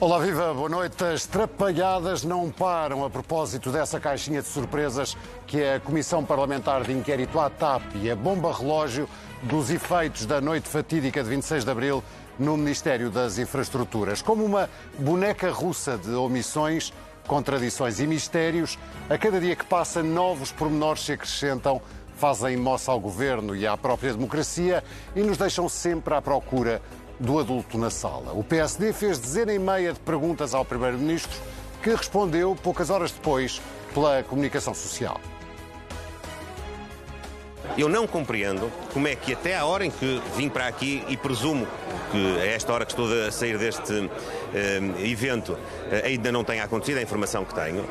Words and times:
Olá, 0.00 0.20
viva, 0.20 0.54
boa 0.54 0.68
noite. 0.68 1.02
As 1.02 1.26
trapalhadas 1.26 2.22
não 2.22 2.48
param 2.52 3.04
a 3.04 3.10
propósito 3.10 3.72
dessa 3.72 3.98
caixinha 3.98 4.40
de 4.40 4.46
surpresas 4.46 5.16
que 5.44 5.60
é 5.60 5.74
a 5.74 5.80
Comissão 5.80 6.24
Parlamentar 6.24 6.84
de 6.84 6.92
Inquérito 6.92 7.40
à 7.40 7.50
TAP 7.50 7.82
e 7.96 8.08
a 8.08 8.14
bomba 8.14 8.56
relógio 8.56 9.08
dos 9.42 9.70
efeitos 9.70 10.24
da 10.24 10.40
noite 10.40 10.68
fatídica 10.68 11.20
de 11.20 11.28
26 11.30 11.64
de 11.64 11.70
abril 11.72 12.04
no 12.38 12.56
Ministério 12.56 13.10
das 13.10 13.38
Infraestruturas. 13.38 14.22
Como 14.22 14.44
uma 14.44 14.70
boneca 15.00 15.50
russa 15.50 15.98
de 15.98 16.10
omissões, 16.10 16.92
contradições 17.26 17.98
e 17.98 18.06
mistérios, 18.06 18.78
a 19.10 19.18
cada 19.18 19.40
dia 19.40 19.56
que 19.56 19.64
passa, 19.64 20.00
novos 20.00 20.52
pormenores 20.52 21.02
se 21.02 21.10
acrescentam, 21.10 21.82
fazem 22.14 22.56
moça 22.56 22.92
ao 22.92 23.00
governo 23.00 23.54
e 23.54 23.66
à 23.66 23.76
própria 23.76 24.12
democracia 24.12 24.84
e 25.16 25.22
nos 25.22 25.36
deixam 25.36 25.68
sempre 25.68 26.14
à 26.14 26.22
procura 26.22 26.80
do 27.18 27.38
adulto 27.38 27.76
na 27.78 27.90
sala. 27.90 28.32
O 28.32 28.44
PSD 28.44 28.92
fez 28.92 29.18
dezena 29.18 29.52
e 29.52 29.58
meia 29.58 29.92
de 29.92 30.00
perguntas 30.00 30.54
ao 30.54 30.64
Primeiro-Ministro, 30.64 31.38
que 31.82 31.90
respondeu 31.90 32.56
poucas 32.62 32.90
horas 32.90 33.10
depois 33.10 33.60
pela 33.92 34.22
comunicação 34.22 34.74
social. 34.74 35.20
Eu 37.76 37.88
não 37.88 38.06
compreendo 38.06 38.70
como 38.92 39.06
é 39.06 39.14
que 39.14 39.32
até 39.32 39.56
à 39.56 39.64
hora 39.64 39.84
em 39.84 39.90
que 39.90 40.20
vim 40.36 40.48
para 40.48 40.66
aqui 40.66 41.04
e 41.08 41.16
presumo 41.16 41.66
que 42.10 42.40
a 42.40 42.46
esta 42.46 42.72
hora 42.72 42.84
que 42.84 42.92
estou 42.92 43.06
a 43.26 43.30
sair 43.30 43.58
deste 43.58 44.10
eh, 44.54 44.80
evento 45.04 45.56
eh, 45.90 46.02
ainda 46.06 46.32
não 46.32 46.42
tenha 46.42 46.64
acontecido 46.64 46.98
a 46.98 47.02
informação 47.02 47.44
que 47.44 47.54
tenho, 47.54 47.84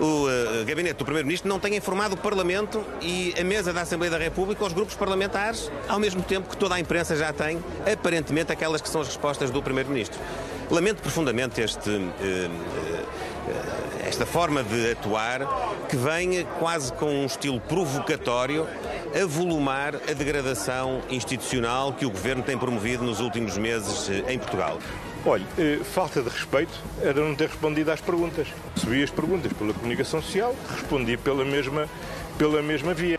o 0.00 0.26
uh, 0.26 0.64
gabinete 0.64 0.98
do 0.98 1.04
Primeiro-Ministro 1.04 1.48
não 1.48 1.58
tenha 1.58 1.76
informado 1.76 2.14
o 2.14 2.18
Parlamento 2.18 2.84
e 3.00 3.34
a 3.38 3.44
mesa 3.44 3.72
da 3.72 3.82
Assembleia 3.82 4.10
da 4.10 4.18
República 4.18 4.62
aos 4.62 4.72
grupos 4.72 4.94
parlamentares, 4.94 5.70
ao 5.88 5.98
mesmo 5.98 6.22
tempo 6.22 6.48
que 6.48 6.56
toda 6.56 6.74
a 6.74 6.80
imprensa 6.80 7.16
já 7.16 7.32
tem, 7.32 7.58
aparentemente, 7.90 8.52
aquelas 8.52 8.80
que 8.80 8.88
são 8.88 9.00
as 9.00 9.08
respostas 9.08 9.50
do 9.50 9.62
Primeiro-Ministro. 9.62 10.18
Lamento 10.70 11.02
profundamente 11.02 11.60
este. 11.60 11.90
Uh, 11.90 12.10
uh, 12.10 13.38
esta 14.08 14.24
forma 14.24 14.64
de 14.64 14.92
atuar 14.92 15.86
que 15.86 15.96
vem 15.96 16.46
quase 16.58 16.90
com 16.94 17.06
um 17.06 17.26
estilo 17.26 17.60
provocatório 17.60 18.66
a 19.14 19.26
volumar 19.26 19.96
a 19.96 20.12
degradação 20.14 21.02
institucional 21.10 21.92
que 21.92 22.06
o 22.06 22.10
Governo 22.10 22.42
tem 22.42 22.56
promovido 22.56 23.04
nos 23.04 23.20
últimos 23.20 23.58
meses 23.58 24.08
em 24.26 24.38
Portugal. 24.38 24.78
Olha, 25.26 25.44
eh, 25.58 25.80
falta 25.82 26.22
de 26.22 26.28
respeito 26.28 26.72
era 27.02 27.20
não 27.20 27.34
ter 27.34 27.48
respondido 27.48 27.90
às 27.90 28.00
perguntas. 28.00 28.48
Recebi 28.74 29.02
as 29.02 29.10
perguntas 29.10 29.52
pela 29.52 29.74
comunicação 29.74 30.22
social, 30.22 30.54
respondi 30.70 31.16
pela 31.16 31.44
mesma, 31.44 31.88
pela 32.38 32.62
mesma 32.62 32.94
via. 32.94 33.18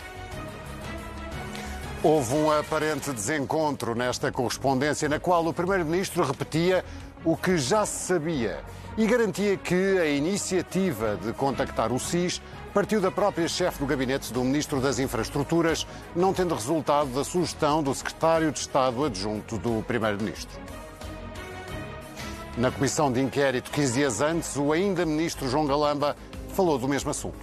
Houve 2.02 2.34
um 2.36 2.50
aparente 2.50 3.12
desencontro 3.12 3.94
nesta 3.94 4.32
correspondência, 4.32 5.10
na 5.10 5.20
qual 5.20 5.46
o 5.46 5.54
Primeiro-Ministro 5.54 6.24
repetia 6.24 6.86
o 7.26 7.36
que 7.36 7.58
já 7.58 7.86
se 7.86 8.08
sabia 8.08 8.62
e 8.98 9.06
garantia 9.06 9.58
que 9.58 9.98
a 9.98 10.06
iniciativa 10.06 11.18
de 11.22 11.34
contactar 11.34 11.92
o 11.92 12.00
SIS 12.00 12.42
partiu 12.74 13.02
da 13.02 13.12
própria 13.12 13.48
chefe 13.50 13.80
do 13.80 13.86
gabinete 13.86 14.32
do 14.32 14.42
Ministro 14.42 14.80
das 14.80 15.00
Infraestruturas, 15.00 15.86
não 16.16 16.34
tendo 16.34 16.56
resultado 16.56 17.10
da 17.10 17.26
sugestão 17.26 17.84
do 17.84 17.94
Secretário 17.94 18.52
de 18.54 18.60
Estado 18.60 19.04
adjunto 19.04 19.58
do 19.58 19.84
Primeiro-Ministro. 19.84 20.58
Na 22.58 22.72
comissão 22.72 23.12
de 23.12 23.22
inquérito, 23.22 23.72
15 23.72 23.94
dias 23.94 24.22
antes, 24.22 24.56
o 24.56 24.72
ainda 24.72 25.06
Ministro 25.06 25.48
João 25.50 25.66
Galamba 25.66 26.16
falou 26.50 26.78
do 26.78 26.88
mesmo 26.88 27.10
assunto. 27.10 27.38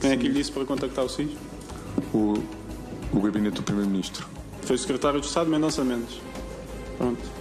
Quem 0.00 0.12
é 0.12 0.16
que 0.16 0.28
lhe 0.28 0.34
disse 0.34 0.52
para 0.52 0.64
contactar 0.64 1.04
o 1.04 1.08
SIS? 1.08 1.30
O, 2.14 2.34
o 3.12 3.20
gabinete 3.20 3.56
do 3.56 3.62
Primeiro-Ministro. 3.62 4.26
Foi 4.62 4.76
o 4.76 4.78
Secretário 4.78 5.20
de 5.20 5.26
Estado 5.26 5.50
Mendonça 5.50 5.84
Mendes. 5.84 6.20
Pronto. 6.96 7.38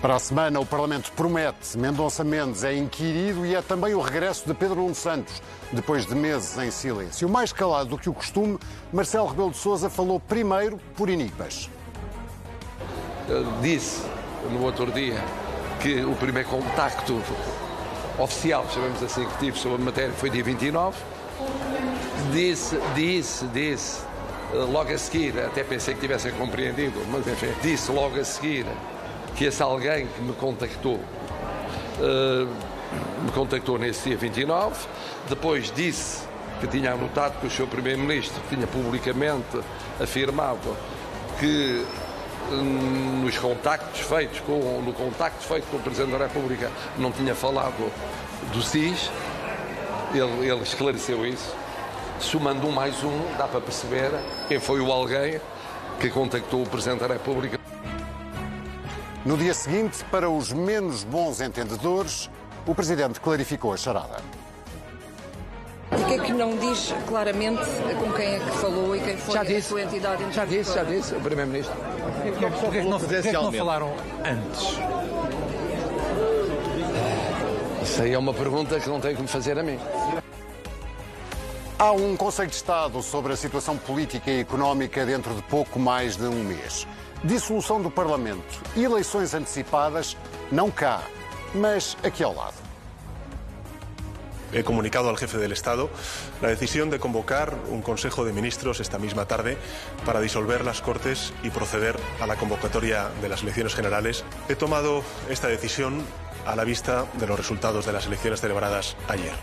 Para 0.00 0.16
a 0.16 0.18
semana, 0.18 0.60
o 0.60 0.66
Parlamento 0.66 1.10
promete. 1.12 1.78
Mendonça 1.78 2.22
Mendes 2.22 2.62
é 2.62 2.76
inquirido 2.76 3.46
e 3.46 3.54
é 3.54 3.62
também 3.62 3.94
o 3.94 4.00
regresso 4.00 4.46
de 4.46 4.52
Pedro 4.54 4.76
Nuno 4.76 4.94
Santos, 4.94 5.40
depois 5.72 6.06
de 6.06 6.14
meses 6.14 6.58
em 6.58 6.70
silêncio. 6.70 7.28
Mais 7.28 7.52
calado 7.52 7.90
do 7.90 7.98
que 7.98 8.10
o 8.10 8.12
costume, 8.12 8.58
Marcelo 8.92 9.28
Rebelo 9.28 9.50
de 9.50 9.56
Sousa 9.56 9.88
falou 9.88 10.20
primeiro 10.20 10.78
por 10.94 11.08
enigmas. 11.08 11.70
Disse 13.60 14.02
no 14.50 14.62
outro 14.62 14.90
dia 14.92 15.22
que 15.80 16.04
o 16.04 16.14
primeiro 16.14 16.48
contacto 16.48 17.20
oficial, 18.18 18.66
chamamos 18.72 19.02
assim, 19.02 19.24
que 19.26 19.38
tive 19.38 19.58
sobre 19.58 19.82
a 19.82 19.84
matéria 19.84 20.12
foi 20.12 20.30
dia 20.30 20.44
29. 20.44 20.96
Disse, 22.32 22.78
disse, 22.94 23.46
disse, 23.46 24.00
logo 24.52 24.92
a 24.92 24.98
seguir, 24.98 25.38
até 25.38 25.62
pensei 25.64 25.94
que 25.94 26.00
tivessem 26.00 26.32
compreendido, 26.32 27.00
mas 27.10 27.26
enfim, 27.26 27.52
disse 27.62 27.90
logo 27.90 28.18
a 28.18 28.24
seguir 28.24 28.66
que 29.36 29.44
esse 29.44 29.62
alguém 29.62 30.06
que 30.06 30.22
me 30.22 30.32
contactou 30.34 30.94
uh, 31.98 32.48
me 33.22 33.30
contactou 33.32 33.78
nesse 33.78 34.10
dia 34.10 34.16
29, 34.16 34.86
depois 35.28 35.72
disse 35.74 36.22
que 36.60 36.66
tinha 36.66 36.92
anotado 36.92 37.38
que 37.40 37.46
o 37.46 37.50
seu 37.50 37.66
Primeiro-Ministro 37.66 38.40
tinha 38.48 38.66
publicamente 38.66 39.58
afirmado 40.00 40.76
que 41.40 41.84
nos 42.50 43.38
contactos 43.38 44.00
feitos 44.00 44.40
com, 44.40 44.82
no 44.82 44.92
contacto 44.92 45.44
feito 45.44 45.66
com 45.68 45.76
o 45.76 45.80
Presidente 45.80 46.12
da 46.12 46.26
República 46.26 46.70
não 46.98 47.10
tinha 47.10 47.34
falado 47.34 47.90
do 48.52 48.62
SIS, 48.62 49.10
ele, 50.12 50.48
ele 50.48 50.62
esclareceu 50.62 51.26
isso. 51.26 51.54
Somando 52.20 52.66
um 52.66 52.70
mais 52.70 53.02
um, 53.02 53.36
dá 53.36 53.48
para 53.48 53.60
perceber 53.60 54.10
quem 54.48 54.60
foi 54.60 54.80
o 54.80 54.90
alguém 54.92 55.40
que 55.98 56.08
contactou 56.10 56.62
o 56.62 56.66
Presidente 56.68 57.00
da 57.00 57.08
República. 57.08 57.58
No 59.24 59.36
dia 59.36 59.54
seguinte, 59.54 60.04
para 60.10 60.28
os 60.28 60.52
menos 60.52 61.02
bons 61.02 61.40
entendedores, 61.40 62.30
o 62.66 62.74
Presidente 62.74 63.20
clarificou 63.20 63.72
a 63.72 63.76
charada. 63.76 64.43
Porquê 65.96 66.14
é 66.14 66.18
que 66.18 66.32
não 66.32 66.56
diz 66.56 66.94
claramente 67.06 67.62
com 67.98 68.12
quem 68.12 68.34
é 68.34 68.38
que 68.40 68.50
falou 68.58 68.96
e 68.96 69.00
quem 69.00 69.16
foi 69.16 69.34
já 69.34 69.40
a 69.40 69.44
disse, 69.44 69.68
sua 69.68 69.82
entidade 69.82 70.24
Já 70.32 70.44
disse, 70.44 70.74
já 70.74 70.82
disse, 70.82 71.14
o 71.14 71.20
Primeiro-Ministro. 71.20 71.74
Porquê 72.60 72.80
que 72.80 72.88
não, 72.88 72.98
que 72.98 73.32
não 73.32 73.52
falaram 73.52 73.92
antes? 74.24 74.78
Isso 77.82 78.02
aí 78.02 78.12
é 78.12 78.18
uma 78.18 78.34
pergunta 78.34 78.80
que 78.80 78.88
não 78.88 79.00
tem 79.00 79.14
que 79.14 79.22
me 79.22 79.28
fazer 79.28 79.58
a 79.58 79.62
mim. 79.62 79.78
Há 81.78 81.92
um 81.92 82.16
Conselho 82.16 82.48
de 82.48 82.56
Estado 82.56 83.02
sobre 83.02 83.32
a 83.32 83.36
situação 83.36 83.76
política 83.76 84.30
e 84.30 84.40
económica 84.40 85.04
dentro 85.04 85.34
de 85.34 85.42
pouco 85.42 85.78
mais 85.78 86.16
de 86.16 86.24
um 86.24 86.44
mês. 86.44 86.86
Dissolução 87.22 87.80
do 87.80 87.90
Parlamento 87.90 88.62
e 88.74 88.84
eleições 88.84 89.34
antecipadas, 89.34 90.16
não 90.50 90.70
cá, 90.70 91.02
mas 91.54 91.96
aqui 92.02 92.24
ao 92.24 92.34
lado. 92.34 92.54
He 94.54 94.62
comunicado 94.62 95.10
al 95.10 95.18
jefe 95.18 95.38
del 95.38 95.50
Estado 95.50 95.90
la 96.40 96.48
decisión 96.48 96.88
de 96.88 97.00
convocar 97.00 97.58
un 97.70 97.82
Consejo 97.82 98.24
de 98.24 98.32
Ministros 98.32 98.78
esta 98.78 98.98
misma 98.98 99.26
tarde 99.26 99.58
para 100.06 100.20
disolver 100.20 100.64
las 100.64 100.80
Cortes 100.80 101.32
y 101.42 101.50
proceder 101.50 101.96
a 102.20 102.26
la 102.28 102.36
convocatoria 102.36 103.08
de 103.20 103.28
las 103.28 103.42
elecciones 103.42 103.74
generales. 103.74 104.24
He 104.48 104.54
tomado 104.54 105.02
esta 105.28 105.48
decisión 105.48 106.04
a 106.46 106.54
la 106.54 106.62
vista 106.62 107.04
de 107.14 107.26
los 107.26 107.36
resultados 107.36 107.84
de 107.84 107.92
las 107.92 108.06
elecciones 108.06 108.40
celebradas 108.40 108.96
ayer. 109.08 109.34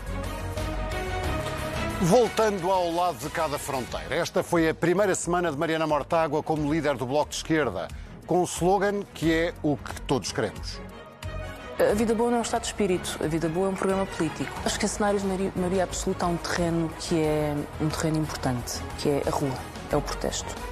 Voltando 2.08 2.72
ao 2.72 2.90
lado 2.90 3.18
de 3.22 3.30
cada 3.30 3.58
fronteira, 3.58 4.16
esta 4.16 4.42
foi 4.42 4.68
a 4.68 4.74
primeira 4.74 5.14
semana 5.14 5.52
de 5.52 5.56
Mariana 5.56 5.86
Mortágua 5.86 6.42
como 6.42 6.72
líder 6.72 6.96
do 6.96 7.06
Bloco 7.06 7.30
de 7.30 7.36
Esquerda, 7.36 7.86
com 8.26 8.40
um 8.40 8.44
slogan 8.44 9.04
que 9.14 9.32
é 9.32 9.54
o 9.62 9.76
que 9.76 10.00
todos 10.00 10.32
queremos. 10.32 10.80
A 11.78 11.94
vida 11.94 12.14
boa 12.14 12.30
não 12.30 12.36
é 12.36 12.40
um 12.40 12.42
estado 12.42 12.62
de 12.62 12.68
espírito, 12.68 13.18
a 13.22 13.26
vida 13.26 13.48
boa 13.48 13.66
é 13.66 13.70
um 13.70 13.74
programa 13.74 14.06
político. 14.06 14.50
Acho 14.64 14.78
que 14.78 14.84
em 14.84 14.88
cenários 14.88 15.22
de 15.22 15.52
maioria, 15.56 15.84
absoluta 15.84 16.26
há 16.26 16.28
um 16.28 16.36
terreno 16.36 16.90
que 17.00 17.18
é 17.18 17.54
um 17.80 17.88
terreno 17.88 18.18
importante, 18.18 18.80
que 18.98 19.08
é 19.08 19.22
a 19.26 19.30
rua, 19.30 19.56
é 19.90 19.96
o 19.96 20.00
protesto. 20.02 20.71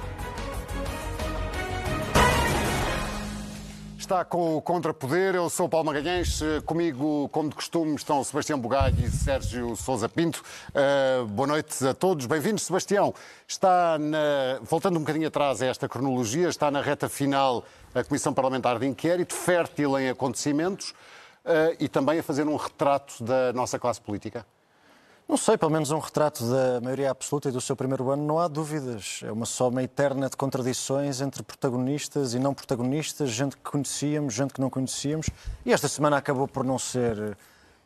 Está 4.11 4.25
com 4.25 4.57
o 4.57 4.61
Contrapoder, 4.61 5.35
eu 5.35 5.49
sou 5.49 5.69
Paulo 5.69 5.85
Magalhães, 5.85 6.41
comigo, 6.65 7.29
como 7.29 7.47
de 7.47 7.55
costume, 7.55 7.95
estão 7.95 8.21
Sebastião 8.25 8.59
Bugalho 8.59 8.99
e 8.99 9.09
Sérgio 9.09 9.73
Sousa 9.77 10.09
Pinto. 10.09 10.43
Uh, 10.71 11.25
boa 11.27 11.47
noite 11.47 11.87
a 11.87 11.93
todos, 11.93 12.25
bem-vindos. 12.25 12.63
Sebastião, 12.63 13.13
está 13.47 13.97
na... 13.97 14.59
voltando 14.63 14.97
um 14.97 14.99
bocadinho 14.99 15.29
atrás 15.29 15.61
a 15.61 15.67
esta 15.67 15.87
cronologia, 15.87 16.49
está 16.49 16.69
na 16.69 16.81
reta 16.81 17.07
final 17.07 17.63
a 17.95 18.03
Comissão 18.03 18.33
Parlamentar 18.33 18.77
de 18.79 18.85
Inquérito, 18.85 19.33
fértil 19.33 19.97
em 19.97 20.09
acontecimentos 20.09 20.89
uh, 20.89 21.73
e 21.79 21.87
também 21.87 22.19
a 22.19 22.23
fazer 22.23 22.45
um 22.45 22.57
retrato 22.57 23.23
da 23.23 23.53
nossa 23.53 23.79
classe 23.79 24.01
política? 24.01 24.45
Não 25.27 25.37
sei, 25.37 25.57
pelo 25.57 25.71
menos 25.71 25.91
um 25.91 25.99
retrato 25.99 26.43
da 26.43 26.81
maioria 26.81 27.09
absoluta 27.09 27.47
e 27.47 27.51
do 27.51 27.61
seu 27.61 27.75
primeiro 27.75 28.09
ano, 28.09 28.25
não 28.25 28.37
há 28.37 28.47
dúvidas. 28.47 29.21
É 29.23 29.31
uma 29.31 29.45
soma 29.45 29.81
eterna 29.81 30.29
de 30.29 30.35
contradições 30.35 31.21
entre 31.21 31.41
protagonistas 31.41 32.33
e 32.33 32.39
não 32.39 32.53
protagonistas, 32.53 33.29
gente 33.29 33.55
que 33.55 33.63
conhecíamos, 33.63 34.33
gente 34.33 34.53
que 34.53 34.59
não 34.59 34.69
conhecíamos. 34.69 35.29
E 35.65 35.71
esta 35.71 35.87
semana 35.87 36.17
acabou 36.17 36.47
por 36.47 36.65
não 36.65 36.77
ser, 36.77 37.37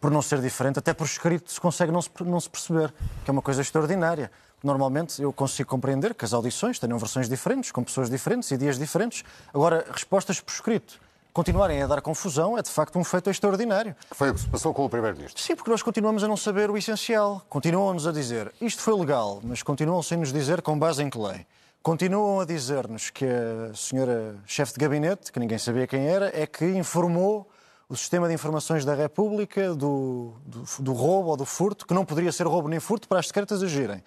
por 0.02 0.10
não 0.10 0.22
ser 0.22 0.42
diferente, 0.42 0.80
até 0.80 0.94
por 0.94 1.06
escrito 1.06 1.52
se 1.52 1.62
consegue 1.62 1.92
não 1.92 2.02
se, 2.02 2.10
não 2.22 2.40
se 2.40 2.50
perceber, 2.50 2.92
que 3.24 3.30
é 3.30 3.32
uma 3.32 3.42
coisa 3.44 3.62
extraordinária. 3.62 4.32
Normalmente 4.64 5.22
eu 5.22 5.32
consigo 5.32 5.70
compreender 5.70 6.16
que 6.16 6.26
as 6.26 6.34
audições 6.34 6.80
tenham 6.80 6.98
versões 6.98 7.30
diferentes, 7.30 7.72
com 7.72 7.84
pessoas 7.84 8.10
diferentes 8.10 8.50
e 8.50 8.58
dias 8.58 8.80
diferentes. 8.80 9.24
Agora, 9.54 9.86
respostas 9.92 10.42
por 10.42 10.52
escrito 10.52 11.00
continuarem 11.36 11.84
a 11.84 11.88
dar 11.88 12.02
confusão 12.02 12.58
é 12.58 12.62
de 12.62 12.70
facto 12.70 12.98
um 12.98 13.04
feito 13.04 13.30
extraordinário. 13.30 13.94
Que 14.10 14.16
foi 14.16 14.30
o 14.30 14.34
que 14.34 14.40
se 14.40 14.48
passou 14.48 14.74
com 14.74 14.86
o 14.86 14.90
Primeiro-Ministro. 14.90 15.44
Sim, 15.44 15.54
porque 15.54 15.70
nós 15.70 15.84
continuamos 15.84 16.24
a 16.24 16.30
não 16.30 16.38
saber 16.38 16.72
o 16.72 16.78
essencial. 16.78 17.46
Continuam-nos 17.50 18.08
a 18.08 18.14
dizer 18.14 18.54
isto 18.62 18.82
foi 18.82 18.98
legal, 18.98 19.42
mas 19.44 19.62
continuam 19.62 20.02
sem 20.02 20.18
nos 20.18 20.32
dizer 20.32 20.62
com 20.62 20.80
base 20.80 21.04
em 21.04 21.10
que 21.10 21.18
lei. 21.18 21.46
Continuam 21.84 22.40
a 22.40 22.46
dizer-nos 22.46 23.10
que 23.10 23.26
a 23.26 23.74
senhora 23.76 24.38
chefe 24.46 24.74
de 24.74 24.80
gabinete, 24.80 25.30
que 25.30 25.38
ninguém 25.38 25.58
sabia 25.58 25.86
quem 25.86 26.08
era, 26.08 26.32
é 26.34 26.48
que 26.48 26.66
informou 26.66 27.52
o 27.90 27.98
sistema 27.98 28.30
de 28.30 28.34
informações 28.34 28.86
da 28.86 28.96
República 28.96 29.76
do, 29.76 30.36
do, 30.46 30.64
do 30.80 30.94
roubo 30.94 31.32
ou 31.32 31.38
do 31.38 31.46
furto, 31.46 31.86
que 31.86 31.94
não 31.94 32.06
poderia 32.06 32.32
ser 32.32 32.48
roubo 32.48 32.70
nem 32.70 32.80
furto, 32.80 33.10
para 33.10 33.20
as 33.20 33.28
secretas 33.28 33.62
agirem. 33.62 34.02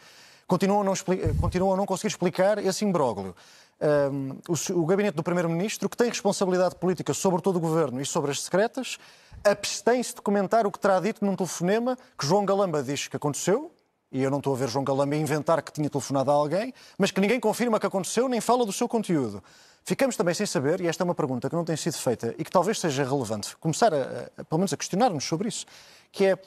Continuam 0.48 0.80
a 0.80 0.84
não, 0.84 0.94
continuam 1.38 1.74
a 1.74 1.76
não 1.76 1.84
conseguir 1.84 2.08
explicar 2.08 2.56
esse 2.56 2.82
imbróglio. 2.82 3.36
Um, 3.80 4.38
o, 4.48 4.80
o, 4.80 4.86
gabinete 4.86 5.14
do 5.14 5.22
Primeiro-Ministro, 5.22 5.88
que 5.88 5.96
tem 5.96 6.08
responsabilidade 6.08 6.74
política 6.74 7.14
sobre 7.14 7.40
todo 7.40 7.56
o 7.56 7.60
governo 7.60 8.00
e 8.00 8.06
sobre 8.06 8.32
as 8.32 8.42
secretas, 8.42 8.98
abstém-se 9.44 10.16
de 10.16 10.20
comentar 10.20 10.66
o 10.66 10.72
que 10.72 10.80
terá 10.80 10.98
dito 10.98 11.24
num 11.24 11.36
telefonema 11.36 11.96
que 12.18 12.26
João 12.26 12.44
Galamba 12.44 12.82
diz 12.82 13.06
que 13.06 13.16
aconteceu, 13.16 13.70
e 14.10 14.20
eu 14.20 14.30
não 14.30 14.38
estou 14.38 14.52
a 14.52 14.56
ver 14.56 14.68
João 14.68 14.84
Galamba 14.84 15.14
inventar 15.14 15.62
que 15.62 15.70
tinha 15.70 15.88
telefonado 15.88 16.30
a 16.30 16.34
alguém, 16.34 16.74
mas 16.98 17.12
que 17.12 17.20
ninguém 17.20 17.38
confirma 17.38 17.78
que 17.78 17.86
aconteceu 17.86 18.28
nem 18.28 18.40
fala 18.40 18.66
do 18.66 18.72
seu 18.72 18.88
conteúdo. 18.88 19.42
Ficamos 19.84 20.16
também 20.16 20.34
sem 20.34 20.44
saber, 20.44 20.80
e 20.80 20.88
esta 20.88 21.02
é 21.02 21.04
uma 21.04 21.14
pergunta 21.14 21.48
que 21.48 21.54
não 21.54 21.64
tem 21.64 21.76
sido 21.76 21.98
feita 21.98 22.34
e 22.36 22.44
que 22.44 22.50
talvez 22.50 22.80
seja 22.80 23.04
relevante, 23.04 23.56
começar 23.58 23.94
a, 23.94 24.28
a 24.36 24.44
pelo 24.44 24.58
menos 24.58 24.72
a 24.72 24.76
questionar-nos 24.76 25.24
sobre 25.24 25.48
isso, 25.48 25.64
que 26.10 26.26
é 26.26 26.38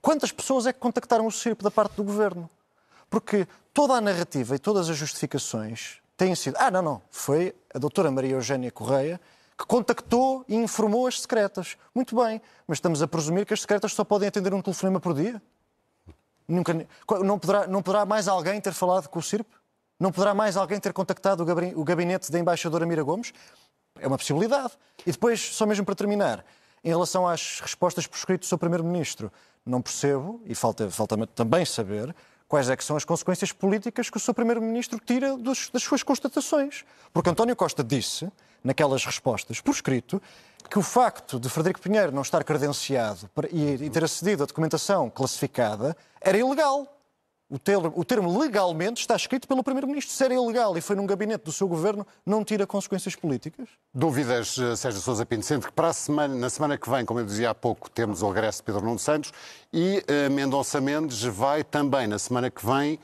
quantas 0.00 0.30
pessoas 0.30 0.66
é 0.66 0.72
que 0.72 0.78
contactaram 0.78 1.26
o 1.26 1.32
CIRP 1.32 1.64
da 1.64 1.70
parte 1.70 1.96
do 1.96 2.04
governo? 2.04 2.48
Porque 3.10 3.46
toda 3.74 3.94
a 3.94 4.00
narrativa 4.00 4.54
e 4.54 4.58
todas 4.58 4.88
as 4.88 4.96
justificações 4.96 6.00
têm 6.16 6.34
sido. 6.34 6.56
Ah, 6.58 6.70
não, 6.70 6.82
não. 6.82 7.02
Foi 7.10 7.54
a 7.74 7.78
doutora 7.78 8.10
Maria 8.10 8.32
Eugénia 8.32 8.70
Correia 8.70 9.20
que 9.58 9.64
contactou 9.64 10.44
e 10.48 10.54
informou 10.54 11.06
as 11.06 11.20
secretas. 11.20 11.76
Muito 11.94 12.14
bem, 12.14 12.40
mas 12.66 12.76
estamos 12.76 13.00
a 13.00 13.08
presumir 13.08 13.46
que 13.46 13.54
as 13.54 13.62
secretas 13.62 13.92
só 13.92 14.04
podem 14.04 14.28
atender 14.28 14.52
um 14.52 14.60
telefonema 14.60 15.00
por 15.00 15.14
dia? 15.14 15.40
Nunca, 16.46 16.86
não, 17.24 17.38
poderá, 17.38 17.66
não 17.66 17.82
poderá 17.82 18.04
mais 18.04 18.28
alguém 18.28 18.60
ter 18.60 18.72
falado 18.72 19.08
com 19.08 19.18
o 19.18 19.22
CIRP? 19.22 19.48
Não 19.98 20.12
poderá 20.12 20.34
mais 20.34 20.56
alguém 20.56 20.78
ter 20.78 20.92
contactado 20.92 21.42
o 21.74 21.84
gabinete 21.84 22.30
da 22.30 22.38
embaixadora 22.38 22.84
Mira 22.84 23.02
Gomes? 23.02 23.32
É 23.98 24.06
uma 24.06 24.18
possibilidade. 24.18 24.72
E 25.06 25.10
depois, 25.10 25.40
só 25.40 25.64
mesmo 25.64 25.86
para 25.86 25.94
terminar, 25.94 26.44
em 26.84 26.90
relação 26.90 27.26
às 27.26 27.60
respostas 27.60 28.06
por 28.06 28.16
escrito 28.16 28.42
do 28.42 28.46
Sr. 28.46 28.58
Primeiro-Ministro, 28.58 29.32
não 29.64 29.80
percebo, 29.80 30.40
e 30.44 30.54
falta, 30.54 30.90
falta 30.90 31.26
também 31.28 31.64
saber, 31.64 32.14
quais 32.48 32.70
é 32.70 32.76
que 32.76 32.84
são 32.84 32.96
as 32.96 33.04
consequências 33.04 33.52
políticas 33.52 34.08
que 34.08 34.16
o 34.16 34.20
seu 34.20 34.32
Primeiro-Ministro 34.32 35.00
tira 35.04 35.36
dos, 35.36 35.70
das 35.70 35.82
suas 35.82 36.02
constatações. 36.02 36.84
Porque 37.12 37.30
António 37.30 37.56
Costa 37.56 37.82
disse, 37.82 38.30
naquelas 38.62 39.04
respostas, 39.04 39.60
por 39.60 39.72
escrito, 39.72 40.20
que 40.70 40.78
o 40.78 40.82
facto 40.82 41.38
de 41.38 41.48
Frederico 41.48 41.80
Pinheiro 41.80 42.12
não 42.12 42.22
estar 42.22 42.42
credenciado 42.42 43.30
e 43.52 43.88
ter 43.90 44.04
acedido 44.04 44.42
à 44.42 44.46
documentação 44.46 45.08
classificada 45.10 45.96
era 46.20 46.36
ilegal. 46.36 46.95
O 47.48 47.60
termo, 47.60 47.92
o 47.94 48.04
termo, 48.04 48.40
legalmente 48.40 49.00
está 49.00 49.14
escrito 49.14 49.46
pelo 49.46 49.62
Primeiro-Ministro. 49.62 50.12
Se 50.12 50.24
era 50.24 50.34
ilegal 50.34 50.76
e 50.76 50.80
foi 50.80 50.96
num 50.96 51.06
gabinete 51.06 51.44
do 51.44 51.52
seu 51.52 51.68
governo, 51.68 52.04
não 52.24 52.44
tira 52.44 52.66
consequências 52.66 53.14
políticas? 53.14 53.68
Dúvidas, 53.94 54.58
eh, 54.58 54.74
Sérgio 54.74 55.00
Sousa 55.00 55.24
Pinto, 55.24 55.46
sendo 55.46 55.66
que 55.66 55.72
para 55.72 55.88
a 55.88 55.92
semana, 55.92 56.34
na 56.34 56.50
semana 56.50 56.76
que 56.76 56.90
vem, 56.90 57.04
como 57.04 57.20
eu 57.20 57.24
dizia 57.24 57.50
há 57.50 57.54
pouco, 57.54 57.88
temos 57.88 58.20
o 58.20 58.30
regresso 58.30 58.58
de 58.58 58.64
Pedro 58.64 58.84
Nuno 58.84 58.98
Santos 58.98 59.32
e 59.72 60.02
uh, 60.28 60.32
Mendonça 60.32 60.80
Mendes 60.80 61.22
vai 61.22 61.62
também, 61.62 62.08
na 62.08 62.18
semana 62.18 62.50
que 62.50 62.66
vem, 62.66 62.94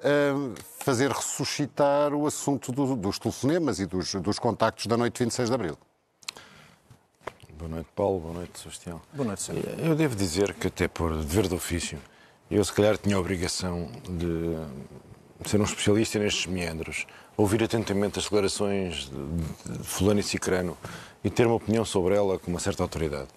uh, 0.00 0.54
fazer 0.80 1.12
ressuscitar 1.12 2.12
o 2.12 2.26
assunto 2.26 2.72
do, 2.72 2.96
dos 2.96 3.20
telefonemas 3.20 3.78
e 3.78 3.86
dos, 3.86 4.12
dos 4.16 4.40
contactos 4.40 4.86
da 4.86 4.96
noite 4.96 5.18
de 5.18 5.24
26 5.24 5.48
de 5.48 5.54
Abril. 5.54 5.78
Boa 7.56 7.68
noite, 7.68 7.88
Paulo. 7.94 8.18
Boa 8.18 8.34
noite, 8.34 8.58
Sebastião. 8.58 9.00
Boa 9.12 9.28
noite, 9.28 9.42
Sérgio. 9.42 9.64
Eu 9.78 9.94
devo 9.94 10.16
dizer 10.16 10.52
que, 10.54 10.66
até 10.66 10.88
por 10.88 11.16
dever 11.16 11.46
de 11.46 11.54
ofício, 11.54 12.00
eu, 12.50 12.64
se 12.64 12.72
calhar, 12.72 12.96
tinha 12.96 13.16
a 13.16 13.20
obrigação 13.20 13.90
de 14.08 15.48
ser 15.48 15.60
um 15.60 15.64
especialista 15.64 16.18
nestes 16.18 16.46
meandros, 16.46 17.06
ouvir 17.36 17.62
atentamente 17.62 18.18
as 18.18 18.24
declarações 18.24 19.10
de, 19.10 19.78
de 19.78 19.84
Fulano 19.84 20.20
e 20.20 20.22
Cicrano 20.22 20.76
e 21.22 21.30
ter 21.30 21.46
uma 21.46 21.56
opinião 21.56 21.84
sobre 21.84 22.14
ela 22.14 22.38
com 22.38 22.50
uma 22.50 22.60
certa 22.60 22.82
autoridade. 22.82 23.28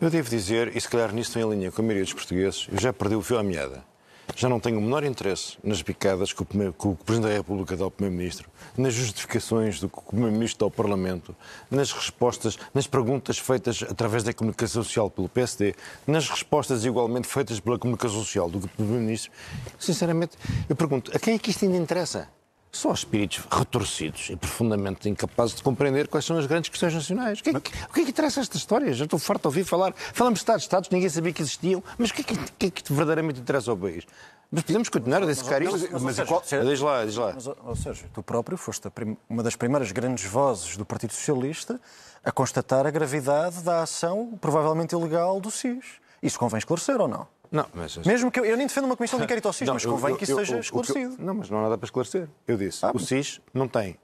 Eu 0.00 0.08
devo 0.08 0.30
dizer, 0.30 0.74
e 0.76 0.80
se 0.80 0.88
calhar 0.88 1.12
nisso 1.12 1.30
estou 1.30 1.52
em 1.52 1.58
linha 1.58 1.72
com 1.72 1.82
a 1.82 1.84
maioria 1.84 2.04
dos 2.04 2.14
portugueses, 2.14 2.68
eu 2.72 2.78
já 2.78 2.92
perdi 2.92 3.16
o 3.16 3.22
fio 3.22 3.38
à 3.38 3.42
meada 3.42 3.89
já 4.36 4.48
não 4.48 4.60
tenho 4.60 4.78
o 4.78 4.80
menor 4.80 5.04
interesse 5.04 5.56
nas 5.62 5.82
picadas 5.82 6.32
que 6.32 6.42
o, 6.42 6.46
que 6.46 6.88
o 6.88 6.94
Presidente 6.96 7.30
da 7.30 7.36
República 7.36 7.76
dá 7.76 7.84
ao 7.84 7.90
Primeiro-Ministro, 7.90 8.48
nas 8.76 8.94
justificações 8.94 9.80
do 9.80 9.88
que 9.88 9.98
o 9.98 10.02
Primeiro-Ministro 10.02 10.60
dá 10.60 10.66
ao 10.66 10.70
Parlamento, 10.70 11.34
nas 11.70 11.92
respostas, 11.92 12.58
nas 12.74 12.86
perguntas 12.86 13.38
feitas 13.38 13.82
através 13.82 14.22
da 14.22 14.32
comunicação 14.32 14.82
social 14.82 15.10
pelo 15.10 15.28
PSD, 15.28 15.74
nas 16.06 16.28
respostas 16.28 16.84
igualmente 16.84 17.28
feitas 17.28 17.60
pela 17.60 17.78
comunicação 17.78 18.18
social 18.18 18.48
do 18.48 18.66
Primeiro-Ministro. 18.68 19.30
Sinceramente, 19.78 20.36
eu 20.68 20.76
pergunto, 20.76 21.10
a 21.14 21.18
quem 21.18 21.34
é 21.34 21.38
que 21.38 21.50
isto 21.50 21.64
ainda 21.64 21.76
interessa? 21.76 22.28
Só 22.72 22.92
espíritos 22.92 23.44
retorcidos 23.50 24.30
e 24.30 24.36
profundamente 24.36 25.08
incapazes 25.08 25.56
de 25.56 25.62
compreender 25.62 26.06
quais 26.06 26.24
são 26.24 26.38
as 26.38 26.46
grandes 26.46 26.70
questões 26.70 26.94
nacionais. 26.94 27.40
O 27.40 27.42
que, 27.42 27.50
é, 27.50 27.52
que, 27.54 27.58
o 27.58 27.92
que, 27.92 28.00
é 28.00 28.04
que 28.04 28.10
interessa 28.10 28.40
esta 28.40 28.56
história? 28.56 28.92
Já 28.92 29.04
estou 29.04 29.18
farto 29.18 29.42
de 29.42 29.48
ouvir 29.48 29.64
falar. 29.64 29.92
Falamos 29.94 30.38
de 30.38 30.42
Estados-Estados, 30.42 30.88
ninguém 30.88 31.08
sabia 31.08 31.32
que 31.32 31.42
existiam, 31.42 31.82
mas 31.98 32.10
o 32.10 32.14
que 32.14 32.20
é 32.20 32.24
que, 32.24 32.36
que, 32.58 32.66
é 32.66 32.70
que 32.70 32.92
verdadeiramente 32.92 33.40
interessa 33.40 33.72
ao 33.72 33.76
país? 33.76 34.06
Mas 34.52 34.62
podemos 34.62 34.88
continuar 34.88 35.22
a 35.22 35.26
dissecar 35.26 35.62
isto. 35.62 35.72
Mas, 35.72 36.02
mas, 36.02 36.18
mas, 36.18 36.28
mas 36.28 36.68
diz 36.68 36.80
lá, 36.80 37.04
diz 37.04 37.16
lá. 37.16 37.32
Mas, 37.34 37.46
oh, 37.46 37.76
Sérgio, 37.76 38.08
tu 38.12 38.22
próprio 38.22 38.56
foste 38.56 38.88
prim... 38.90 39.16
uma 39.28 39.42
das 39.42 39.56
primeiras 39.56 39.90
grandes 39.90 40.24
vozes 40.24 40.76
do 40.76 40.84
Partido 40.84 41.12
Socialista 41.12 41.80
a 42.24 42.30
constatar 42.30 42.86
a 42.86 42.90
gravidade 42.90 43.62
da 43.62 43.82
ação 43.82 44.38
provavelmente 44.40 44.92
ilegal 44.92 45.40
do 45.40 45.50
SIS. 45.50 46.00
Isso 46.22 46.38
convém 46.38 46.58
esclarecer 46.58 47.00
ou 47.00 47.08
não? 47.08 47.26
Não, 47.50 47.66
mas... 47.74 47.96
Mesmo 47.98 48.30
que 48.30 48.38
eu, 48.38 48.44
eu 48.44 48.56
nem 48.56 48.66
defendo 48.66 48.84
uma 48.84 48.96
comissão 48.96 49.18
de 49.18 49.24
inquérito 49.26 49.46
ao 49.46 49.52
SIS, 49.52 49.66
não, 49.66 49.74
mas 49.74 49.84
convém 49.84 50.10
eu, 50.10 50.16
que 50.16 50.24
isso 50.24 50.32
eu, 50.32 50.38
seja 50.38 50.56
eu, 50.56 50.60
esclarecido. 50.60 51.16
não, 51.18 51.34
mas 51.34 51.50
não 51.50 51.58
há 51.58 51.62
nada 51.62 51.78
para 51.78 51.86
esclarecer. 51.86 52.28
Eu 52.46 52.56
disse, 52.56 52.84
ah, 52.84 52.92
o 52.94 52.98
SIS 52.98 53.40
não 53.52 53.66
tem, 53.66 53.96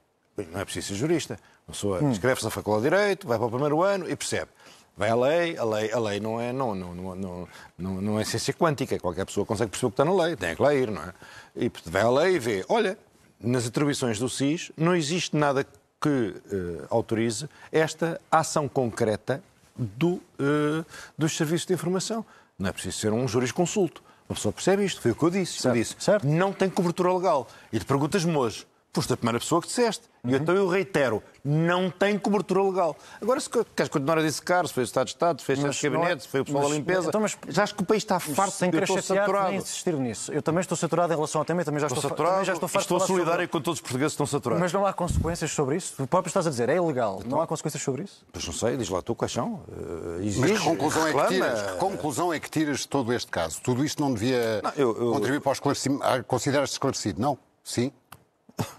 não 0.51 0.59
é 0.59 0.65
preciso 0.65 0.89
ser 0.89 0.95
jurista. 0.95 1.39
A 1.67 1.71
pessoa 1.71 2.03
hum. 2.03 2.11
escreve-se 2.11 2.45
na 2.45 2.51
Faculdade 2.51 2.83
de 2.83 2.89
Direito, 2.89 3.27
vai 3.27 3.37
para 3.37 3.47
o 3.47 3.49
primeiro 3.49 3.81
ano 3.81 4.09
e 4.09 4.15
percebe. 4.15 4.51
Vai 4.97 5.09
à 5.09 5.15
lei, 5.15 5.55
a 5.57 5.63
lei, 5.63 5.91
a 5.91 5.99
lei 5.99 6.19
não, 6.19 6.41
é, 6.41 6.51
não, 6.51 6.73
não, 6.73 6.95
não, 6.95 7.47
não, 7.77 8.01
não 8.01 8.19
é 8.19 8.25
ciência 8.25 8.51
quântica, 8.51 8.97
qualquer 8.97 9.25
pessoa 9.25 9.45
consegue 9.45 9.69
perceber 9.69 9.87
o 9.87 9.91
que 9.91 10.01
está 10.01 10.05
na 10.05 10.23
lei, 10.23 10.35
tem 10.35 10.55
que 10.55 10.61
lá 10.61 10.73
ir, 10.73 10.89
não 10.89 11.03
é? 11.03 11.13
E 11.55 11.71
vai 11.85 12.01
à 12.01 12.09
lei 12.09 12.35
e 12.35 12.39
vê, 12.39 12.65
olha, 12.67 12.97
nas 13.39 13.67
atribuições 13.67 14.17
do 14.17 14.27
SIS 14.27 14.71
não 14.75 14.95
existe 14.95 15.35
nada 15.35 15.63
que 16.01 16.09
uh, 16.09 16.87
autorize 16.89 17.47
esta 17.71 18.19
ação 18.31 18.67
concreta 18.67 19.41
do, 19.75 20.13
uh, 20.39 20.85
dos 21.17 21.37
serviços 21.37 21.67
de 21.67 21.73
informação. 21.73 22.25
Não 22.59 22.69
é 22.69 22.73
preciso 22.73 22.97
ser 22.97 23.13
um 23.13 23.27
jurisconsulto. 23.27 24.01
Uma 24.27 24.35
pessoa 24.35 24.51
percebe 24.51 24.83
isto, 24.83 24.99
foi 24.99 25.11
o 25.11 25.15
que 25.15 25.23
eu 25.23 25.29
disse. 25.29 25.61
Certo, 25.61 25.75
eu 25.75 25.81
disse, 25.81 25.95
certo. 25.99 26.25
não 26.25 26.51
tem 26.51 26.69
cobertura 26.69 27.13
legal. 27.13 27.47
E 27.71 27.77
te 27.77 27.85
perguntas-me 27.85 28.35
hoje, 28.35 28.65
foste 28.97 29.13
a 29.13 29.17
primeira 29.17 29.39
pessoa 29.39 29.61
que 29.61 29.67
disseste. 29.67 30.09
E 30.25 30.35
então 30.35 30.55
eu 30.55 30.67
reitero, 30.67 31.23
não 31.45 31.89
tem 31.89 32.17
cobertura 32.17 32.61
legal. 32.61 32.97
Agora, 33.21 33.39
se 33.39 33.49
queres 33.49 33.89
continuar 33.89 34.17
a 34.17 34.21
dissecar, 34.21 34.67
se 34.67 34.73
foi 34.73 34.83
o 34.83 34.85
Estado 34.85 35.05
de 35.05 35.13
Estado, 35.13 35.39
se 35.39 35.45
foi 35.45 35.55
o 35.55 35.57
Estado 35.57 35.73
de 35.73 35.89
Gabinete, 35.89 36.23
se 36.23 36.27
foi 36.27 36.41
o 36.41 36.45
pessoal 36.45 36.63
mas, 36.63 36.71
da 36.71 36.77
limpeza, 36.77 37.07
então, 37.07 37.21
mas, 37.21 37.37
já 37.47 37.63
acho 37.63 37.75
que 37.75 37.83
o 37.83 37.85
país 37.85 38.03
está 38.03 38.19
farto, 38.19 38.51
sem 38.51 38.69
eu 38.73 38.79
estou 38.79 39.01
saturado. 39.01 39.49
nem 39.49 39.57
insistir 39.59 39.93
nisso. 39.93 40.33
Eu 40.33 40.41
também 40.41 40.61
estou 40.61 40.75
saturado 40.75 41.13
em 41.13 41.15
relação 41.15 41.39
ao 41.39 41.45
tema, 41.45 41.63
também 41.63 41.79
já 41.79 41.87
estou, 41.87 41.99
estou 41.99 42.09
saturado, 42.09 42.43
já 42.43 42.53
estou, 42.53 42.69
estou 42.75 42.99
solidário 42.99 43.31
sobre... 43.31 43.47
com 43.47 43.61
todos 43.61 43.77
os 43.77 43.81
portugueses 43.81 44.13
que 44.13 44.15
estão 44.15 44.25
saturados. 44.25 44.61
Mas 44.61 44.73
não 44.73 44.85
há 44.85 44.91
consequências 44.91 45.51
sobre 45.51 45.77
isso? 45.77 45.93
Tu 45.95 46.07
próprio 46.07 46.29
estás 46.29 46.47
a 46.47 46.49
dizer, 46.49 46.67
é 46.67 46.75
ilegal. 46.75 47.17
Então, 47.19 47.31
não 47.31 47.41
há 47.41 47.47
consequências 47.47 47.81
sobre 47.81 48.03
isso? 48.03 48.25
Pois 48.31 48.45
não 48.45 48.53
sei, 48.53 48.75
diz 48.75 48.89
lá 48.89 49.01
tu 49.01 49.15
quais 49.15 49.31
são. 49.31 49.63
Uh, 49.69 50.21
exige, 50.21 50.39
mas 50.41 50.59
que 50.59 50.65
conclusão, 50.65 51.07
é 51.07 51.13
que 51.13 51.27
tiras, 51.27 51.61
que 51.61 51.77
conclusão 51.77 52.33
é 52.33 52.39
que 52.39 52.49
tiras 52.49 52.79
de 52.79 52.87
todo 52.87 53.13
este 53.13 53.31
caso? 53.31 53.61
Tudo 53.61 53.85
isto 53.85 54.01
não 54.01 54.13
devia 54.13 54.61
não, 54.61 54.71
eu, 54.71 54.89
eu... 54.89 55.11
contribuir 55.13 55.39
para 55.39 55.51
o 55.51 55.53
esclarecimento? 55.53 56.23
Consideras-te 56.25 56.73
esclarecido? 56.73 57.21
Não? 57.21 57.37
Sim? 57.63 57.91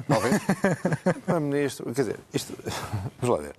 Talvez. 0.06 0.40
Primeiro-Ministro, 1.24 1.84
quer 1.94 2.02
dizer, 2.02 2.20
isto. 2.32 2.54
Vamos 3.20 3.38
lá 3.38 3.42
ver. 3.42 3.56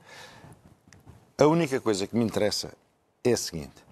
A 1.37 1.45
única 1.47 1.79
coisa 1.79 2.05
que 2.05 2.15
me 2.15 2.25
interessa 2.25 2.73
é 3.23 3.33
a 3.33 3.37
seguinte. 3.37 3.83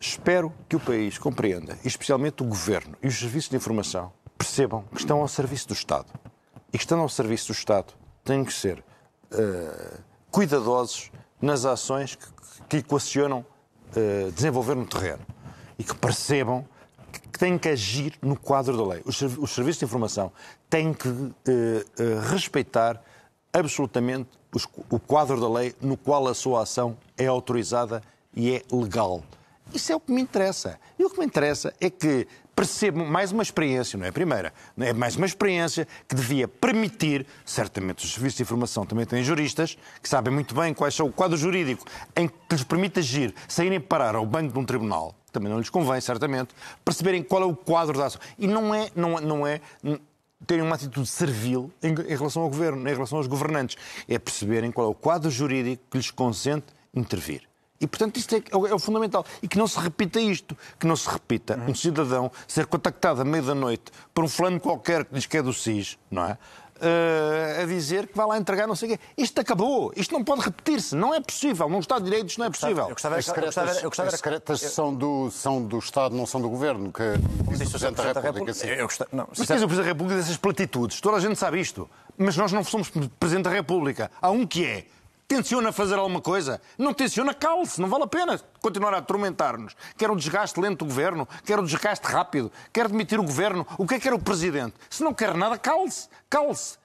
Espero 0.00 0.52
que 0.68 0.74
o 0.74 0.80
país 0.80 1.18
compreenda, 1.18 1.78
e 1.84 1.88
especialmente 1.88 2.42
o 2.42 2.46
Governo 2.46 2.96
e 3.02 3.06
os 3.06 3.18
serviços 3.18 3.50
de 3.50 3.56
informação, 3.56 4.12
percebam 4.36 4.82
que 4.92 4.98
estão 4.98 5.20
ao 5.20 5.28
serviço 5.28 5.68
do 5.68 5.74
Estado. 5.74 6.06
E 6.72 6.78
que 6.78 6.84
estão 6.84 7.00
ao 7.00 7.08
serviço 7.08 7.48
do 7.48 7.52
Estado 7.52 7.92
têm 8.24 8.44
que 8.44 8.52
ser 8.52 8.78
uh, 8.78 10.02
cuidadosos 10.30 11.12
nas 11.40 11.64
ações 11.64 12.16
que, 12.16 12.26
que 12.68 12.76
equacionam 12.78 13.44
uh, 13.94 14.32
desenvolver 14.32 14.74
no 14.74 14.86
terreno. 14.86 15.24
E 15.78 15.84
que 15.84 15.94
percebam 15.94 16.66
que 17.12 17.38
têm 17.38 17.58
que 17.58 17.68
agir 17.68 18.18
no 18.22 18.36
quadro 18.36 18.76
da 18.76 18.84
lei. 18.84 19.02
Os, 19.04 19.20
os 19.20 19.50
serviços 19.50 19.78
de 19.78 19.84
informação 19.84 20.32
têm 20.72 20.94
que 20.94 21.06
uh, 21.06 21.12
uh, 21.12 22.20
respeitar 22.30 22.98
absolutamente 23.52 24.30
os, 24.54 24.66
o 24.88 24.98
quadro 24.98 25.38
da 25.38 25.46
lei 25.46 25.74
no 25.82 25.98
qual 25.98 26.26
a 26.26 26.32
sua 26.32 26.62
ação 26.62 26.96
é 27.18 27.26
autorizada 27.26 28.02
e 28.34 28.54
é 28.54 28.62
legal. 28.72 29.22
Isso 29.74 29.92
é 29.92 29.96
o 29.96 30.00
que 30.00 30.10
me 30.10 30.22
interessa. 30.22 30.80
E 30.98 31.04
o 31.04 31.10
que 31.10 31.18
me 31.18 31.26
interessa 31.26 31.74
é 31.78 31.90
que 31.90 32.26
percebo 32.56 33.04
mais 33.04 33.32
uma 33.32 33.42
experiência, 33.42 33.98
não 33.98 34.06
é 34.06 34.08
a 34.08 34.12
primeira, 34.12 34.50
é 34.78 34.94
mais 34.94 35.14
uma 35.14 35.26
experiência 35.26 35.86
que 36.08 36.14
devia 36.14 36.48
permitir, 36.48 37.26
certamente 37.44 38.06
os 38.06 38.14
serviços 38.14 38.38
de 38.38 38.42
informação 38.42 38.86
também 38.86 39.04
têm 39.04 39.22
juristas, 39.22 39.76
que 40.02 40.08
sabem 40.08 40.32
muito 40.32 40.54
bem 40.54 40.72
quais 40.72 40.94
são 40.94 41.06
o 41.06 41.12
quadro 41.12 41.36
jurídico 41.36 41.84
em 42.16 42.28
que 42.28 42.34
lhes 42.50 42.64
permite 42.64 43.00
agir, 43.00 43.34
saírem 43.46 43.78
parar 43.78 44.14
ao 44.14 44.24
banco 44.24 44.54
de 44.54 44.58
um 44.58 44.64
tribunal, 44.64 45.14
também 45.30 45.50
não 45.50 45.58
lhes 45.58 45.68
convém, 45.70 46.00
certamente, 46.00 46.54
perceberem 46.82 47.22
qual 47.22 47.42
é 47.42 47.46
o 47.46 47.56
quadro 47.56 47.98
da 47.98 48.06
ação. 48.06 48.20
E 48.38 48.46
não 48.46 48.74
é, 48.74 48.90
não, 48.94 49.20
não 49.20 49.46
é 49.46 49.60
terem 50.46 50.64
uma 50.64 50.74
atitude 50.74 51.06
servil 51.06 51.70
em, 51.82 51.92
em 51.92 52.16
relação 52.16 52.42
ao 52.42 52.48
governo, 52.48 52.88
em 52.88 52.92
relação 52.92 53.18
aos 53.18 53.26
governantes. 53.26 53.76
É 54.08 54.18
perceberem 54.18 54.70
qual 54.70 54.86
é 54.86 54.90
o 54.90 54.94
quadro 54.94 55.30
jurídico 55.30 55.82
que 55.90 55.96
lhes 55.96 56.10
consente 56.10 56.66
intervir. 56.94 57.42
E, 57.82 57.86
portanto, 57.86 58.16
isto 58.16 58.36
é, 58.36 58.38
é, 58.38 58.74
o 58.74 58.78
fundamental. 58.78 59.26
E 59.42 59.48
que 59.48 59.58
não 59.58 59.66
se 59.66 59.76
repita 59.76 60.20
isto. 60.20 60.56
Que 60.78 60.86
não 60.86 60.94
se 60.94 61.10
repita 61.10 61.58
um 61.66 61.74
cidadão 61.74 62.30
ser 62.46 62.66
contactado 62.66 63.20
à 63.20 63.24
meia 63.24 63.42
da 63.42 63.56
noite 63.56 63.90
por 64.14 64.22
um 64.22 64.28
fulano 64.28 64.60
qualquer 64.60 65.04
que 65.04 65.14
diz 65.14 65.26
que 65.26 65.36
é 65.36 65.42
do 65.42 65.52
SIS, 65.52 65.98
não 66.08 66.24
é? 66.24 66.38
Uh, 66.82 67.62
a 67.62 67.64
dizer 67.64 68.08
que 68.08 68.16
vai 68.16 68.26
lá 68.26 68.36
entregar 68.36 68.66
não 68.66 68.74
sei 68.74 68.88
o 68.88 68.92
quê. 68.92 69.04
Isto 69.16 69.40
acabou. 69.40 69.92
Isto 69.94 70.12
não 70.12 70.24
pode 70.24 70.40
repetir-se. 70.40 70.96
Não 70.96 71.14
é 71.14 71.20
possível. 71.20 71.68
Num 71.68 71.78
Estado 71.78 72.00
de 72.00 72.10
Direito 72.10 72.28
isto 72.28 72.38
não 72.38 72.46
é 72.46 72.50
possível. 72.50 72.88
Eu 72.88 72.90
gostava, 72.90 73.16
as 73.16 73.24
secretas, 73.24 73.82
eu 73.82 73.88
gostava, 73.88 74.08
as 74.08 74.14
secretas 74.16 74.60
são, 74.60 74.92
do, 74.92 75.30
são 75.30 75.64
do 75.64 75.78
Estado, 75.78 76.16
não 76.16 76.26
são 76.26 76.40
do 76.40 76.48
Governo. 76.48 76.92
Que 76.92 77.18
diz 77.56 77.68
o 77.68 77.70
Presidente 77.70 77.96
da 78.12 78.20
República. 78.20 78.52
Sim. 78.52 78.66
Eu 78.66 78.86
gostava, 78.86 79.10
não, 79.12 79.28
Mas 79.28 79.38
diz 79.38 79.48
o 79.48 79.68
Presidente 79.68 79.76
da 79.76 79.82
República 79.84 80.20
dessas 80.20 80.36
platitudes. 80.36 81.00
Toda 81.00 81.18
a 81.18 81.20
gente 81.20 81.36
sabe 81.36 81.60
isto. 81.60 81.88
Mas 82.18 82.36
nós 82.36 82.50
não 82.50 82.64
somos 82.64 82.90
Presidente 82.90 83.44
da 83.44 83.50
República. 83.50 84.10
Há 84.20 84.30
um 84.30 84.44
que 84.44 84.66
é. 84.66 84.86
Tenciona 85.32 85.72
fazer 85.72 85.94
alguma 85.94 86.20
coisa? 86.20 86.60
Não 86.76 86.92
tenciona, 86.92 87.32
cale-se, 87.32 87.80
não 87.80 87.88
vale 87.88 88.04
a 88.04 88.06
pena 88.06 88.38
continuar 88.60 88.92
a 88.92 88.98
atormentar-nos. 88.98 89.74
Quer 89.96 90.10
o 90.10 90.14
desgaste 90.14 90.60
lento 90.60 90.80
do 90.80 90.84
governo, 90.84 91.26
quer 91.42 91.58
o 91.58 91.64
desgaste 91.64 92.06
rápido, 92.06 92.52
quer 92.70 92.86
demitir 92.86 93.18
o 93.18 93.22
governo. 93.22 93.66
O 93.78 93.86
que 93.86 93.94
é 93.94 93.96
que 93.96 94.02
quer 94.02 94.12
o 94.12 94.18
presidente? 94.18 94.74
Se 94.90 95.02
não 95.02 95.14
quer 95.14 95.34
nada, 95.34 95.56
cale-se, 95.56 96.06
cale-se. 96.28 96.76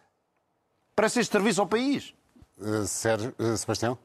Parece 0.96 1.20
este 1.20 1.34
serviço 1.34 1.60
ao 1.60 1.68
país. 1.68 2.14
Uh, 2.58 2.88
Sérgio, 2.88 3.36
uh, 3.38 3.58
Sebastião? 3.58 3.98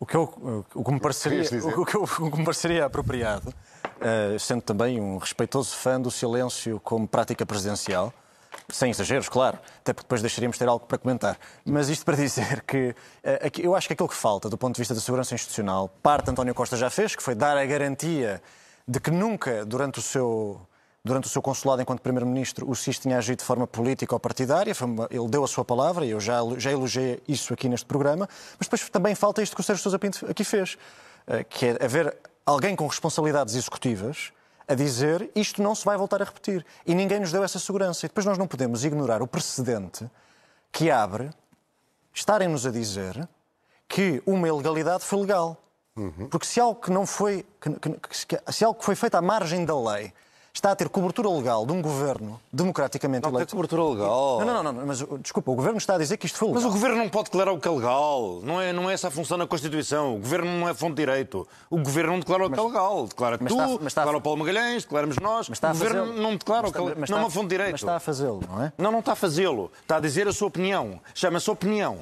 O 0.00 0.04
que, 0.04 0.16
eu, 0.16 0.64
o, 0.74 0.84
que 0.84 0.90
me 0.90 0.98
pareceria, 0.98 1.42
o, 1.64 1.86
que 1.86 1.96
eu, 1.96 2.02
o 2.26 2.30
que 2.32 2.38
me 2.38 2.44
pareceria 2.44 2.84
apropriado, 2.84 3.50
uh, 3.50 4.36
sendo 4.36 4.62
também 4.62 5.00
um 5.00 5.16
respeitoso 5.16 5.76
fã 5.76 6.00
do 6.00 6.10
silêncio 6.10 6.80
como 6.80 7.06
prática 7.06 7.46
presidencial, 7.46 8.12
sem 8.68 8.90
exageros, 8.90 9.28
claro, 9.28 9.58
até 9.80 9.92
porque 9.92 10.06
depois 10.06 10.20
deixaríamos 10.20 10.56
ter 10.58 10.68
algo 10.68 10.86
para 10.86 10.98
comentar. 10.98 11.38
Mas 11.64 11.88
isto 11.88 12.04
para 12.04 12.16
dizer 12.18 12.62
que 12.62 12.94
eh, 13.22 13.50
eu 13.58 13.74
acho 13.74 13.86
que 13.86 13.92
aquilo 13.92 14.08
que 14.08 14.14
falta 14.14 14.48
do 14.48 14.56
ponto 14.56 14.74
de 14.74 14.80
vista 14.80 14.94
da 14.94 15.00
segurança 15.00 15.34
institucional, 15.34 15.88
parte 16.02 16.30
António 16.30 16.54
Costa 16.54 16.76
já 16.76 16.90
fez, 16.90 17.14
que 17.14 17.22
foi 17.22 17.34
dar 17.34 17.56
a 17.56 17.64
garantia 17.66 18.42
de 18.86 19.00
que 19.00 19.10
nunca, 19.10 19.64
durante 19.64 19.98
o 19.98 20.02
seu, 20.02 20.60
durante 21.04 21.26
o 21.26 21.28
seu 21.28 21.40
consulado 21.40 21.82
enquanto 21.82 22.00
Primeiro-Ministro, 22.00 22.68
o 22.68 22.74
SIS 22.74 22.98
tinha 22.98 23.18
agido 23.18 23.38
de 23.38 23.44
forma 23.44 23.66
política 23.66 24.14
ou 24.14 24.20
partidária. 24.20 24.74
Ele 25.10 25.28
deu 25.28 25.44
a 25.44 25.48
sua 25.48 25.64
palavra 25.64 26.04
e 26.04 26.10
eu 26.10 26.20
já, 26.20 26.40
já 26.58 26.70
elogiei 26.70 27.22
isso 27.26 27.52
aqui 27.52 27.68
neste 27.68 27.86
programa. 27.86 28.28
Mas 28.58 28.66
depois 28.66 28.88
também 28.90 29.14
falta 29.14 29.42
isto 29.42 29.54
que 29.54 29.60
o 29.60 29.64
Sérgio 29.64 29.82
Sousa 29.82 29.98
Pinto 29.98 30.26
aqui 30.28 30.44
fez, 30.44 30.76
eh, 31.26 31.44
que 31.44 31.66
é 31.66 31.84
haver 31.84 32.14
alguém 32.44 32.76
com 32.76 32.86
responsabilidades 32.86 33.54
executivas 33.54 34.32
a 34.66 34.74
dizer 34.74 35.30
isto 35.34 35.62
não 35.62 35.74
se 35.74 35.84
vai 35.84 35.96
voltar 35.96 36.22
a 36.22 36.24
repetir. 36.24 36.64
E 36.86 36.94
ninguém 36.94 37.20
nos 37.20 37.32
deu 37.32 37.44
essa 37.44 37.58
segurança. 37.58 38.06
E 38.06 38.08
depois 38.08 38.26
nós 38.26 38.38
não 38.38 38.46
podemos 38.46 38.84
ignorar 38.84 39.22
o 39.22 39.26
precedente 39.26 40.08
que 40.72 40.90
abre 40.90 41.30
estarem-nos 42.12 42.66
a 42.66 42.70
dizer 42.70 43.28
que 43.88 44.22
uma 44.26 44.48
ilegalidade 44.48 45.04
foi 45.04 45.20
legal. 45.20 45.56
Uhum. 45.96 46.28
Porque 46.28 46.46
se 46.46 46.58
algo 46.58 46.80
que 46.80 46.90
não 46.90 47.06
foi, 47.06 47.46
que, 47.60 47.70
que, 47.70 48.52
se 48.52 48.64
algo 48.64 48.78
que 48.78 48.84
foi 48.84 48.94
feito 48.94 49.14
à 49.14 49.22
margem 49.22 49.64
da 49.64 49.78
lei 49.78 50.12
está 50.54 50.70
a 50.70 50.76
ter 50.76 50.88
cobertura 50.88 51.28
legal 51.28 51.66
de 51.66 51.72
um 51.72 51.82
governo 51.82 52.40
democraticamente 52.52 53.24
não 53.24 53.30
eleito. 53.30 53.40
Não 53.40 53.46
tem 53.46 53.68
cobertura 53.68 53.82
legal. 53.82 54.40
Não, 54.44 54.62
não, 54.62 54.72
não, 54.72 54.86
mas 54.86 55.04
desculpa, 55.20 55.50
o 55.50 55.54
governo 55.54 55.78
está 55.78 55.96
a 55.96 55.98
dizer 55.98 56.16
que 56.16 56.26
isto 56.26 56.38
foi 56.38 56.48
legal. 56.48 56.62
Mas 56.62 56.70
o 56.70 56.72
governo 56.72 56.96
não 56.96 57.08
pode 57.08 57.24
declarar 57.24 57.52
o 57.52 57.58
que 57.58 57.66
é 57.66 57.70
legal. 57.70 58.40
Não 58.42 58.60
é, 58.60 58.72
não 58.72 58.88
é 58.88 58.94
essa 58.94 59.08
a 59.08 59.10
função 59.10 59.36
da 59.36 59.46
Constituição. 59.46 60.14
O 60.14 60.18
governo 60.20 60.50
não 60.58 60.68
é 60.68 60.72
fonte 60.72 60.94
de 60.94 61.02
direito. 61.02 61.46
O 61.68 61.78
governo 61.78 62.12
não 62.12 62.20
declara 62.20 62.46
o 62.46 62.50
que 62.50 62.58
é 62.58 62.62
legal. 62.62 63.06
Declara 63.06 63.38
tu, 63.38 63.44
está, 63.46 63.64
está 63.86 64.00
declara 64.02 64.16
o 64.16 64.20
Paulo 64.20 64.38
Magalhães, 64.38 64.84
declaramos 64.84 65.16
nós. 65.18 65.48
o 65.48 65.52
governo 65.52 66.12
não 66.14 66.36
declara 66.36 66.68
o 66.68 66.72
que 66.72 66.78
é 66.78 66.80
legal. 66.80 67.04
Não 67.08 67.18
é 67.18 67.20
uma 67.20 67.30
fonte 67.30 67.48
de 67.48 67.50
direito. 67.50 67.72
Mas 67.72 67.82
está 67.82 67.96
a 67.96 68.00
fazê-lo, 68.00 68.40
não 68.48 68.62
é? 68.62 68.72
Não, 68.78 68.92
não 68.92 69.00
está 69.00 69.12
a 69.12 69.16
fazê-lo. 69.16 69.72
Está 69.82 69.96
a 69.96 70.00
dizer 70.00 70.28
a 70.28 70.32
sua 70.32 70.48
opinião. 70.48 71.00
Chama-se 71.14 71.50
opinião. 71.50 71.98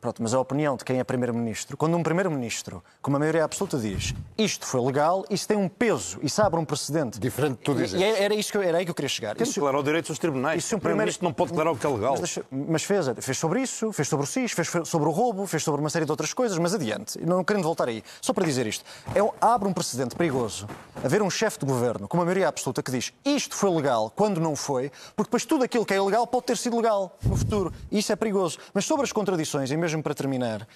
Pronto, 0.00 0.22
mas 0.22 0.32
a 0.32 0.38
opinião 0.38 0.76
de 0.76 0.84
quem 0.84 1.00
é 1.00 1.04
Primeiro-Ministro, 1.04 1.76
quando 1.76 1.96
um 1.96 2.02
Primeiro-Ministro, 2.02 2.84
com 3.02 3.10
uma 3.10 3.18
maioria 3.18 3.44
absoluta, 3.44 3.76
diz 3.76 4.14
isto 4.36 4.64
foi 4.64 4.80
legal, 4.80 5.24
isso 5.28 5.48
tem 5.48 5.56
um 5.56 5.68
peso, 5.68 6.20
isso 6.22 6.40
abre 6.40 6.60
um 6.60 6.64
precedente. 6.64 7.18
Diferente 7.18 7.58
de 7.58 7.64
tu 7.64 7.74
dizes. 7.74 8.00
Era, 8.00 8.32
isso 8.34 8.52
que 8.52 8.58
eu, 8.58 8.62
era 8.62 8.78
aí 8.78 8.84
que 8.84 8.90
eu 8.92 8.94
queria 8.94 9.08
chegar. 9.08 9.34
Tem 9.34 9.44
que 9.44 9.52
declarar 9.52 9.78
o 9.78 9.82
direito 9.82 10.12
aos 10.12 10.18
tribunais. 10.18 10.64
Isso, 10.64 10.76
um 10.76 10.78
Primeiro-Ministro 10.78 11.24
não 11.24 11.32
pode 11.32 11.50
declarar 11.50 11.72
o 11.72 11.76
que 11.76 11.84
é 11.84 11.90
legal. 11.90 12.16
Mas, 12.20 12.38
mas, 12.50 12.84
fez, 12.84 13.06
fez 13.20 13.38
sobre 13.38 13.60
isso, 13.60 13.92
fez 13.92 14.06
sobre 14.06 14.24
o 14.24 14.26
SIS, 14.26 14.52
fez 14.52 14.70
sobre 14.84 15.08
o 15.08 15.10
roubo, 15.10 15.46
fez 15.46 15.64
sobre 15.64 15.80
uma 15.80 15.90
série 15.90 16.04
de 16.04 16.10
outras 16.12 16.32
coisas, 16.32 16.56
mas 16.58 16.74
adiante, 16.74 17.18
não 17.26 17.42
querendo 17.42 17.64
voltar 17.64 17.88
aí, 17.88 18.04
só 18.20 18.32
para 18.32 18.44
dizer 18.44 18.66
isto, 18.66 18.84
é, 19.14 19.20
abre 19.40 19.68
um 19.68 19.72
precedente 19.72 20.14
perigoso 20.14 20.68
haver 21.02 21.22
um 21.22 21.30
chefe 21.30 21.58
de 21.58 21.66
governo 21.66 22.08
com 22.08 22.16
uma 22.16 22.24
maioria 22.24 22.48
absoluta 22.48 22.82
que 22.82 22.90
diz 22.90 23.12
isto 23.24 23.54
foi 23.54 23.70
legal 23.70 24.12
quando 24.14 24.40
não 24.40 24.56
foi, 24.56 24.90
porque 25.14 25.28
depois 25.28 25.44
tudo 25.44 25.64
aquilo 25.64 25.84
que 25.84 25.94
é 25.94 25.96
ilegal 25.96 26.26
pode 26.26 26.46
ter 26.46 26.56
sido 26.56 26.76
legal 26.76 27.16
no 27.22 27.36
futuro. 27.36 27.72
E 27.90 27.98
isso 27.98 28.12
é 28.12 28.16
perigoso. 28.16 28.58
Mas 28.74 28.84
sobre 28.84 29.04
as 29.04 29.12
contradições, 29.12 29.70
e 29.70 29.76
mesmo 29.88 30.02
para 30.02 30.14
terminar, 30.14 30.66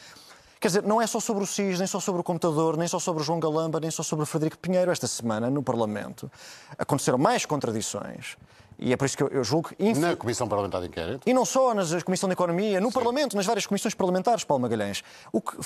Quer 0.59 0.69
dizer, 0.69 0.83
não 0.85 1.03
é 1.03 1.09
só 1.09 1.19
sobre 1.19 1.43
o 1.43 1.47
SIS, 1.47 1.81
nem 1.81 1.89
só 1.89 1.99
sobre 1.99 2.21
o 2.21 2.25
computador, 2.25 2.77
nem 2.77 2.87
só 2.87 3.01
sobre 3.01 3.21
o 3.21 3.25
João 3.25 3.41
Galamba, 3.41 3.81
nem 3.81 3.91
só 3.91 4.05
sobre 4.05 4.23
o 4.23 4.27
Frederico 4.27 4.57
Pinheiro. 4.57 4.93
Esta 4.93 5.09
semana, 5.09 5.51
no 5.51 5.61
Parlamento, 5.61 6.31
aconteceram 6.79 7.19
mais 7.19 7.45
contradições 7.45 8.37
e 8.83 8.93
é 8.93 8.97
por 8.97 9.07
isso 9.07 9.17
que 9.17 9.23
eu, 9.23 9.29
eu 9.29 9.45
julgo 9.45 9.69
que... 9.69 9.95
Na 9.95 10.17
Comissão 10.17 10.49
Parlamentar 10.49 10.81
de 10.81 10.89
Inquérito? 10.89 11.29
E 11.29 11.33
não 11.33 11.45
só 11.45 11.73
na 11.73 11.83
Comissão 12.03 12.29
de 12.29 12.33
Economia, 12.33 12.81
no 12.81 12.89
Sim. 12.89 12.93
Parlamento, 12.93 13.37
nas 13.37 13.47
várias 13.47 13.65
comissões 13.65 13.95
parlamentares, 13.95 14.43
Paulo 14.43 14.63
Magalhães. 14.63 15.05
O 15.33 15.41
que 15.41 15.57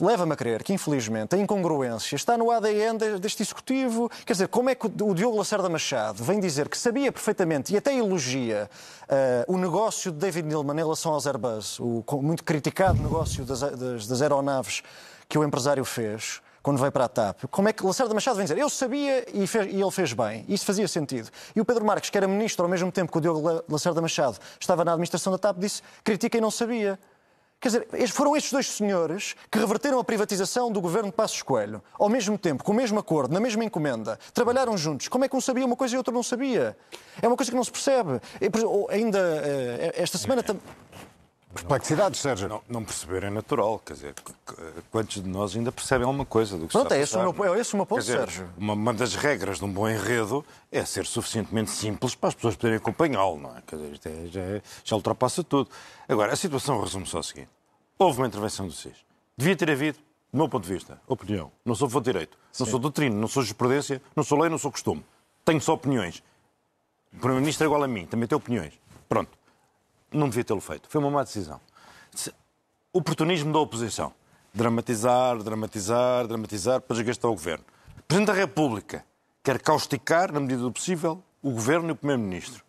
leva-me 0.00 0.32
a 0.32 0.36
crer 0.36 0.62
que, 0.62 0.72
infelizmente, 0.72 1.34
a 1.34 1.38
incongruência 1.38 2.16
está 2.16 2.38
no 2.38 2.50
ADN 2.50 3.18
deste 3.20 3.42
Executivo. 3.42 4.10
Quer 4.24 4.32
dizer, 4.32 4.48
como 4.48 4.70
é 4.70 4.74
que 4.74 4.86
o 4.86 5.14
Diogo 5.14 5.36
Lacerda 5.36 5.68
Machado 5.68 6.24
vem 6.24 6.40
dizer 6.40 6.68
que 6.68 6.78
sabia 6.78 7.12
perfeitamente 7.12 7.74
e 7.74 7.76
até 7.76 7.94
elogia 7.94 8.70
uh, 9.04 9.52
o 9.52 9.58
negócio 9.58 10.10
de 10.10 10.18
David 10.18 10.48
Neilman 10.48 10.74
em 10.74 10.82
relação 10.82 11.12
aos 11.12 11.26
Airbus, 11.26 11.78
o 11.78 12.02
muito 12.22 12.42
criticado 12.42 13.02
negócio 13.02 13.44
das, 13.44 13.60
das, 13.60 14.06
das 14.06 14.22
aeronaves 14.22 14.82
que 15.28 15.36
o 15.36 15.44
empresário 15.44 15.84
fez 15.84 16.40
quando 16.62 16.78
veio 16.78 16.92
para 16.92 17.04
a 17.04 17.08
TAP. 17.08 17.44
Como 17.50 17.68
é 17.68 17.72
que 17.72 17.84
Lacerda 17.84 18.14
Machado 18.14 18.36
vem 18.36 18.44
dizer 18.44 18.58
eu 18.58 18.70
sabia 18.70 19.26
e, 19.32 19.46
fez, 19.46 19.72
e 19.72 19.80
ele 19.80 19.90
fez 19.90 20.12
bem? 20.12 20.44
Isso 20.48 20.64
fazia 20.64 20.86
sentido. 20.86 21.28
E 21.54 21.60
o 21.60 21.64
Pedro 21.64 21.84
Marques, 21.84 22.10
que 22.10 22.16
era 22.16 22.28
ministro 22.28 22.64
ao 22.64 22.70
mesmo 22.70 22.92
tempo 22.92 23.10
que 23.10 23.18
o 23.18 23.20
Diogo 23.20 23.64
Lacerda 23.68 24.00
Machado 24.00 24.38
estava 24.60 24.84
na 24.84 24.92
administração 24.92 25.32
da 25.32 25.38
TAP, 25.38 25.58
disse 25.58 25.82
critica 26.04 26.38
e 26.38 26.40
não 26.40 26.50
sabia. 26.50 26.98
Quer 27.62 27.68
dizer, 27.68 28.08
foram 28.08 28.36
estes 28.36 28.50
dois 28.50 28.66
senhores 28.66 29.36
que 29.48 29.56
reverteram 29.56 30.00
a 30.00 30.02
privatização 30.02 30.72
do 30.72 30.80
governo 30.80 31.10
de 31.10 31.14
Passos 31.14 31.42
Coelho, 31.42 31.80
ao 31.96 32.08
mesmo 32.08 32.36
tempo, 32.36 32.64
com 32.64 32.72
o 32.72 32.74
mesmo 32.74 32.98
acordo, 32.98 33.32
na 33.32 33.38
mesma 33.38 33.62
encomenda, 33.64 34.18
trabalharam 34.34 34.76
juntos. 34.76 35.06
Como 35.06 35.24
é 35.24 35.28
que 35.28 35.36
um 35.36 35.40
sabia 35.40 35.64
uma 35.64 35.76
coisa 35.76 35.94
e 35.94 35.96
outro 35.96 36.12
não 36.12 36.24
sabia? 36.24 36.76
É 37.22 37.28
uma 37.28 37.36
coisa 37.36 37.52
que 37.52 37.56
não 37.56 37.62
se 37.62 37.70
percebe. 37.70 38.20
Ainda 38.90 39.18
eh, 39.44 39.92
esta 39.94 40.18
semana. 40.18 40.42
Perplexidades, 41.54 42.20
Sérgio. 42.20 42.48
Não, 42.48 42.62
não, 42.66 42.84
perceber 42.84 43.24
é 43.24 43.30
natural, 43.30 43.78
quer 43.78 43.92
dizer, 43.92 44.14
quantos 44.90 45.22
de 45.22 45.28
nós 45.28 45.54
ainda 45.54 45.70
percebem 45.70 46.06
alguma 46.06 46.24
coisa 46.24 46.56
do 46.56 46.66
que 46.66 46.72
Pronto, 46.72 46.86
está 46.86 46.96
é 46.96 47.02
esse, 47.02 47.16
o 47.16 47.32
meu, 47.32 47.54
é 47.54 47.60
esse 47.60 47.74
o 47.74 47.76
meu 47.76 47.84
ponto, 47.84 48.00
dizer, 48.00 48.18
Sérgio. 48.18 48.50
Uma, 48.56 48.72
uma, 48.72 48.94
das 48.94 49.14
regras 49.14 49.58
de 49.58 49.64
um 49.64 49.72
bom 49.72 49.88
enredo 49.88 50.44
é 50.70 50.82
ser 50.84 51.04
suficientemente 51.04 51.70
simples 51.70 52.14
para 52.14 52.30
as 52.30 52.34
pessoas 52.34 52.56
poderem 52.56 52.78
acompanhá-lo, 52.78 53.38
não 53.38 53.56
é? 53.56 53.62
Quer 53.66 53.76
dizer, 53.76 53.92
isto 53.92 54.08
é, 54.08 54.26
já, 54.28 54.40
é, 54.40 54.62
já 54.82 54.96
ultrapassa 54.96 55.44
tudo. 55.44 55.70
Agora, 56.08 56.32
a 56.32 56.36
situação 56.36 56.80
resume-se 56.80 57.14
ao 57.14 57.22
seguinte. 57.22 57.50
Houve 57.98 58.20
uma 58.20 58.26
intervenção 58.26 58.66
do 58.66 58.72
SIS. 58.72 59.04
Devia 59.36 59.54
ter 59.54 59.70
havido, 59.70 59.98
do 60.32 60.38
meu 60.38 60.48
ponto 60.48 60.66
de 60.66 60.72
vista, 60.72 61.00
opinião. 61.06 61.52
Não 61.64 61.74
sou 61.74 61.88
fonte 61.88 62.06
de 62.06 62.12
direito, 62.12 62.38
Sim. 62.50 62.64
não 62.64 62.70
sou 62.70 62.80
doutrina, 62.80 63.14
não 63.14 63.28
sou 63.28 63.42
jurisprudência, 63.42 64.00
não 64.16 64.24
sou 64.24 64.40
lei, 64.40 64.48
não 64.48 64.58
sou 64.58 64.72
costume. 64.72 65.04
Tenho 65.44 65.60
só 65.60 65.74
opiniões. 65.74 66.22
O 67.12 67.18
Primeiro-Ministro 67.18 67.64
é 67.64 67.66
igual 67.66 67.82
a 67.82 67.88
mim, 67.88 68.06
também 68.06 68.26
tem 68.26 68.36
opiniões. 68.36 68.72
Pronto. 69.06 69.41
Não 70.12 70.28
devia 70.28 70.44
tê-lo 70.44 70.60
feito. 70.60 70.88
Foi 70.88 71.00
uma 71.00 71.10
má 71.10 71.22
decisão 71.22 71.60
oportunismo 72.92 73.52
da 73.52 73.58
oposição. 73.58 74.12
Dramatizar, 74.52 75.38
dramatizar, 75.38 76.26
dramatizar 76.26 76.80
para 76.80 76.96
desgastar 76.96 77.30
o 77.30 77.34
governo. 77.34 77.64
O 77.98 78.02
Presidente 78.02 78.26
da 78.26 78.34
República 78.34 79.04
quer 79.42 79.58
causticar, 79.60 80.30
na 80.30 80.40
medida 80.40 80.60
do 80.60 80.70
possível, 80.70 81.22
o 81.42 81.52
governo 81.52 81.88
e 81.88 81.92
o 81.92 81.96
Primeiro-Ministro. 81.96 82.62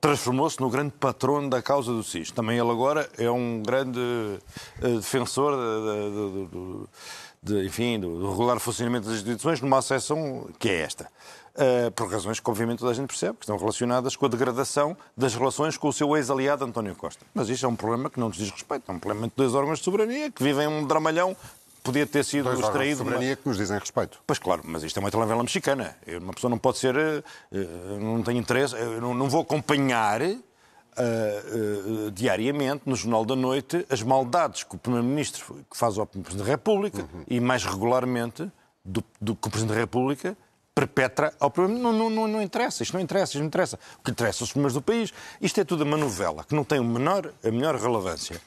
Transformou-se 0.00 0.60
no 0.60 0.68
grande 0.68 0.92
patrono 0.98 1.48
da 1.48 1.62
causa 1.62 1.92
do 1.92 2.02
SIS. 2.02 2.32
Também 2.32 2.58
ele 2.58 2.70
agora 2.70 3.08
é 3.16 3.30
um 3.30 3.62
grande 3.62 4.00
uh, 4.00 4.96
defensor 4.96 5.54
de, 7.42 7.66
enfim, 7.66 7.98
do 7.98 8.30
regular 8.30 8.58
funcionamento 8.60 9.06
das 9.06 9.16
instituições 9.16 9.60
numa 9.60 9.78
acessão 9.78 10.48
que 10.58 10.68
é 10.68 10.80
esta. 10.80 11.08
Uh, 11.54 11.90
por 11.90 12.10
razões 12.10 12.40
que, 12.40 12.48
obviamente, 12.48 12.78
toda 12.78 12.92
a 12.92 12.94
gente 12.94 13.08
percebe, 13.08 13.34
que 13.36 13.44
estão 13.44 13.58
relacionadas 13.58 14.16
com 14.16 14.24
a 14.24 14.28
degradação 14.28 14.96
das 15.14 15.34
relações 15.34 15.76
com 15.76 15.88
o 15.88 15.92
seu 15.92 16.16
ex-aliado 16.16 16.64
António 16.64 16.94
Costa. 16.94 17.26
Mas 17.34 17.50
isto 17.50 17.66
é 17.66 17.68
um 17.68 17.76
problema 17.76 18.08
que 18.08 18.18
não 18.18 18.28
nos 18.28 18.38
diz 18.38 18.50
respeito. 18.50 18.90
É 18.90 18.92
um 18.92 18.98
problema 18.98 19.26
de 19.26 19.34
dois 19.36 19.54
órgãos 19.54 19.78
de 19.78 19.84
soberania 19.84 20.30
que 20.30 20.42
vivem 20.42 20.66
um 20.66 20.86
dramalhão 20.86 21.36
podia 21.82 22.06
ter 22.06 22.24
sido 22.24 22.44
Dois 22.44 22.60
extraído. 22.60 22.98
soberania 22.98 23.36
que 23.36 23.46
nos 23.46 23.56
dizem 23.56 23.78
respeito. 23.78 24.20
Pois 24.26 24.38
claro, 24.38 24.62
mas 24.64 24.82
isto 24.82 24.96
é 24.96 25.00
uma 25.00 25.10
telenovela 25.10 25.42
mexicana. 25.42 25.96
Uma 26.20 26.32
pessoa 26.32 26.48
não 26.48 26.58
pode 26.58 26.78
ser. 26.78 26.96
Eh, 26.96 27.22
eh, 27.52 27.98
não 28.00 28.22
tem 28.22 28.38
interesse. 28.38 28.74
Eu 28.76 29.00
não 29.00 29.28
vou 29.28 29.42
acompanhar. 29.42 30.20
Uh, 30.92 32.08
uh, 32.08 32.10
diariamente, 32.10 32.82
no 32.84 32.94
Jornal 32.94 33.24
da 33.24 33.34
Noite, 33.34 33.86
as 33.88 34.02
maldades 34.02 34.62
que 34.62 34.74
o 34.74 34.78
Primeiro-Ministro 34.78 35.64
faz 35.72 35.96
ao 35.96 36.04
Presidente 36.06 36.36
da 36.36 36.44
República 36.44 36.98
uhum. 36.98 37.24
e, 37.26 37.40
mais 37.40 37.64
regularmente, 37.64 38.50
do, 38.84 39.02
do 39.18 39.34
que 39.34 39.48
o 39.48 39.50
Presidente 39.50 39.74
da 39.74 39.80
República 39.80 40.36
perpetra 40.74 41.32
ao 41.40 41.50
Primeiro-Ministro. 41.50 41.98
Não, 41.98 42.10
não, 42.10 42.28
não, 42.28 42.42
interessa, 42.42 42.82
isto 42.82 42.92
não 42.92 43.00
interessa, 43.00 43.32
isto 43.32 43.38
não 43.38 43.46
interessa. 43.46 43.78
O 43.98 44.02
que 44.02 44.10
interessa 44.10 44.44
os 44.44 44.52
primeiros 44.52 44.74
do 44.74 44.82
país. 44.82 45.12
Isto 45.40 45.60
é 45.60 45.64
tudo 45.64 45.82
uma 45.84 45.96
novela 45.96 46.44
que 46.44 46.54
não 46.54 46.64
tem 46.64 46.78
o 46.78 46.84
menor, 46.84 47.32
a 47.42 47.50
menor 47.50 47.76
relevância. 47.76 48.40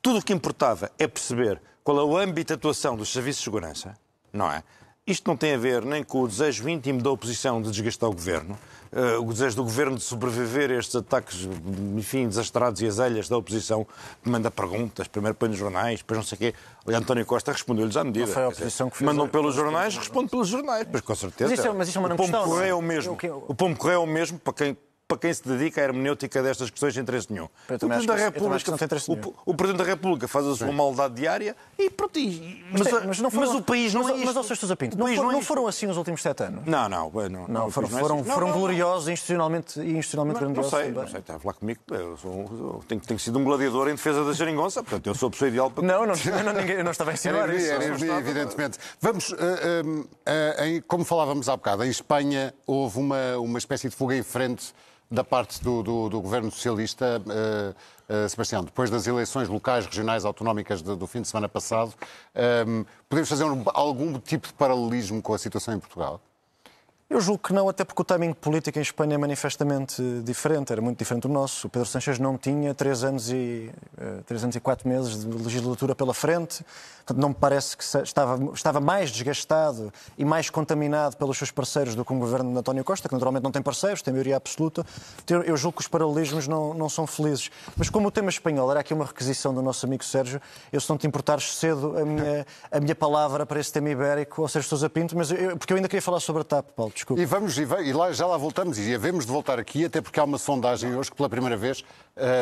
Tudo 0.00 0.20
o 0.20 0.22
que 0.22 0.32
importava 0.32 0.90
é 0.98 1.08
perceber 1.08 1.60
qual 1.82 1.98
é 1.98 2.04
o 2.04 2.16
âmbito 2.16 2.48
de 2.48 2.54
atuação 2.54 2.96
dos 2.96 3.12
serviços 3.12 3.40
de 3.40 3.44
segurança, 3.44 3.96
não 4.32 4.50
é? 4.50 4.62
Isto 5.10 5.28
não 5.28 5.36
tem 5.36 5.54
a 5.54 5.58
ver 5.58 5.84
nem 5.84 6.04
com 6.04 6.22
o 6.22 6.28
desejo 6.28 6.68
íntimo 6.68 7.02
da 7.02 7.10
oposição 7.10 7.60
de 7.60 7.68
desgastar 7.72 8.08
o 8.08 8.12
governo, 8.12 8.56
uh, 8.92 9.20
o 9.20 9.32
desejo 9.32 9.56
do 9.56 9.64
governo 9.64 9.96
de 9.96 10.04
sobreviver 10.04 10.70
a 10.70 10.74
estes 10.74 10.94
ataques, 10.94 11.48
enfim, 11.96 12.28
desastrados 12.28 12.80
e 12.80 12.86
azelhas 12.86 13.28
da 13.28 13.36
oposição, 13.36 13.84
que 14.22 14.30
manda 14.30 14.52
perguntas, 14.52 15.08
primeiro 15.08 15.34
põe 15.34 15.48
nos 15.48 15.58
jornais, 15.58 15.98
depois 15.98 16.18
não 16.18 16.24
sei 16.24 16.36
o 16.36 16.38
quê. 16.38 16.54
O 16.86 16.94
António 16.94 17.26
Costa 17.26 17.50
respondeu-lhes 17.50 17.96
à 17.96 18.04
medida. 18.04 18.26
Não 18.26 18.32
foi 18.32 18.44
a 18.44 18.48
oposição 18.48 18.88
que 18.88 18.98
fez 18.98 19.06
Mandam 19.06 19.26
pelos 19.26 19.56
jornais, 19.56 19.96
responde 19.96 20.30
pelos 20.30 20.46
jornais, 20.46 20.86
pois 20.88 21.02
com 21.02 21.14
certeza. 21.16 21.50
Mas 21.50 21.58
isso 21.58 21.68
é, 21.68 21.72
mas 21.72 21.88
isso 21.88 21.98
é 21.98 22.00
uma 22.00 22.14
o 22.14 22.16
Pombo 22.16 22.44
Correio 22.44 22.70
é 22.70 22.74
o 22.74 22.82
mesmo. 22.82 23.18
O 23.48 23.54
Pombo 23.54 23.76
Correio 23.76 23.96
é 23.96 23.98
o 23.98 24.06
mesmo 24.06 24.38
para 24.38 24.52
quem 24.52 24.76
para 25.10 25.18
quem 25.18 25.34
se 25.34 25.46
dedica 25.46 25.80
à 25.80 25.84
hermenêutica 25.84 26.40
destas 26.40 26.70
questões 26.70 26.94
sem 26.94 27.02
interesse 27.02 27.32
nenhum. 27.32 27.46
O 27.46 27.66
Presidente, 27.66 28.06
da 28.06 28.14
República, 28.14 28.72
o, 29.08 29.50
o 29.50 29.54
Presidente 29.54 29.84
da 29.84 29.90
República 29.90 30.28
faz 30.28 30.46
a 30.46 30.54
sua 30.54 30.68
Sim. 30.68 30.72
maldade 30.72 31.14
diária 31.14 31.56
e 31.76 31.90
pronto. 31.90 32.16
E, 32.16 32.64
mas, 32.70 32.82
mas, 32.82 33.06
mas, 33.06 33.18
não 33.18 33.30
foram, 33.30 33.46
mas 33.48 33.56
o 33.56 33.62
país 33.62 33.92
não 33.92 34.02
mas, 34.04 34.12
é 34.12 34.14
isto. 34.18 34.26
Mas, 34.26 34.36
ó, 34.36 34.54
Sr. 34.54 34.76
Pinto, 34.76 34.96
não, 34.96 35.08
foram, 35.08 35.32
não 35.32 35.42
foram 35.42 35.66
assim 35.66 35.88
os 35.88 35.96
últimos 35.96 36.22
sete 36.22 36.44
anos? 36.44 36.64
Não, 36.64 36.88
não. 36.88 37.10
Não, 37.10 37.28
não, 37.28 37.48
não 37.48 37.70
foram, 37.70 37.88
foram, 37.88 38.16
não, 38.18 38.24
foram 38.24 38.52
gloriosos, 38.52 39.08
institucionalmente, 39.08 39.80
institucionalmente 39.80 40.38
grandiosos. 40.38 40.72
Não 40.72 40.78
sei, 40.78 40.92
não 40.92 41.08
sei, 41.08 41.20
está 41.20 41.36
a 41.36 41.38
falar 41.40 41.54
comigo. 41.54 41.80
Eu, 41.90 42.16
sou, 42.16 42.32
eu 42.32 42.84
tenho, 42.86 43.00
tenho 43.00 43.18
sido 43.18 43.38
um 43.38 43.44
gladiador 43.44 43.88
em 43.88 43.94
defesa 43.94 44.24
da 44.24 44.32
geringonça, 44.32 44.82
portanto 44.82 45.08
eu 45.08 45.14
sou 45.14 45.26
a 45.28 45.30
pessoa 45.30 45.48
ideal 45.48 45.70
para... 45.70 45.84
Não, 45.84 46.06
não, 46.06 46.14
não, 46.44 46.52
ninguém, 46.52 46.84
não 46.84 46.92
estava 46.92 47.10
a 47.10 47.14
ensinar 47.14 47.52
isso. 47.52 47.70
Era, 47.70 47.84
evidentemente. 47.84 48.78
Vamos, 49.00 49.30
uh, 49.30 49.34
uh, 49.34 50.00
uh, 50.00 50.64
em, 50.64 50.80
como 50.82 51.04
falávamos 51.04 51.48
há 51.48 51.56
bocado, 51.56 51.84
em 51.84 51.90
Espanha 51.90 52.54
houve 52.64 52.98
uma, 52.98 53.38
uma 53.38 53.58
espécie 53.58 53.88
de 53.88 53.96
fuga 53.96 54.14
em 54.14 54.22
frente 54.22 54.72
da 55.10 55.24
parte 55.24 55.62
do, 55.62 55.82
do, 55.82 56.08
do 56.08 56.20
governo 56.20 56.50
socialista, 56.50 57.20
uh, 57.26 58.24
uh, 58.24 58.28
Sebastião, 58.28 58.62
depois 58.62 58.88
das 58.90 59.06
eleições 59.06 59.48
locais, 59.48 59.84
regionais, 59.84 60.24
autonómicas 60.24 60.80
do, 60.82 60.94
do 60.94 61.06
fim 61.06 61.20
de 61.20 61.28
semana 61.28 61.48
passado, 61.48 61.92
um, 62.66 62.84
podemos 63.08 63.28
fazer 63.28 63.44
um, 63.44 63.64
algum 63.74 64.18
tipo 64.20 64.46
de 64.46 64.52
paralelismo 64.52 65.20
com 65.20 65.34
a 65.34 65.38
situação 65.38 65.74
em 65.74 65.80
Portugal? 65.80 66.20
Eu 67.10 67.20
julgo 67.20 67.42
que 67.42 67.52
não, 67.52 67.68
até 67.68 67.82
porque 67.82 68.00
o 68.02 68.04
timing 68.04 68.32
político 68.32 68.78
em 68.78 68.82
Espanha 68.82 69.16
é 69.16 69.18
manifestamente 69.18 70.00
diferente, 70.22 70.70
era 70.70 70.80
muito 70.80 70.96
diferente 70.96 71.22
do 71.22 71.28
nosso. 71.28 71.66
O 71.66 71.70
Pedro 71.70 71.88
Sánchez 71.88 72.20
não 72.20 72.38
tinha 72.38 72.72
três 72.72 73.02
anos 73.02 73.28
e, 73.32 73.68
uh, 73.98 74.22
três 74.22 74.44
anos 74.44 74.54
e 74.54 74.60
quatro 74.60 74.88
meses 74.88 75.24
de 75.24 75.26
legislatura 75.26 75.92
pela 75.92 76.14
frente, 76.14 76.64
portanto 77.10 77.20
não 77.20 77.30
me 77.30 77.34
parece 77.34 77.76
que 77.76 77.84
estava, 77.84 78.52
estava 78.54 78.80
mais 78.80 79.10
desgastado 79.10 79.92
e 80.16 80.24
mais 80.24 80.48
contaminado 80.48 81.16
pelos 81.16 81.36
seus 81.36 81.50
parceiros 81.50 81.94
do 81.94 82.04
que 82.04 82.12
o 82.12 82.16
governo 82.16 82.52
de 82.52 82.58
António 82.58 82.84
Costa, 82.84 83.08
que 83.08 83.14
naturalmente 83.14 83.42
não 83.42 83.50
tem 83.50 83.62
parceiros, 83.62 84.02
tem 84.02 84.12
maioria 84.12 84.36
absoluta. 84.36 84.84
Eu, 85.28 85.42
eu 85.42 85.56
julgo 85.56 85.76
que 85.76 85.82
os 85.82 85.88
paralelismos 85.88 86.46
não, 86.46 86.74
não 86.74 86.88
são 86.88 87.06
felizes. 87.06 87.50
Mas 87.76 87.90
como 87.90 88.08
o 88.08 88.10
tema 88.10 88.30
espanhol 88.30 88.70
era 88.70 88.80
aqui 88.80 88.94
uma 88.94 89.04
requisição 89.04 89.52
do 89.52 89.62
nosso 89.62 89.84
amigo 89.86 90.04
Sérgio, 90.04 90.40
eu 90.72 90.80
se 90.80 90.88
não 90.88 90.96
te 90.96 91.06
importares 91.06 91.56
cedo 91.56 91.98
a 91.98 92.04
minha, 92.04 92.46
a 92.70 92.80
minha 92.80 92.94
palavra 92.94 93.44
para 93.44 93.58
esse 93.58 93.72
tema 93.72 93.90
ibérico, 93.90 94.42
ou 94.42 94.48
Sérgio 94.48 94.68
Sousa 94.68 94.88
Pinto, 94.88 95.16
mas 95.16 95.30
eu, 95.30 95.56
porque 95.56 95.72
eu 95.72 95.76
ainda 95.76 95.88
queria 95.88 96.02
falar 96.02 96.20
sobre 96.20 96.42
a 96.42 96.44
TAP, 96.44 96.70
Paulo. 96.76 96.92
Desculpa. 96.94 97.20
E 97.20 97.24
vamos, 97.24 97.58
e 97.58 97.92
lá, 97.92 98.12
já 98.12 98.26
lá 98.26 98.36
voltamos, 98.36 98.78
e 98.78 98.94
havemos 98.94 99.26
de 99.26 99.32
voltar 99.32 99.58
aqui, 99.58 99.84
até 99.84 100.00
porque 100.00 100.20
há 100.20 100.24
uma 100.24 100.38
sondagem 100.38 100.94
hoje 100.94 101.10
que 101.10 101.16
pela 101.16 101.28
primeira 101.28 101.56
vez 101.56 101.84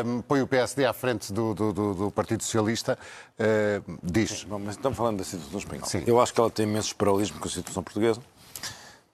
um, 0.04 0.22
põe 0.22 0.42
o 0.42 0.46
PSD 0.46 0.84
à 0.84 0.92
frente 0.92 1.32
do, 1.32 1.54
do, 1.54 1.72
do, 1.72 1.94
do 1.94 2.10
Partido 2.10 2.42
Socialista, 2.42 2.98
uh, 3.38 3.98
diz. 4.02 4.46
Mas 4.58 4.76
estamos 4.76 4.96
falando 4.96 5.18
da 5.18 5.24
situação 5.24 5.58
espanhola. 5.58 5.86
Sim. 5.86 6.02
Eu 6.06 6.20
acho 6.20 6.32
que 6.32 6.40
ela 6.40 6.50
tem 6.50 6.66
imenso 6.66 6.94
paralelismo 6.96 7.38
com 7.38 7.48
a 7.48 7.50
situação 7.50 7.82
portuguesa, 7.82 8.20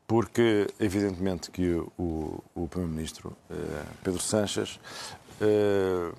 porque 0.06 0.68
evidentemente 0.78 1.50
que 1.50 1.70
o, 1.98 2.42
o 2.54 2.68
Primeiro-Ministro 2.68 3.36
uh, 3.50 3.86
Pedro 4.02 4.20
Sanches, 4.20 4.78
uh, 5.40 6.14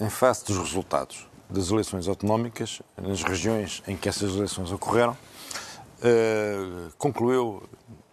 em 0.00 0.10
face 0.10 0.44
dos 0.44 0.58
resultados 0.58 1.26
das 1.50 1.70
eleições 1.70 2.06
autonómicas, 2.06 2.82
nas 3.00 3.22
regiões 3.22 3.82
em 3.86 3.96
que 3.96 4.08
essas 4.08 4.36
eleições 4.36 4.70
ocorreram, 4.70 5.16
concluiu 6.98 7.62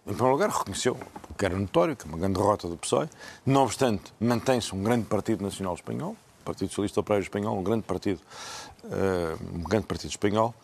em 0.06 0.12
primeiro 0.12 0.32
lugar, 0.32 0.48
reconheceu, 0.48 0.96
que 1.36 1.44
era 1.44 1.54
notório, 1.54 1.94
que 1.94 2.06
é 2.06 2.08
uma 2.08 2.16
grande 2.16 2.34
derrota 2.38 2.68
do 2.68 2.76
PSOE. 2.76 3.08
Não 3.44 3.64
obstante, 3.64 4.14
mantém-se 4.18 4.74
um 4.74 4.82
grande 4.82 5.04
partido 5.04 5.42
nacional 5.44 5.74
espanhol, 5.74 6.16
o 6.40 6.44
Partido 6.44 6.68
Socialista 6.68 7.00
Operário 7.00 7.24
Espanhol, 7.24 7.58
um 7.58 7.62
grande 7.62 7.82
partido, 7.82 8.20
um 9.54 9.62
grande 9.62 9.86
partido 9.86 10.10
espanhol, 10.10 10.54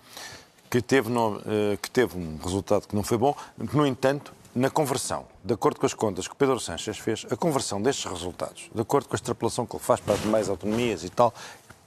que 0.71 0.81
teve, 0.81 1.11
no, 1.11 1.37
uh, 1.37 1.43
que 1.81 1.91
teve 1.91 2.17
um 2.17 2.39
resultado 2.43 2.87
que 2.89 2.95
não 2.95 3.03
foi 3.03 3.19
bom, 3.19 3.37
que, 3.69 3.77
no 3.77 3.87
entanto, 3.87 4.33
na 4.55 4.71
conversão, 4.71 5.27
de 5.45 5.55
acordo 5.55 5.81
com 5.81 5.87
as 5.87 5.95
contas 5.95 6.29
que 6.29 6.35
Pedro 6.35 6.59
Sánchez 6.61 6.99
fez, 6.99 7.27
a 7.31 7.37
conversão 7.37 7.81
destes 7.81 8.11
resultados, 8.11 8.71
de 8.75 8.81
acordo 8.81 9.09
com 9.09 9.15
a 9.15 9.17
extrapolação 9.17 9.67
que 9.67 9.77
ele 9.77 9.83
faz 9.83 10.01
para 10.01 10.15
as 10.15 10.21
demais 10.21 10.49
autonomias 10.49 11.05
e 11.05 11.11
tal, 11.11 11.35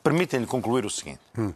permitem-lhe 0.03 0.45
concluir 0.45 0.85
o 0.85 0.89
seguinte. 0.89 1.19
Hum. 1.37 1.53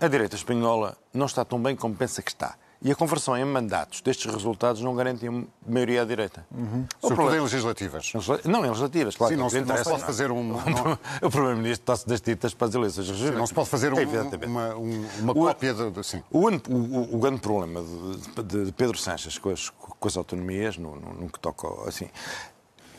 A 0.00 0.08
direita 0.08 0.34
espanhola 0.34 0.96
não 1.14 1.26
está 1.26 1.44
tão 1.44 1.62
bem 1.62 1.76
como 1.76 1.94
pensa 1.94 2.22
que 2.22 2.30
está. 2.30 2.56
E 2.82 2.92
a 2.92 2.94
conversão 2.94 3.36
em 3.36 3.44
mandatos 3.44 4.00
destes 4.00 4.30
resultados 4.32 4.82
não 4.82 4.94
garante 4.94 5.26
maioria 5.66 6.02
à 6.02 6.04
direita. 6.04 6.46
Uhum. 6.50 6.86
Sobretudo 7.00 7.34
em 7.34 7.40
legislativas. 7.40 8.12
Não, 8.44 8.64
em 8.64 8.68
legislativas, 8.68 9.16
claro. 9.16 9.34
Sim, 9.34 9.40
não, 9.40 9.48
se, 9.48 9.60
não 9.64 9.76
se 9.76 9.84
pode 9.84 10.04
fazer 10.04 10.30
um... 10.30 10.42
Não... 10.42 10.98
o 11.22 11.30
Primeiro-Ministro 11.30 11.82
está-se 11.82 12.06
das 12.06 12.20
ditas 12.20 12.54
para 12.54 12.68
as 12.68 12.74
eleições 12.74 13.08
regionais. 13.08 13.38
não 13.38 13.46
se 13.46 13.54
pode 13.54 13.68
fazer 13.68 13.92
um, 13.92 13.98
é, 13.98 14.46
uma, 14.46 14.76
um, 14.76 15.08
uma 15.20 15.32
o, 15.32 15.34
cópia 15.34 15.72
de... 15.72 15.90
de 15.90 16.04
sim. 16.04 16.22
O, 16.30 16.48
o, 16.48 17.16
o, 17.16 17.18
grande 17.18 17.40
problema 17.40 17.82
de, 17.82 18.42
de, 18.42 18.64
de 18.66 18.72
Pedro 18.72 18.98
Sanches 18.98 19.38
com 19.38 19.50
as, 19.50 19.70
com 19.70 20.08
as 20.08 20.16
autonomias, 20.16 20.76
no, 20.76 20.96
no, 20.96 21.14
no 21.14 21.28
que 21.30 21.40
toca 21.40 21.66
assim, 21.88 22.08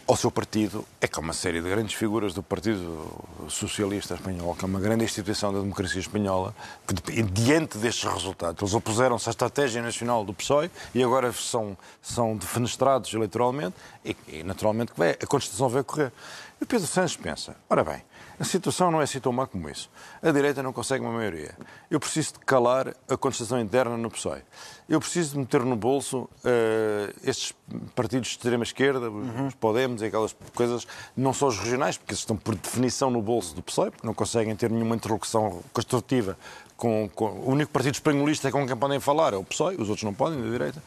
ao 0.07 0.15
seu 0.15 0.31
partido 0.31 0.85
é 1.01 1.07
que 1.07 1.19
há 1.19 1.21
uma 1.21 1.33
série 1.33 1.61
de 1.61 1.69
grandes 1.69 1.93
figuras 1.93 2.33
do 2.33 2.41
Partido 2.41 3.07
Socialista 3.49 4.13
Espanhol, 4.15 4.55
que 4.55 4.63
é 4.63 4.67
uma 4.67 4.79
grande 4.79 5.03
instituição 5.03 5.51
da 5.51 5.59
democracia 5.59 5.99
espanhola, 5.99 6.55
que 6.87 7.21
diante 7.23 7.77
destes 7.77 8.09
resultados, 8.09 8.61
eles 8.61 8.73
opuseram-se 8.73 9.27
à 9.27 9.31
estratégia 9.31 9.81
nacional 9.81 10.23
do 10.23 10.33
PSOE 10.33 10.71
e 10.95 11.03
agora 11.03 11.33
são, 11.33 11.77
são 12.01 12.37
defenestrados 12.37 13.13
eleitoralmente 13.13 13.75
e, 14.05 14.15
e 14.29 14.43
naturalmente 14.43 14.93
que 14.93 14.97
vai, 14.97 15.11
a 15.11 15.27
Constituição 15.27 15.67
vai 15.67 15.81
ocorrer. 15.81 16.11
E 16.59 16.63
o 16.63 16.67
Pedro 16.67 16.87
Santos 16.87 17.17
pensa, 17.17 17.55
ora 17.69 17.83
bem, 17.83 18.01
a 18.39 18.43
situação 18.43 18.91
não 18.91 19.01
é 19.01 19.03
assim 19.03 19.19
tão 19.19 19.31
má 19.31 19.47
como 19.47 19.67
isso. 19.69 19.89
A 20.21 20.31
direita 20.31 20.61
não 20.61 20.71
consegue 20.71 21.03
uma 21.03 21.11
maioria. 21.11 21.55
Eu 21.89 21.99
preciso 21.99 22.33
de 22.33 22.39
calar 22.39 22.93
a 23.09 23.17
contestação 23.17 23.59
interna 23.59 23.97
no 23.97 24.11
PSOE. 24.11 24.43
Eu 24.87 24.99
preciso 24.99 25.31
de 25.31 25.39
meter 25.39 25.63
no 25.63 25.75
bolso 25.75 26.29
uh, 26.43 27.13
estes 27.23 27.53
partidos 27.95 28.29
de 28.29 28.35
extrema-esquerda, 28.35 29.09
uhum. 29.09 29.47
os 29.47 29.55
Podemos 29.55 30.01
e 30.01 30.05
aquelas 30.05 30.35
coisas, 30.53 30.87
não 31.15 31.33
só 31.33 31.47
os 31.47 31.57
regionais, 31.57 31.97
porque 31.97 32.13
estão 32.13 32.37
por 32.37 32.55
definição 32.55 33.09
no 33.09 33.21
bolso 33.21 33.55
do 33.55 33.63
PSOE, 33.63 33.89
porque 33.89 34.05
não 34.05 34.13
conseguem 34.13 34.55
ter 34.55 34.69
nenhuma 34.69 34.95
interlocução 34.95 35.61
construtiva 35.73 36.37
com, 36.75 37.09
com... 37.13 37.25
o 37.25 37.49
único 37.49 37.71
partido 37.71 37.95
espanholista 37.95 38.51
com 38.51 38.65
quem 38.67 38.77
podem 38.77 38.99
falar 38.99 39.33
é 39.33 39.37
o 39.37 39.43
PSOE, 39.43 39.75
os 39.75 39.89
outros 39.89 40.03
não 40.03 40.13
podem, 40.13 40.39
da 40.39 40.49
direita. 40.49 40.81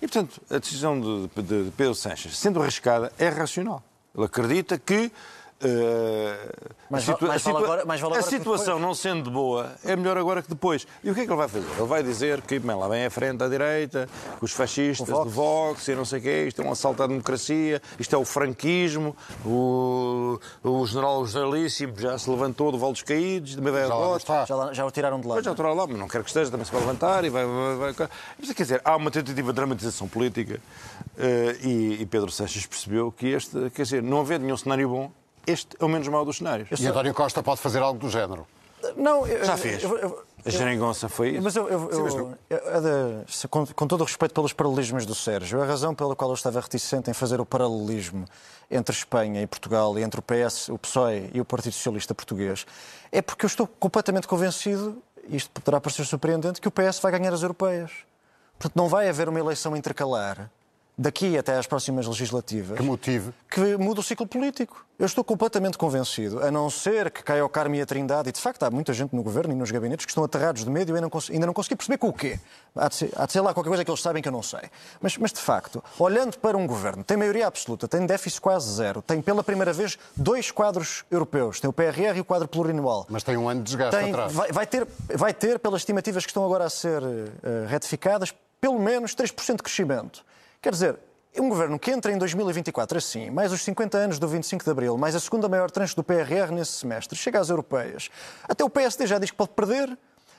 E, 0.00 0.06
portanto, 0.06 0.40
a 0.48 0.58
decisão 0.58 1.00
de, 1.00 1.42
de, 1.42 1.64
de 1.64 1.70
Pedro 1.72 1.94
Sanches, 1.94 2.38
sendo 2.38 2.62
arriscada, 2.62 3.12
é 3.18 3.28
racional. 3.28 3.82
Ele 4.14 4.26
acredita 4.26 4.78
que 4.78 5.10
a, 5.68 7.00
situa 7.00 7.28
mais 7.28 7.42
vale 7.42 7.58
agora, 7.58 7.84
mais 7.84 8.00
vale 8.00 8.16
a 8.16 8.22
situação 8.22 8.78
não 8.78 8.94
sendo 8.94 9.30
boa 9.30 9.72
é 9.84 9.96
melhor 9.96 10.16
agora 10.16 10.42
que 10.42 10.48
depois. 10.48 10.86
E 11.02 11.10
o 11.10 11.14
que 11.14 11.20
é 11.20 11.24
que 11.24 11.30
ele 11.30 11.36
vai 11.36 11.48
fazer? 11.48 11.66
Ele 11.76 11.86
vai 11.86 12.02
dizer 12.02 12.40
que 12.42 12.58
bem, 12.58 12.76
lá 12.76 12.88
vem 12.88 13.04
à 13.04 13.10
frente 13.10 13.42
à 13.42 13.48
direita, 13.48 14.08
os 14.40 14.52
fascistas 14.52 15.08
Vox. 15.08 15.28
de 15.28 15.34
Vox 15.34 15.88
e 15.88 15.94
não 15.94 16.04
sei 16.04 16.18
o 16.18 16.22
quê, 16.22 16.44
isto 16.48 16.62
é 16.62 16.64
um 16.64 16.72
assalto 16.72 17.02
à 17.02 17.06
democracia, 17.06 17.80
isto 17.98 18.14
é 18.14 18.18
o 18.18 18.24
franquismo, 18.24 19.16
o, 19.44 20.38
o 20.62 20.86
general 20.86 21.26
generalíssimo 21.26 21.94
já 21.98 22.18
se 22.18 22.28
levantou 22.28 22.70
do 22.70 22.78
Val 22.78 22.92
dos 22.92 23.02
Caídos, 23.02 23.56
de 23.56 23.60
meia 23.60 23.86
já, 23.86 24.44
já, 24.44 24.72
já 24.72 24.86
o 24.86 24.90
tiraram 24.90 25.20
de 25.20 25.26
lá. 25.26 25.40
Já 25.42 25.52
o 25.52 25.54
tiraram 25.54 25.74
lá, 25.74 25.86
mas 25.86 25.98
não 25.98 26.08
quero 26.08 26.24
que 26.24 26.30
esteja, 26.30 26.50
também 26.50 26.64
se 26.64 26.72
vai 26.72 26.80
levantar 26.80 27.24
e 27.24 27.28
vai. 27.28 27.44
vai, 27.44 27.92
vai... 27.92 28.08
Mas, 28.38 28.52
quer 28.52 28.62
dizer, 28.62 28.80
há 28.84 28.96
uma 28.96 29.10
tentativa 29.10 29.52
de 29.52 29.56
dramatização 29.56 30.08
política 30.08 30.60
uh, 31.16 31.66
e, 31.66 32.02
e 32.02 32.06
Pedro 32.06 32.30
Sanches 32.30 32.66
percebeu 32.66 33.10
que 33.12 33.28
este, 33.28 33.70
quer 33.70 33.82
dizer, 33.82 34.02
não 34.02 34.20
havia 34.20 34.38
nenhum 34.38 34.56
cenário 34.56 34.88
bom 34.88 35.12
este 35.46 35.76
é 35.78 35.84
o 35.84 35.88
menos 35.88 36.06
mau 36.08 36.24
dos 36.24 36.38
cenários. 36.38 36.68
E 36.80 36.86
António 36.86 37.14
Costa 37.14 37.42
pode 37.42 37.60
fazer 37.60 37.80
algo 37.80 37.98
do 37.98 38.08
género? 38.08 38.46
Não, 38.96 39.26
eu, 39.26 39.44
já 39.44 39.56
fez. 39.56 39.82
Eu, 39.82 39.96
eu, 39.96 40.22
a 40.44 40.50
geringonça 40.50 41.08
foi 41.08 41.30
isso. 41.30 41.42
Mas 41.42 41.56
eu, 41.56 41.66
eu, 41.68 42.36
eu 42.50 43.48
com, 43.48 43.66
com, 43.66 43.86
todo 43.86 44.02
o 44.02 44.04
respeito 44.04 44.34
pelos 44.34 44.52
paralelismos 44.52 45.06
do 45.06 45.14
Sérgio, 45.14 45.62
a 45.62 45.64
razão 45.64 45.94
pela 45.94 46.14
qual 46.14 46.30
eu 46.30 46.34
estava 46.34 46.60
reticente 46.60 47.10
em 47.10 47.14
fazer 47.14 47.40
o 47.40 47.46
paralelismo 47.46 48.26
entre 48.70 48.94
Espanha 48.94 49.40
e 49.40 49.46
Portugal 49.46 49.98
e 49.98 50.02
entre 50.02 50.20
o 50.20 50.22
PS, 50.22 50.68
o 50.68 50.76
PSOE 50.76 51.30
e 51.32 51.40
o 51.40 51.44
Partido 51.46 51.72
Socialista 51.72 52.14
Português 52.14 52.66
é 53.10 53.22
porque 53.22 53.46
eu 53.46 53.48
estou 53.48 53.66
completamente 53.66 54.28
convencido 54.28 55.02
isto 55.28 55.50
poderá 55.60 55.80
parecer 55.80 56.04
surpreendente, 56.04 56.60
que 56.60 56.68
o 56.68 56.70
PS 56.70 56.98
vai 57.00 57.12
ganhar 57.12 57.32
as 57.32 57.42
europeias. 57.42 57.90
Portanto, 58.58 58.76
não 58.76 58.88
vai 58.88 59.08
haver 59.08 59.28
uma 59.28 59.38
eleição 59.38 59.76
intercalar 59.76 60.50
daqui 60.96 61.36
até 61.36 61.56
às 61.56 61.66
próximas 61.66 62.06
legislativas. 62.06 62.76
Que 62.76 62.82
motive? 62.82 63.32
Que 63.50 63.76
muda 63.76 64.00
o 64.00 64.02
ciclo 64.02 64.26
político. 64.26 64.84
Eu 64.96 65.06
estou 65.06 65.24
completamente 65.24 65.76
convencido, 65.76 66.40
a 66.40 66.52
não 66.52 66.70
ser 66.70 67.10
que 67.10 67.20
caia 67.20 67.44
o 67.44 67.48
Carme 67.48 67.78
e 67.78 67.82
a 67.82 67.86
Trindade, 67.86 68.28
e 68.28 68.32
de 68.32 68.40
facto 68.40 68.62
há 68.62 68.70
muita 68.70 68.92
gente 68.92 69.14
no 69.14 69.24
governo 69.24 69.52
e 69.52 69.56
nos 69.56 69.72
gabinetes 69.72 70.06
que 70.06 70.12
estão 70.12 70.22
aterrados 70.22 70.64
de 70.64 70.70
medo 70.70 70.88
e 70.88 70.92
eu 70.92 70.94
ainda 70.94 71.08
não, 71.12 71.20
ainda 71.30 71.46
não 71.46 71.52
consegui 71.52 71.74
perceber 71.74 71.98
com 71.98 72.08
o 72.08 72.12
quê. 72.12 72.38
Há 72.76 72.88
de, 72.88 72.94
ser, 72.94 73.10
há 73.16 73.26
de 73.26 73.32
ser 73.32 73.40
lá 73.40 73.52
qualquer 73.52 73.70
coisa 73.70 73.84
que 73.84 73.90
eles 73.90 74.00
sabem 74.00 74.22
que 74.22 74.28
eu 74.28 74.32
não 74.32 74.42
sei. 74.42 74.60
Mas, 75.00 75.18
mas 75.18 75.32
de 75.32 75.40
facto, 75.40 75.82
olhando 75.98 76.38
para 76.38 76.56
um 76.56 76.64
governo, 76.64 77.02
tem 77.02 77.16
maioria 77.16 77.48
absoluta, 77.48 77.88
tem 77.88 78.06
déficit 78.06 78.40
quase 78.40 78.72
zero, 78.72 79.02
tem 79.02 79.20
pela 79.20 79.42
primeira 79.42 79.72
vez 79.72 79.98
dois 80.16 80.52
quadros 80.52 81.04
europeus, 81.10 81.58
tem 81.58 81.68
o 81.68 81.72
PRR 81.72 82.16
e 82.16 82.20
o 82.20 82.24
quadro 82.24 82.46
plurianual. 82.46 83.04
Mas 83.08 83.24
tem 83.24 83.36
um 83.36 83.48
ano 83.48 83.62
de 83.62 83.66
desgaste 83.66 84.00
tem, 84.00 84.10
atrás. 84.10 84.32
Vai, 84.32 84.52
vai, 84.52 84.66
ter, 84.66 84.86
vai 85.12 85.34
ter, 85.34 85.58
pelas 85.58 85.80
estimativas 85.80 86.24
que 86.24 86.30
estão 86.30 86.44
agora 86.44 86.66
a 86.66 86.70
ser 86.70 87.02
uh, 87.02 87.66
retificadas, 87.66 88.32
pelo 88.60 88.78
menos 88.78 89.12
3% 89.12 89.56
de 89.56 89.62
crescimento. 89.62 90.24
Quer 90.64 90.70
dizer, 90.70 90.98
um 91.38 91.50
governo 91.50 91.78
que 91.78 91.90
entra 91.90 92.10
em 92.10 92.16
2024 92.16 92.96
assim, 92.96 93.28
mais 93.28 93.52
os 93.52 93.62
50 93.62 93.98
anos 93.98 94.18
do 94.18 94.26
25 94.26 94.64
de 94.64 94.70
Abril, 94.70 94.96
mais 94.96 95.14
a 95.14 95.20
segunda 95.20 95.46
maior 95.46 95.70
tranche 95.70 95.94
do 95.94 96.02
PRR 96.02 96.50
nesse 96.50 96.72
semestre, 96.72 97.18
chega 97.18 97.38
às 97.38 97.50
europeias. 97.50 98.08
Até 98.48 98.64
o 98.64 98.70
PSD 98.70 99.06
já 99.06 99.18
diz 99.18 99.30
que 99.30 99.36
pode 99.36 99.50
perder, 99.50 99.94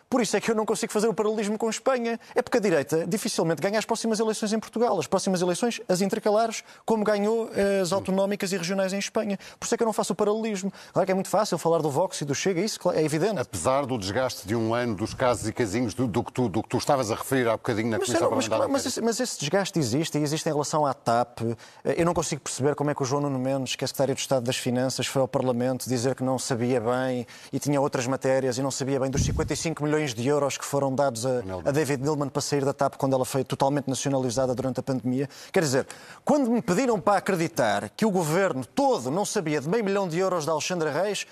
por 0.10 0.22
isso 0.22 0.38
é 0.38 0.42
que 0.42 0.52
eu 0.52 0.56
não 0.56 0.66
consigo 0.66 0.94
fazer 0.94 1.08
o 1.08 1.14
paralelismo 1.14 1.58
com 1.58 1.70
Espanha. 1.70 2.20
É 2.36 2.42
porque 2.42 2.58
a 2.58 2.62
direita 2.62 3.06
dificilmente 3.08 3.62
ganha 3.62 3.80
as 3.80 3.86
próximas 3.86 4.20
eleições 4.20 4.54
em 4.54 4.60
Portugal. 4.60 4.98
As 5.00 5.08
próximas 5.08 5.42
eleições, 5.42 5.82
as 5.90 6.02
intercalares, 6.02 6.64
como 6.86 7.04
ganhou 7.04 7.50
eh, 7.54 7.82
as 7.82 7.92
autonómicas 7.92 8.52
e 8.52 8.58
regionais 8.58 8.94
em 8.94 9.00
Espanha. 9.00 9.38
Por 9.60 9.66
isso 9.66 9.74
é 9.74 9.78
que 9.78 9.84
eu 9.84 9.86
não 9.86 9.94
faço 9.94 10.14
o 10.14 10.16
paralelismo. 10.16 10.72
Claro 10.94 11.06
que 11.06 11.12
é 11.12 11.16
muito 11.16 11.30
fácil 11.30 11.58
falar 11.58 11.80
do 11.80 11.90
Vox 11.90 12.22
e 12.22 12.26
do 12.26 12.36
Chega, 12.36 12.62
isso 12.62 12.80
é 12.92 13.04
evidente. 13.04 13.40
Apesar 13.40 13.86
do 13.86 13.98
desgaste 13.98 14.48
de 14.48 14.56
um 14.56 14.74
ano 14.74 14.96
dos 14.96 15.14
casos 15.14 15.48
e 15.48 15.54
casinhos 15.54 15.94
do, 15.94 16.08
do, 16.08 16.24
que, 16.24 16.32
tu, 16.32 16.48
do 16.48 16.62
que 16.62 16.70
tu 16.70 16.78
estavas 16.78 17.10
a 17.10 17.16
referir 17.16 17.48
há 17.48 17.54
bocadinho 17.54 17.90
na 17.90 17.98
mas, 17.98 18.08
Comissão 18.08 18.30
mas, 18.30 18.48
Parlamentar. 18.48 18.70
Mas, 18.72 18.86
mas, 18.86 18.98
mas, 19.00 19.20
esse 19.20 19.40
desgaste 19.40 19.80
existe 19.80 20.18
e 20.20 20.22
existe 20.22 20.48
em 20.48 20.52
relação 20.52 20.86
à 20.86 20.94
TAP. 20.94 21.42
Eh, 21.84 21.96
eu 21.98 22.06
não 22.06 22.14
consigo 22.14 22.42
perceber 22.42 22.76
como 22.76 22.92
é 22.92 22.96
que 22.96 23.02
o 23.02 23.06
João 23.06 23.24
Nuno 23.24 23.40
Mendes, 23.40 23.76
que 23.76 23.84
é 23.84 23.88
secretário 23.88 24.14
de 24.14 24.22
Estado 24.22 24.44
das 24.44 24.58
Finanças, 24.58 25.08
foi 25.08 25.22
ao 25.22 25.28
Parlamento 25.28 25.90
dizer 25.90 26.14
que 26.14 26.24
não 26.24 26.38
sabia 26.38 26.80
bem 26.80 27.26
e 27.52 27.60
tinha 27.60 27.82
outras 27.82 28.06
matérias 28.06 28.58
e 28.60 28.62
não 28.62 28.72
sabia 28.72 29.00
bem 29.00 29.10
dos 29.10 29.24
55 29.24 29.84
milhões 29.84 29.95
de 30.04 30.28
euros 30.28 30.58
que 30.58 30.66
foram 30.66 30.94
dados 30.94 31.26
a, 31.26 31.40
a 31.64 31.72
David 31.72 32.04
Nilman 32.04 32.30
para 32.30 32.42
sair 32.42 32.66
da 32.66 32.74
TAP 32.74 32.96
quando 32.96 33.14
ela 33.14 33.26
foi 33.26 33.44
totalmente 33.44 33.88
nacionalizada 33.88 34.54
durante 34.54 34.80
a 34.80 34.84
pandemia. 34.84 35.30
Quer 35.52 35.62
dizer, 35.62 35.88
quando 36.24 36.50
me 36.50 36.62
pediram 36.62 37.00
para 37.00 37.18
acreditar 37.18 37.90
que 37.90 38.06
o 38.06 38.12
governo 38.12 38.66
todo 38.66 39.10
não 39.10 39.26
sabia 39.26 39.62
de 39.62 39.70
meio 39.70 39.84
milhão 39.84 40.08
de 40.08 40.20
euros 40.20 40.46
da 40.46 40.52
Alexandra 40.52 40.92
Reis, 40.92 41.26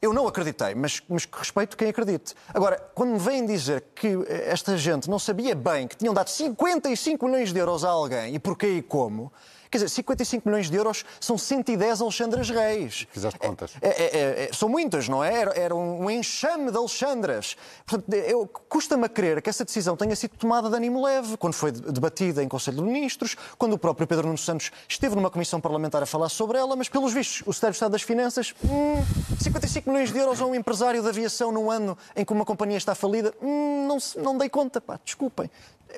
eu 0.00 0.12
não 0.12 0.28
acreditei, 0.28 0.74
mas, 0.74 1.02
mas 1.08 1.28
respeito 1.30 1.76
quem 1.76 1.88
acredite. 1.88 2.34
Agora, 2.54 2.78
quando 2.94 3.10
me 3.10 3.18
vêm 3.18 3.44
dizer 3.44 3.84
que 3.94 4.16
esta 4.28 4.76
gente 4.76 5.10
não 5.10 5.18
sabia 5.18 5.54
bem 5.56 5.88
que 5.88 5.96
tinham 5.96 6.14
dado 6.14 6.30
55 6.30 7.26
milhões 7.26 7.52
de 7.52 7.58
euros 7.58 7.84
a 7.84 7.88
alguém 7.88 8.34
e 8.34 8.38
porquê 8.38 8.68
e 8.68 8.82
como, 8.82 9.32
Quer 9.70 9.78
dizer, 9.78 9.88
55 9.88 10.48
milhões 10.48 10.70
de 10.70 10.76
euros 10.76 11.04
são 11.20 11.36
110 11.36 12.00
Alexandras 12.00 12.48
Reis. 12.50 13.06
Fizeste 13.10 13.38
contas. 13.38 13.72
É, 13.80 13.88
é, 13.88 14.44
é, 14.44 14.50
são 14.52 14.68
muitas, 14.68 15.08
não 15.08 15.22
é? 15.22 15.34
Era, 15.34 15.58
era, 15.58 15.74
um 15.74 16.10
enxame 16.10 16.70
de 16.70 16.76
Alexandras. 16.76 17.56
Portanto, 17.86 18.50
custa-me 18.68 19.04
a 19.04 19.08
crer 19.08 19.42
que 19.42 19.50
essa 19.50 19.64
decisão 19.64 19.96
tenha 19.96 20.16
sido 20.16 20.36
tomada 20.36 20.68
de 20.68 20.76
ânimo 20.76 21.02
leve, 21.04 21.36
quando 21.36 21.54
foi 21.54 21.70
debatida 21.70 22.42
em 22.42 22.48
Conselho 22.48 22.78
de 22.78 22.82
Ministros, 22.82 23.36
quando 23.56 23.74
o 23.74 23.78
próprio 23.78 24.06
Pedro 24.06 24.26
Nuno 24.26 24.38
Santos 24.38 24.70
esteve 24.88 25.14
numa 25.14 25.30
comissão 25.30 25.60
parlamentar 25.60 26.02
a 26.02 26.06
falar 26.06 26.28
sobre 26.28 26.58
ela, 26.58 26.74
mas 26.74 26.88
pelos 26.88 27.12
vistos, 27.12 27.42
o 27.46 27.52
Secretário 27.52 27.72
de 27.72 27.76
Estado 27.76 27.92
das 27.92 28.02
Finanças, 28.02 28.54
hum, 28.64 29.02
55 29.40 29.90
milhões 29.90 30.12
de 30.12 30.18
euros 30.18 30.40
a 30.40 30.46
um 30.46 30.54
empresário 30.54 31.02
de 31.02 31.08
aviação 31.08 31.52
num 31.52 31.70
ano 31.70 31.96
em 32.16 32.24
que 32.24 32.32
uma 32.32 32.44
companhia 32.44 32.78
está 32.78 32.94
falida, 32.94 33.34
hum, 33.42 33.86
não, 33.86 33.98
não 34.22 34.38
dei 34.38 34.48
conta, 34.48 34.80
pá, 34.80 34.98
desculpem. 35.04 35.50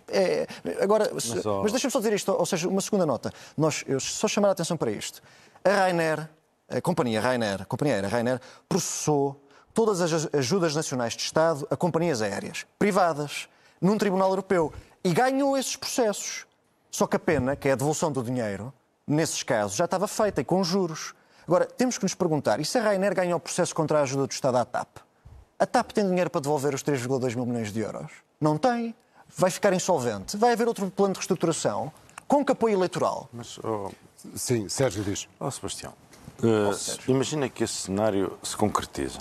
É, 0.09 0.47
agora, 0.81 1.11
mas, 1.13 1.27
mas 1.45 1.73
deixa-me 1.73 1.91
só 1.91 1.99
dizer 1.99 2.13
isto, 2.13 2.33
ou 2.33 2.47
seja, 2.47 2.69
uma 2.69 2.81
segunda 2.81 3.07
nota. 3.07 3.33
Nós, 3.57 3.85
eu 3.87 3.99
só 4.01 4.29
chamar 4.29 4.49
a 4.49 4.53
atenção 4.53 4.77
para 4.77 4.91
isto. 4.91 5.23
A 5.65 5.71
Rainer, 5.71 6.29
a 6.69 6.81
companhia 6.81 7.21
Rainer, 7.21 7.63
a 7.63 7.65
companhia 7.65 7.95
aérea 7.95 8.09
Rainer, 8.09 8.41
processou 8.69 9.41
todas 9.75 10.01
as 10.01 10.33
ajudas 10.35 10.75
nacionais 10.75 11.15
de 11.15 11.23
Estado 11.23 11.67
a 11.71 11.77
companhias 11.77 12.23
aéreas 12.23 12.67
privadas 12.79 13.49
num 13.81 13.97
tribunal 13.99 14.31
europeu 14.31 14.73
e 15.03 15.13
ganhou 15.13 15.57
esses 15.57 15.77
processos. 15.77 16.47
Só 16.91 17.07
que 17.07 17.17
a 17.17 17.19
pena, 17.19 17.57
que 17.57 17.69
é 17.69 17.73
a 17.73 17.77
devolução 17.77 18.11
do 18.11 18.23
dinheiro, 18.23 18.73
nesses 19.07 19.43
casos 19.43 19.77
já 19.77 19.85
estava 19.85 20.07
feita 20.07 20.41
e 20.41 20.45
com 20.45 20.63
juros. 20.63 21.15
Agora, 21.47 21.67
temos 21.67 21.99
que 21.99 22.05
nos 22.05 22.15
perguntar, 22.15 22.61
e 22.61 22.65
se 22.65 22.79
a 22.79 22.83
Rainer 22.83 23.15
ganhou 23.15 23.37
o 23.37 23.41
processo 23.41 23.75
contra 23.75 23.99
a 23.99 24.03
ajuda 24.03 24.27
do 24.27 24.33
Estado 24.33 24.57
à 24.59 24.65
TAP? 24.65 24.99
A 25.59 25.67
TAP 25.67 25.93
tem 25.93 26.07
dinheiro 26.07 26.31
para 26.31 26.41
devolver 26.41 26.75
os 26.75 26.83
3,2 26.83 27.35
mil 27.35 27.47
milhões 27.47 27.73
de 27.73 27.81
euros? 27.81 28.13
Não 28.41 28.57
tem 28.57 28.95
vai 29.37 29.51
ficar 29.51 29.73
insolvente, 29.73 30.37
vai 30.37 30.53
haver 30.53 30.69
outro 30.69 30.91
plano 30.91 31.15
de 31.15 31.19
reestruturação 31.19 31.93
com 32.27 32.45
que 32.45 32.53
apoio 32.53 32.75
eleitoral. 32.75 33.29
Mas, 33.33 33.59
oh, 33.59 33.91
sim, 34.35 34.69
Sérgio 34.69 35.03
diz. 35.03 35.29
Oh, 35.39 35.51
Sebastião, 35.51 35.93
uh, 36.43 36.73
Sérgio. 36.75 37.11
imagina 37.15 37.49
que 37.49 37.65
esse 37.65 37.75
cenário 37.75 38.39
se 38.43 38.57
concretiza. 38.57 39.19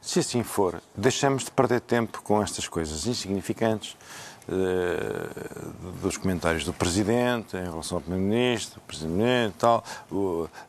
Se 0.00 0.20
assim 0.20 0.44
for, 0.44 0.80
deixamos 0.96 1.44
de 1.44 1.50
perder 1.50 1.80
tempo 1.80 2.22
com 2.22 2.40
estas 2.40 2.68
coisas 2.68 3.08
insignificantes 3.08 3.96
uh, 4.48 6.00
dos 6.00 6.16
comentários 6.16 6.64
do 6.64 6.72
Presidente 6.72 7.56
em 7.56 7.64
relação 7.64 7.98
ao 7.98 8.02
Primeiro-Ministro, 8.02 8.80
Presidente 8.86 9.54
e 9.56 9.58
tal, 9.58 9.82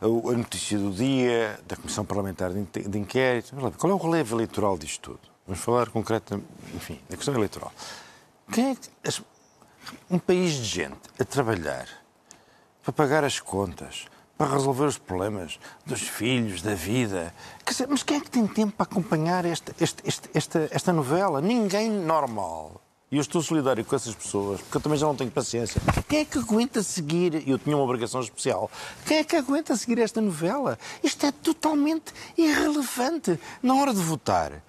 a, 0.00 0.32
notícia 0.32 0.76
do 0.76 0.90
dia, 0.90 1.58
da 1.68 1.76
Comissão 1.76 2.04
Parlamentar 2.04 2.52
de, 2.52 2.64
de 2.64 2.98
Inquérito. 2.98 3.54
Qual 3.78 3.92
é 3.92 3.94
o 3.94 3.98
relevo 3.98 4.34
eleitoral 4.34 4.76
disto 4.76 5.12
tudo? 5.12 5.20
Vamos 5.46 5.62
falar 5.62 5.88
concretamente, 5.90 6.48
enfim, 6.74 7.00
da 7.08 7.16
questão 7.16 7.32
eleitoral. 7.34 7.72
Quem 8.52 8.70
é 8.70 8.74
que, 8.74 8.88
um 10.10 10.18
país 10.18 10.52
de 10.52 10.64
gente 10.64 11.00
a 11.18 11.24
trabalhar 11.24 11.86
para 12.82 12.92
pagar 12.92 13.24
as 13.24 13.38
contas, 13.38 14.06
para 14.38 14.52
resolver 14.52 14.84
os 14.84 14.96
problemas 14.96 15.58
dos 15.84 16.00
filhos, 16.00 16.62
da 16.62 16.74
vida. 16.74 17.34
Dizer, 17.66 17.88
mas 17.88 18.02
quem 18.02 18.18
é 18.18 18.20
que 18.20 18.30
tem 18.30 18.46
tempo 18.46 18.72
para 18.72 18.84
acompanhar 18.84 19.44
esta, 19.44 19.74
esta, 19.80 20.02
esta, 20.32 20.68
esta 20.70 20.92
novela? 20.92 21.40
Ninguém 21.40 21.90
normal. 21.90 22.80
E 23.10 23.16
eu 23.16 23.20
estou 23.20 23.42
solidário 23.42 23.84
com 23.84 23.96
essas 23.96 24.14
pessoas, 24.14 24.60
porque 24.60 24.76
eu 24.76 24.80
também 24.80 24.98
já 24.98 25.06
não 25.06 25.16
tenho 25.16 25.30
paciência. 25.30 25.80
Quem 26.08 26.20
é 26.20 26.24
que 26.24 26.38
aguenta 26.38 26.82
seguir? 26.82 27.48
Eu 27.48 27.58
tinha 27.58 27.76
uma 27.76 27.84
obrigação 27.84 28.20
especial. 28.20 28.70
Quem 29.06 29.18
é 29.18 29.24
que 29.24 29.34
aguenta 29.34 29.74
seguir 29.76 29.98
esta 29.98 30.20
novela? 30.20 30.78
Isto 31.02 31.26
é 31.26 31.32
totalmente 31.32 32.12
irrelevante 32.36 33.40
na 33.62 33.74
hora 33.74 33.92
de 33.92 34.00
votar. 34.00 34.62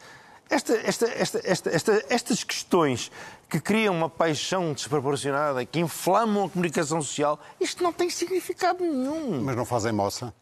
Esta, 0.49 0.73
esta, 0.73 1.07
esta, 1.07 1.69
esta, 1.69 2.05
estas 2.09 2.43
questões 2.43 3.11
que 3.47 3.59
criam 3.59 3.95
uma 3.95 4.09
paixão 4.09 4.73
desproporcionada, 4.73 5.63
que 5.63 5.79
inflamam 5.79 6.45
a 6.45 6.49
comunicação 6.49 7.01
social, 7.01 7.39
isto 7.59 7.83
não 7.83 7.93
tem 7.93 8.09
significado 8.09 8.83
nenhum. 8.83 9.41
Mas 9.43 9.55
não 9.55 9.65
fazem 9.65 9.91
moça? 9.91 10.33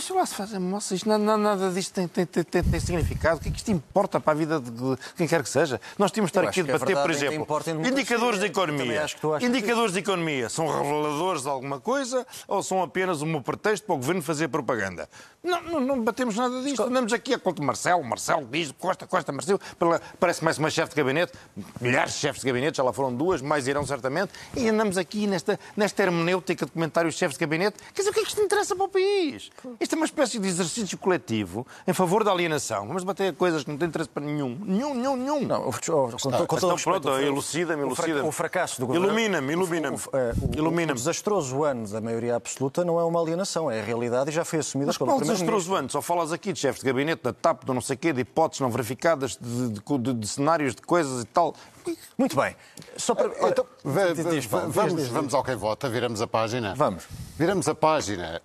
Sei 0.00 0.14
lá 0.14 0.24
se 0.24 0.34
fazem 0.34 0.60
moça, 0.60 0.94
isto, 0.94 1.08
nada, 1.08 1.36
nada 1.36 1.70
disto 1.70 1.92
tem, 1.92 2.06
tem, 2.06 2.24
tem, 2.24 2.44
tem, 2.44 2.80
significado. 2.80 3.38
O 3.38 3.40
que 3.40 3.48
é 3.48 3.52
que 3.52 3.58
isto 3.58 3.70
importa 3.70 4.20
para 4.20 4.32
a 4.32 4.36
vida 4.36 4.60
de, 4.60 4.70
de 4.70 4.96
quem 5.16 5.26
quer 5.26 5.42
que 5.42 5.48
seja? 5.48 5.80
Nós 5.98 6.12
tínhamos 6.12 6.30
de 6.30 6.38
estar 6.38 6.48
aqui 6.48 6.60
a 6.60 6.62
debater, 6.62 6.96
por 6.96 7.10
exemplo, 7.10 7.86
indicadores 7.86 8.38
de 8.38 8.46
economia. 8.46 9.06
Indicadores 9.40 9.92
de 9.92 9.98
economia 9.98 10.48
são 10.48 10.66
reveladores 10.68 11.42
de 11.42 11.48
alguma 11.48 11.80
coisa 11.80 12.26
ou 12.46 12.62
são 12.62 12.82
apenas 12.82 13.22
um 13.22 13.42
pretexto 13.42 13.86
para 13.86 13.94
o 13.94 13.98
governo 13.98 14.22
fazer 14.22 14.48
propaganda? 14.48 15.08
Não, 15.42 15.62
não, 15.62 15.80
não 15.80 16.02
batemos 16.02 16.36
nada 16.36 16.62
disto. 16.62 16.82
Andamos 16.82 17.12
aqui 17.12 17.34
a 17.34 17.38
conta 17.38 17.62
Marcelo, 17.62 18.04
Marcelo 18.04 18.46
diz, 18.50 18.72
Costa, 18.72 19.06
Costa, 19.06 19.32
Marcelo. 19.32 19.60
Parece 20.20 20.44
mais 20.44 20.58
uma 20.58 20.70
chefe 20.70 20.90
de 20.90 20.96
gabinete, 20.96 21.32
milhares 21.80 22.14
de 22.14 22.18
chefes 22.20 22.42
de 22.42 22.46
gabinete, 22.46 22.76
já 22.76 22.82
lá 22.82 22.92
foram 22.92 23.14
duas, 23.14 23.40
mais 23.40 23.66
irão 23.66 23.84
certamente. 23.86 24.32
E 24.56 24.68
andamos 24.68 24.96
aqui 24.96 25.26
nesta, 25.26 25.58
nesta 25.76 26.02
hermenêutica 26.02 26.66
de 26.66 26.72
comentários 26.72 27.14
chefes 27.14 27.36
de 27.36 27.44
gabinete. 27.44 27.78
Quer 27.94 28.02
dizer, 28.02 28.10
o 28.10 28.14
que 28.14 28.20
é 28.20 28.22
que 28.22 28.28
isto 28.28 28.40
interessa 28.40 28.76
para 28.76 28.84
o 28.84 28.88
país? 28.88 29.50
Isto 29.80 29.94
é 29.94 29.96
uma 29.96 30.06
espécie 30.06 30.38
de 30.40 30.48
exercício 30.48 30.98
coletivo 30.98 31.66
em 31.86 31.92
favor 31.92 32.24
da 32.24 32.32
alienação. 32.32 32.86
Vamos 32.88 33.04
bater 33.04 33.32
coisas 33.34 33.62
que 33.62 33.70
não 33.70 33.78
têm 33.78 33.88
interesse 33.88 34.10
para 34.10 34.24
nenhum. 34.24 34.58
Nenhum, 34.64 34.94
nenhum, 34.94 35.16
nenhum. 35.16 35.40
Não, 35.46 35.62
com, 35.62 35.72
com, 35.72 36.46
com 36.46 36.56
todo 36.56 36.72
respeito, 36.72 37.00
pronto, 37.00 37.18
elucida-me, 37.20 37.82
elucida 37.82 38.24
O 38.24 38.32
fracasso 38.32 38.80
do 38.80 38.86
governo... 38.88 39.06
Ilumina-me, 39.06 39.52
ilumina-me. 39.52 39.96
O, 39.96 40.00
o, 40.00 40.58
ilumina 40.58 40.92
o, 40.92 40.94
desastroso 40.96 41.62
ano 41.62 41.86
da 41.88 42.00
maioria 42.00 42.34
absoluta 42.34 42.84
não 42.84 42.98
é 42.98 43.04
uma 43.04 43.20
alienação, 43.20 43.70
é 43.70 43.80
a 43.80 43.84
realidade 43.84 44.30
e 44.30 44.32
já 44.32 44.44
foi 44.44 44.58
assumida 44.58 44.88
Mas 44.88 44.98
pelo 44.98 45.10
primeiro 45.10 45.34
desastroso 45.34 45.74
ano? 45.74 45.88
Só 45.90 46.02
falas 46.02 46.32
aqui 46.32 46.52
de 46.52 46.58
chefes 46.58 46.80
de 46.80 46.86
gabinete, 46.86 47.22
da 47.22 47.32
TAP, 47.32 47.64
de 47.64 47.72
não 47.72 47.80
sei 47.80 47.96
quê, 47.96 48.12
de 48.12 48.22
hipóteses 48.22 48.60
não 48.60 48.70
verificadas, 48.70 49.38
de, 49.40 49.68
de, 49.70 49.98
de, 49.98 50.14
de 50.14 50.26
cenários 50.26 50.74
de 50.74 50.82
coisas 50.82 51.22
e 51.22 51.26
tal. 51.26 51.54
Muito 52.16 52.34
bem. 52.34 52.56
Só 52.96 53.14
para... 53.14 53.28
Então, 53.48 53.64
vamos, 54.68 55.08
vamos 55.08 55.34
ao 55.34 55.44
quem 55.44 55.54
vota, 55.54 55.88
viramos 55.88 56.20
a 56.20 56.26
página. 56.26 56.74
Vamos. 56.74 57.04
Viramos 57.38 57.68
a 57.68 57.74
página. 57.74 58.42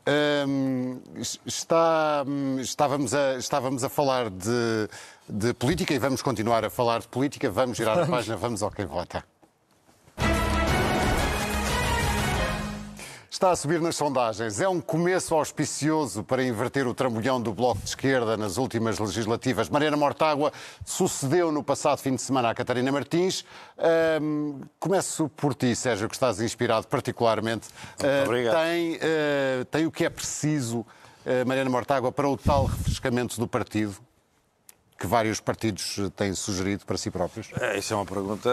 Hum, 0.47 1.01
está, 1.47 2.23
estávamos, 2.61 3.11
a, 3.15 3.37
estávamos 3.37 3.83
a 3.83 3.89
falar 3.89 4.29
de, 4.29 4.87
de 5.27 5.51
política 5.55 5.95
e 5.95 5.97
vamos 5.97 6.21
continuar 6.21 6.63
a 6.63 6.69
falar 6.69 7.01
de 7.01 7.07
política. 7.07 7.49
Vamos 7.49 7.79
vamos. 7.79 8.03
a 8.03 8.11
página, 8.11 8.37
vamos 8.37 8.61
ao 8.61 8.69
quem 8.69 8.85
vota. 8.85 9.25
Está 13.33 13.49
a 13.49 13.55
subir 13.55 13.81
nas 13.81 13.95
sondagens. 13.95 14.61
É 14.61 14.69
um 14.69 14.79
começo 14.79 15.33
auspicioso 15.33 16.23
para 16.23 16.43
inverter 16.43 16.87
o 16.87 16.93
trambolhão 16.93 17.41
do 17.41 17.51
Bloco 17.51 17.81
de 17.81 17.89
Esquerda 17.89 18.37
nas 18.37 18.57
últimas 18.57 18.99
legislativas. 18.99 19.69
Mariana 19.69 19.97
Mortágua 19.97 20.53
sucedeu 20.85 21.51
no 21.51 21.63
passado 21.63 21.97
fim 21.97 22.13
de 22.13 22.21
semana 22.21 22.51
a 22.51 22.53
Catarina 22.53 22.91
Martins. 22.91 23.43
Um, 24.21 24.61
começo 24.79 25.27
por 25.29 25.55
ti, 25.55 25.75
Sérgio, 25.75 26.07
que 26.07 26.13
estás 26.13 26.39
inspirado 26.41 26.85
particularmente. 26.85 27.69
Muito 27.99 28.23
obrigado. 28.23 28.53
Uh, 28.53 28.59
tem, 28.59 28.95
uh, 28.97 29.65
tem 29.71 29.85
o 29.87 29.91
que 29.91 30.05
é 30.05 30.11
preciso, 30.11 30.81
uh, 30.81 31.47
Mariana 31.47 31.71
Mortágua, 31.71 32.11
para 32.11 32.29
o 32.29 32.37
tal 32.37 32.65
refrescamento 32.65 33.39
do 33.39 33.47
partido? 33.47 33.95
Que 35.03 35.07
vários 35.07 35.41
partidos 35.41 35.99
têm 36.15 36.33
sugerido 36.33 36.85
para 36.85 36.97
si 36.97 37.11
próprios? 37.11 37.49
É, 37.59 37.77
isso 37.77 37.93
é 37.93 37.97
uma 37.97 38.05
pergunta 38.05 38.49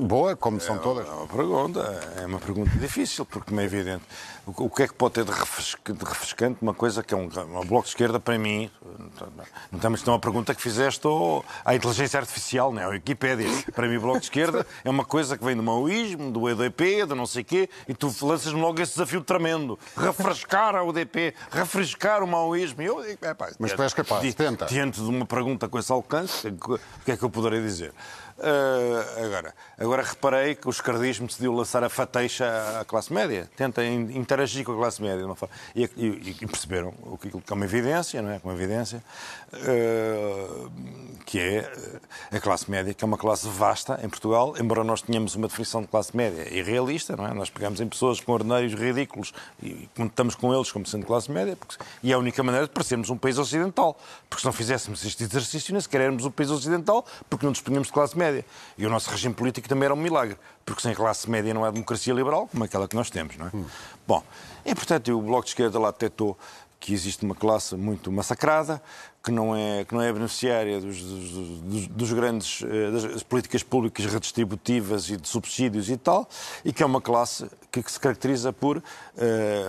boa, 0.00 0.34
como 0.34 0.58
são 0.58 0.76
é, 0.76 0.78
todas. 0.78 1.06
É 1.06 1.10
uma 1.10 1.26
pergunta, 1.26 1.80
é 2.22 2.24
uma 2.24 2.38
pergunta 2.38 2.70
difícil, 2.78 3.26
porque 3.26 3.54
não 3.54 3.60
é 3.60 3.66
evidente. 3.66 4.02
O, 4.46 4.70
que 4.70 4.84
é 4.84 4.88
que 4.88 4.94
pode 4.94 5.14
ter 5.14 5.24
de 5.24 5.32
refrescante 5.32 6.58
uma 6.62 6.72
coisa 6.72 7.02
que 7.02 7.12
é 7.12 7.16
um, 7.16 7.24
um 7.24 7.66
bloco 7.66 7.82
de 7.82 7.90
esquerda 7.90 8.18
para 8.18 8.38
mim? 8.38 8.70
Não 9.70 9.78
temos 9.78 10.00
que 10.00 10.04
ter 10.04 10.10
uma 10.10 10.20
pergunta 10.20 10.54
que 10.54 10.62
fizeste 10.62 11.06
ou 11.06 11.44
à 11.64 11.74
inteligência 11.74 12.18
artificial, 12.18 12.72
não 12.72 12.80
é? 12.80 12.84
A 12.84 12.88
Wikipédia. 12.88 13.48
Para 13.74 13.88
mim, 13.88 13.96
o 13.96 14.00
bloco 14.00 14.20
de 14.20 14.26
esquerda 14.26 14.64
é 14.84 14.88
uma 14.88 15.04
coisa 15.04 15.36
que 15.36 15.44
vem 15.44 15.56
do 15.56 15.62
maoísmo, 15.62 16.30
do 16.30 16.48
EDP, 16.48 17.04
do 17.04 17.14
não 17.16 17.26
sei 17.26 17.42
quê, 17.44 17.68
e 17.88 17.92
tu 17.92 18.14
lanças-me 18.22 18.60
logo 18.60 18.80
esse 18.80 18.92
desafio 18.92 19.20
tremendo. 19.20 19.76
Refrescar 19.96 20.76
a 20.76 20.82
UDP, 20.84 21.34
refrescar 21.50 22.22
o 22.22 22.26
maoísmo. 22.26 22.80
Eu, 22.80 23.02
é, 23.02 23.18
Mas 23.58 23.72
tu 23.72 23.82
és 23.82 23.92
capaz, 23.92 24.34
tenta. 24.34 24.66
Diante 24.66 25.00
de 25.00 25.08
uma 25.08 25.25
pergunta 25.26 25.68
com 25.68 25.78
esse 25.78 25.92
alcance, 25.92 26.48
o 26.48 26.78
que 27.04 27.12
é 27.12 27.16
que 27.16 27.22
eu 27.22 27.30
poderei 27.30 27.60
dizer? 27.60 27.92
Uh, 28.38 29.24
agora, 29.24 29.54
agora 29.78 30.02
reparei 30.02 30.54
que 30.54 30.68
o 30.68 30.70
esquerdismo 30.70 31.26
decidiu 31.26 31.54
lançar 31.54 31.82
a 31.82 31.88
fateixa 31.88 32.44
à 32.80 32.84
classe 32.84 33.10
média. 33.10 33.48
Tenta 33.56 33.82
interagir 33.82 34.62
com 34.62 34.72
a 34.72 34.76
classe 34.76 35.00
média 35.00 35.18
de 35.18 35.24
uma 35.24 35.34
forma. 35.34 35.54
E, 35.74 35.84
e, 35.96 36.36
e 36.42 36.46
perceberam 36.46 36.92
o 37.02 37.16
que, 37.16 37.30
que 37.30 37.52
é 37.52 37.54
uma 37.54 37.64
evidência, 37.64 38.20
não 38.20 38.30
é? 38.30 38.40
Uma 38.44 38.52
evidência, 38.52 39.02
uh, 39.54 40.70
que 41.24 41.40
é 41.40 41.72
a 42.30 42.38
classe 42.38 42.70
média, 42.70 42.92
que 42.92 43.02
é 43.02 43.06
uma 43.06 43.16
classe 43.16 43.48
vasta 43.48 43.98
em 44.02 44.08
Portugal, 44.08 44.54
embora 44.60 44.84
nós 44.84 45.00
tenhamos 45.00 45.34
uma 45.34 45.48
definição 45.48 45.80
de 45.80 45.88
classe 45.88 46.14
média 46.14 46.46
irrealista, 46.54 47.16
não 47.16 47.26
é? 47.26 47.32
Nós 47.32 47.48
pegamos 47.48 47.80
em 47.80 47.88
pessoas 47.88 48.20
com 48.20 48.32
ordinários 48.32 48.74
ridículos 48.74 49.32
e 49.62 49.88
contamos 49.96 50.34
com 50.34 50.54
eles 50.54 50.70
como 50.70 50.84
sendo 50.84 51.06
classe 51.06 51.30
média, 51.30 51.56
porque, 51.56 51.82
e 52.02 52.12
é 52.12 52.14
a 52.14 52.18
única 52.18 52.42
maneira 52.42 52.66
de 52.66 52.72
parecermos 52.72 53.08
um 53.08 53.16
país 53.16 53.38
ocidental. 53.38 53.98
Porque 54.28 54.42
se 54.42 54.46
não 54.46 54.52
fizéssemos 54.52 55.02
este 55.16 55.24
exercício, 55.24 55.72
nem 55.72 55.80
sequer 55.80 56.02
éramos 56.02 56.24
um 56.24 56.30
país 56.30 56.50
ocidental, 56.50 57.04
porque 57.30 57.44
não 57.46 57.52
disponhamos 57.52 57.88
de 57.88 57.94
classe 57.94 58.16
média. 58.16 58.44
E 58.76 58.86
o 58.86 58.90
nosso 58.90 59.10
regime 59.10 59.34
político 59.34 59.68
também 59.68 59.86
era 59.86 59.94
um 59.94 59.96
milagre, 59.96 60.36
porque 60.64 60.82
sem 60.82 60.94
classe 60.94 61.28
média 61.30 61.54
não 61.54 61.64
há 61.64 61.70
democracia 61.70 62.12
liberal, 62.12 62.48
como 62.48 62.64
aquela 62.64 62.86
que 62.86 62.94
nós 62.94 63.08
temos, 63.10 63.36
não 63.36 63.46
é? 63.46 63.50
Hum. 63.54 63.64
Bom, 64.06 64.22
e 64.64 64.74
portanto 64.74 65.16
o 65.16 65.22
Bloco 65.22 65.44
de 65.44 65.50
Esquerda 65.50 65.78
lá 65.78 65.90
detectou 65.90 66.38
que 66.78 66.92
existe 66.92 67.24
uma 67.24 67.34
classe 67.34 67.74
muito 67.74 68.10
massacrada, 68.12 68.82
que 69.26 69.32
não 69.32 69.56
é, 69.56 69.84
que 69.84 69.92
não 69.92 70.00
é 70.00 70.12
beneficiária 70.12 70.80
dos, 70.80 71.02
dos, 71.02 71.88
dos 71.88 72.12
grandes 72.12 72.62
eh, 72.62 72.90
das 72.92 73.22
políticas 73.24 73.60
públicas 73.64 74.06
redistributivas 74.06 75.10
e 75.10 75.16
de 75.16 75.26
subsídios 75.26 75.90
e 75.90 75.96
tal, 75.96 76.28
e 76.64 76.72
que 76.72 76.80
é 76.80 76.86
uma 76.86 77.00
classe 77.00 77.50
que, 77.72 77.82
que 77.82 77.90
se 77.90 77.98
caracteriza 77.98 78.52
por 78.52 78.76
uh, 78.76 78.82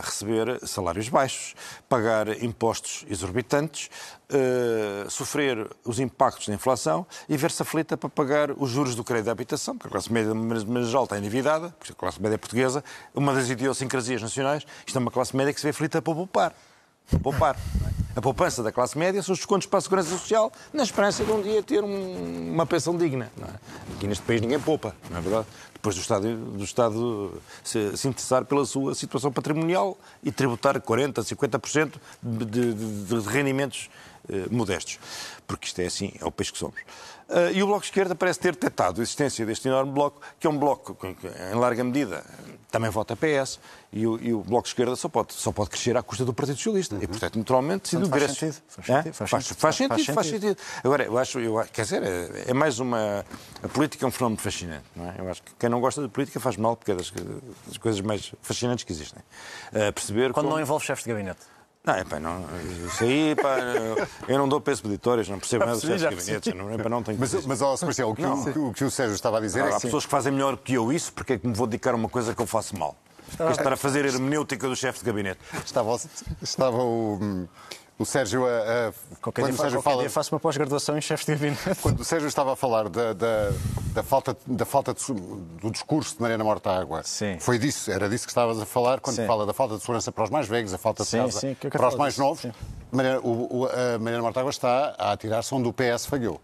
receber 0.04 0.60
salários 0.67 1.10
baixos, 1.10 1.56
pagar 1.89 2.41
impostos 2.43 3.04
exorbitantes, 3.10 3.89
uh, 4.30 5.10
sofrer 5.10 5.67
os 5.84 6.00
impactos 6.00 6.48
da 6.48 6.54
inflação 6.54 7.04
e 7.28 7.36
ver-se 7.36 7.60
aflita 7.63 7.98
para 7.98 8.10
pagar 8.10 8.52
os 8.52 8.70
juros 8.70 8.93
do 8.93 9.04
crédito 9.04 9.26
de 9.26 9.32
habitação, 9.32 9.76
porque 9.76 9.88
a 9.88 9.91
classe 9.91 10.13
média, 10.13 10.32
de 10.34 10.86
geral, 10.86 11.06
está 11.06 11.17
endividada, 11.17 11.74
porque 11.80 11.93
a 11.93 11.96
classe 11.96 12.22
média 12.22 12.38
portuguesa, 12.38 12.84
uma 13.15 13.34
das 13.34 13.50
idiosincrasias 13.50 14.22
nacionais, 14.22 14.67
isto 14.86 14.96
é 14.96 15.00
uma 15.00 15.12
classe 15.12 15.36
média 15.36 15.52
que 15.52 15.60
se 15.60 15.65
vê 15.65 15.72
aflita 15.72 16.00
para 16.00 16.13
poupar 16.13 16.54
poupar. 17.22 17.58
A 18.15 18.22
poupança 18.22 18.63
da 18.63 18.72
classe 18.72 18.98
média 18.98 19.22
são 19.22 19.34
os 19.34 19.39
descontos 19.39 19.67
para 19.67 19.78
a 19.78 19.82
segurança 19.82 20.10
social, 20.10 20.52
na 20.74 20.82
esperança 20.82 21.24
de 21.24 21.32
um 21.32 21.39
dia 21.39 21.62
ter 21.62 21.84
um, 21.84 22.52
uma 22.52 22.65
pensão 22.65 22.98
digna. 22.98 23.32
É? 23.39 23.93
Aqui 23.93 24.08
neste 24.08 24.24
país 24.24 24.41
ninguém 24.41 24.60
poupa, 24.60 24.96
não 25.12 25.20
é 25.20 25.22
verdade? 25.22 25.46
Depois 25.72 25.96
do 25.96 26.02
Estado, 26.02 26.36
do 26.36 26.63
Estado 26.63 27.41
se, 27.63 27.96
se 27.96 28.08
interessar 28.08 28.43
pela 28.43 28.65
sua 28.65 28.96
situação 28.96 29.32
patrimonial 29.32 29.96
e 30.24 30.32
tributar 30.32 30.82
40%, 30.82 31.13
50% 31.13 31.93
de, 32.24 32.46
de, 32.46 32.74
de, 32.74 33.30
rendimentos 33.30 33.88
modestos. 34.52 35.00
Porque 35.46 35.68
isto 35.68 35.80
é 35.80 35.86
assim, 35.86 36.13
é 36.20 36.26
o 36.26 36.32
país 36.32 36.52
que 36.52 36.58
somos. 36.58 36.80
Uh, 37.30 37.52
e 37.54 37.62
o 37.62 37.68
Bloco 37.68 37.82
de 37.82 37.88
Esquerda 37.88 38.16
parece 38.16 38.40
ter 38.40 38.54
detectado 38.54 39.02
a 39.02 39.04
existência 39.04 39.46
deste 39.46 39.68
enorme 39.68 39.92
bloco, 39.92 40.22
que 40.40 40.48
é 40.48 40.50
um 40.50 40.58
bloco 40.58 40.96
que, 40.96 41.28
em 41.52 41.56
larga 41.56 41.84
medida, 41.84 42.24
também 42.72 42.90
vota 42.90 43.18
PS, 43.18 43.60
e 43.92 44.08
o, 44.08 44.18
e 44.22 44.34
o 44.34 44.42
Bloco 44.44 44.63
de 44.63 44.70
Esquerda 44.70 44.96
só 44.96 45.10
pode, 45.10 45.34
só 45.34 45.52
pode 45.52 45.70
crescer 45.70 45.98
à 45.98 46.04
custa 46.04 46.24
do 46.24 46.34
Partido 46.34 46.56
Socialista. 46.56 46.96
Uhum. 46.96 47.04
E, 47.04 47.08
portanto, 47.08 47.38
naturalmente, 47.38 47.84
decidiu 47.84 48.08
faz, 48.08 48.24
sentido. 48.32 48.56
Faz, 48.68 48.86
sentido. 48.86 49.13
Faz, 49.13 49.30
faz, 49.30 49.48
faz, 49.48 49.76
sentido. 49.76 50.06
Faz, 50.06 50.16
faz 50.16 50.28
sentido. 50.28 50.58
Agora, 50.84 51.04
eu 51.04 51.18
acho, 51.18 51.40
eu, 51.40 51.66
quer 51.74 51.82
dizer, 51.82 52.04
é, 52.04 52.46
é, 52.48 52.54
mais 52.54 52.80
uma. 52.80 53.26
A 53.62 53.68
política 53.68 54.06
é 54.06 54.08
um 54.08 54.12
fenómeno 54.12 54.40
fascinante. 54.40 54.86
Não 54.96 55.10
é? 55.10 55.16
Eu 55.18 55.30
acho 55.30 55.44
que 55.44 55.52
quem 55.60 55.70
não 55.70 55.82
gosta 55.82 56.02
de 56.02 56.08
política 56.08 56.40
faz 56.40 56.56
mal, 56.56 56.78
porque 56.78 56.92
é 56.92 56.96
das, 56.96 57.12
das 57.66 57.78
coisas 57.78 58.00
mais 58.00 58.34
fascinantes 58.42 58.86
que 58.86 58.92
existem. 58.94 59.22
Uh, 59.70 59.92
perceber 59.92 60.32
Quando 60.32 60.46
como... 60.46 60.56
não 60.56 60.62
envolve 60.62 60.86
chefes 60.86 61.04
de 61.04 61.10
gabinete. 61.10 61.40
Não, 61.88 61.93
é 61.93 62.04
pá, 62.04 62.19
não, 62.19 62.45
isso 62.86 63.04
aí, 63.06 63.34
pá, 63.34 63.58
eu 64.28 64.38
não 64.38 64.50
dou 64.50 64.60
peso 64.60 64.84
peditórios, 64.84 65.30
não 65.30 65.39
percebo 65.39 65.65
nada 65.65 65.78
dos 65.78 65.86
chefes 65.86 66.02
de 66.02 66.10
gabinetes. 66.10 66.54
Não, 66.54 66.69
é, 66.69 66.78
pá, 66.78 66.89
não 66.89 67.02
tenho 67.02 67.17
mas, 67.17 67.45
mas 67.45 67.62
ó, 67.62 67.78
Sebastião, 67.78 68.12
o 68.12 68.15
que, 68.15 68.26
o, 68.26 68.67
o 68.67 68.73
que 68.73 68.84
o 68.84 68.91
Sérgio 68.91 69.15
estava 69.15 69.38
a 69.38 69.39
dizer 69.39 69.63
ah, 69.63 69.69
é. 69.69 69.73
Há 69.73 69.80
pessoas 69.80 70.04
que 70.04 70.12
fazem 70.12 70.34
melhor 70.34 70.58
que 70.58 70.73
eu 70.73 70.91
isso, 70.91 71.13
porque 71.13 71.34
é 71.34 71.38
que 71.38 71.47
me 71.47 71.54
vou 71.54 71.65
dedicar 71.65 71.93
a 71.93 71.95
uma 71.95 72.10
coisa 72.10 72.36
que 72.36 72.41
eu 72.41 72.45
faço 72.45 72.78
mal? 72.78 72.97
Estava... 73.32 73.52
Estar 73.52 73.71
a 73.71 73.78
fazer 73.78 74.04
hermenêutica 74.04 74.67
do 74.67 74.76
chefe 74.76 75.00
de 75.00 75.06
gabinete. 75.06 75.39
Estava, 75.63 75.97
estava 76.41 76.78
o 76.78 77.47
o 77.99 78.05
Sérgio, 78.05 78.45
a, 78.45 78.49
a, 78.49 78.93
qualquer 79.19 79.41
quando 79.41 79.51
dia, 79.51 79.53
o 79.55 79.57
Sérgio 79.57 79.81
fala, 79.81 80.01
dia 80.01 80.10
faço 80.10 80.33
uma 80.33 80.39
pós-graduação 80.39 80.97
em 80.97 81.01
chefe 81.01 81.25
de 81.25 81.31
gabinete. 81.33 81.60
Quando 81.81 81.99
o 81.99 82.05
Sérgio 82.05 82.27
estava 82.27 82.53
a 82.53 82.55
falar 82.55 82.89
da, 82.89 83.13
da, 83.13 83.51
da 83.93 84.03
falta, 84.03 84.38
da 84.45 84.65
falta 84.65 84.93
de, 84.93 85.13
do 85.62 85.71
discurso 85.71 86.15
de 86.15 86.21
Mariana 86.21 86.43
Mortágua, 86.43 87.01
sim. 87.03 87.39
foi 87.39 87.57
disso, 87.57 87.91
era 87.91 88.07
disso 88.07 88.25
que 88.25 88.31
estavas 88.31 88.62
a 88.62 88.65
falar 88.65 88.99
quando 88.99 89.15
sim. 89.15 89.25
fala 89.25 89.45
da 89.45 89.53
falta 89.53 89.75
de 89.75 89.81
segurança 89.81 90.12
para 90.12 90.23
os 90.23 90.29
mais 90.29 90.47
velhos, 90.47 90.73
a 90.73 90.77
falta 90.77 91.03
de 91.03 91.10
sim, 91.10 91.31
sim, 91.31 91.55
para 91.55 91.88
os 91.88 91.95
mais 91.95 92.13
disso? 92.13 92.23
novos. 92.23 92.45
Mariana, 92.91 93.19
o, 93.21 93.62
o, 93.62 93.65
a 93.65 93.97
Mariana 93.99 94.23
Mortágua 94.23 94.51
está 94.51 94.95
a 94.97 95.12
atirar-se 95.12 95.53
onde 95.55 95.67
o 95.67 95.73
PS 95.73 96.05
falhou 96.05 96.39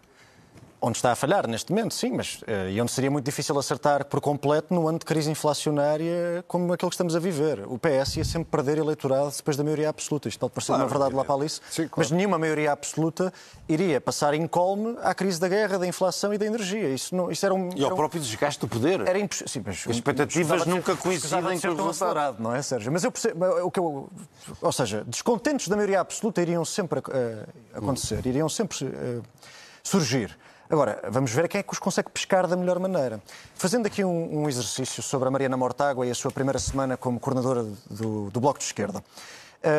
onde 0.86 0.98
está 0.98 1.13
a 1.13 1.15
falhar 1.15 1.48
neste 1.48 1.72
momento, 1.72 1.93
sim, 1.93 2.12
mas 2.12 2.41
uh, 2.41 2.69
e 2.69 2.82
onde 2.82 2.91
seria 2.91 3.10
muito 3.10 3.24
difícil 3.24 3.58
acertar 3.58 4.04
por 4.04 4.19
completo 4.19 4.74
no 4.74 4.86
ano 4.86 5.00
de 5.00 5.06
crise 5.06 5.32
inflacionária 5.32 6.43
como 6.46 6.74
aquele 6.74 6.89
que 6.89 6.96
estamos 6.96 7.15
a 7.15 7.19
viver. 7.19 7.63
O 7.67 7.80
PS 7.80 8.17
ia 8.17 8.26
sempre 8.26 8.50
perder 8.52 8.80
eleitorado 8.80 9.32
depois 9.32 9.56
da 9.56 9.63
maioria 9.63 9.88
absoluta. 9.88 10.28
Isto 10.28 10.39
pode 10.39 10.52
parecer 10.52 10.74
claro, 10.74 10.84
uma 10.84 10.89
verdade 10.89 11.15
lá 11.15 11.24
para 11.24 11.36
Alice, 11.36 11.62
sim, 11.69 11.88
claro. 11.88 11.93
mas 11.96 12.12
nenhuma 12.12 12.38
maioria 12.38 12.74
absoluta 12.74 13.32
iria 13.69 14.02
passar 14.02 14.34
incólume 14.34 14.98
à 15.02 15.15
crise 15.15 15.39
da 15.39 15.48
guerra, 15.48 15.80
da 15.80 15.88
inflação 15.88 16.34
e 16.34 16.38
da 16.38 16.46
energia. 16.46 16.89
Isso, 16.89 17.15
não, 17.15 17.32
isso 17.32 17.46
era 17.46 17.56
um, 17.56 17.69
e 17.74 17.80
ao 17.80 17.86
era 17.86 17.93
um... 17.93 17.98
próprio 17.98 18.22
desgaste 18.22 18.60
do 18.60 18.67
poder. 18.67 19.08
Era 19.08 19.17
impossível. 19.17 19.72
As 19.72 19.86
expectativas 19.88 20.65
nunca 20.65 20.98
coincidem 20.98 21.62
com 21.62 21.67
o 21.67 21.88
resultado. 21.88 22.43
não 22.43 22.54
é, 22.54 22.62
Sérgio? 22.62 22.91
Mas 22.91 23.06
eu 23.06 23.12
percebo, 23.12 23.46
o 23.63 23.72
que 23.72 23.80
eu, 23.80 24.10
ou 24.62 24.72
seja, 24.74 25.06
descontentes 25.08 25.69
da 25.69 25.78
maioria 25.78 26.02
absoluta 26.02 26.41
iriam 26.41 26.65
sempre 26.65 27.00
uh, 27.00 27.04
acontecer, 27.74 28.17
hum. 28.17 28.30
iriam 28.30 28.50
sempre 28.50 28.84
uh, 28.84 29.24
surgir. 29.82 30.38
Agora, 30.69 31.02
vamos 31.10 31.32
ver 31.32 31.47
quem 31.47 31.60
é 31.60 31.63
que 31.63 31.73
os 31.73 31.80
consegue 31.80 32.10
pescar 32.10 32.47
da 32.47 32.56
melhor 32.56 32.80
maneira. 32.80 33.21
Fazendo 33.54 33.86
aqui 33.86 34.04
um, 34.04 34.43
um 34.43 34.49
exercício 34.49 35.04
sobre 35.04 35.28
a 35.28 35.32
Mariana 35.32 35.58
Mortágua 35.58 36.06
e 36.06 36.12
a 36.12 36.15
sua 36.15 36.32
primeira 36.32 36.58
semana 36.58 36.95
como 36.95 37.19
coordenadora 37.19 37.63
do, 37.89 38.30
do 38.32 38.39
Bloco 38.39 38.60
de 38.60 38.65
Esquerda. 38.65 39.04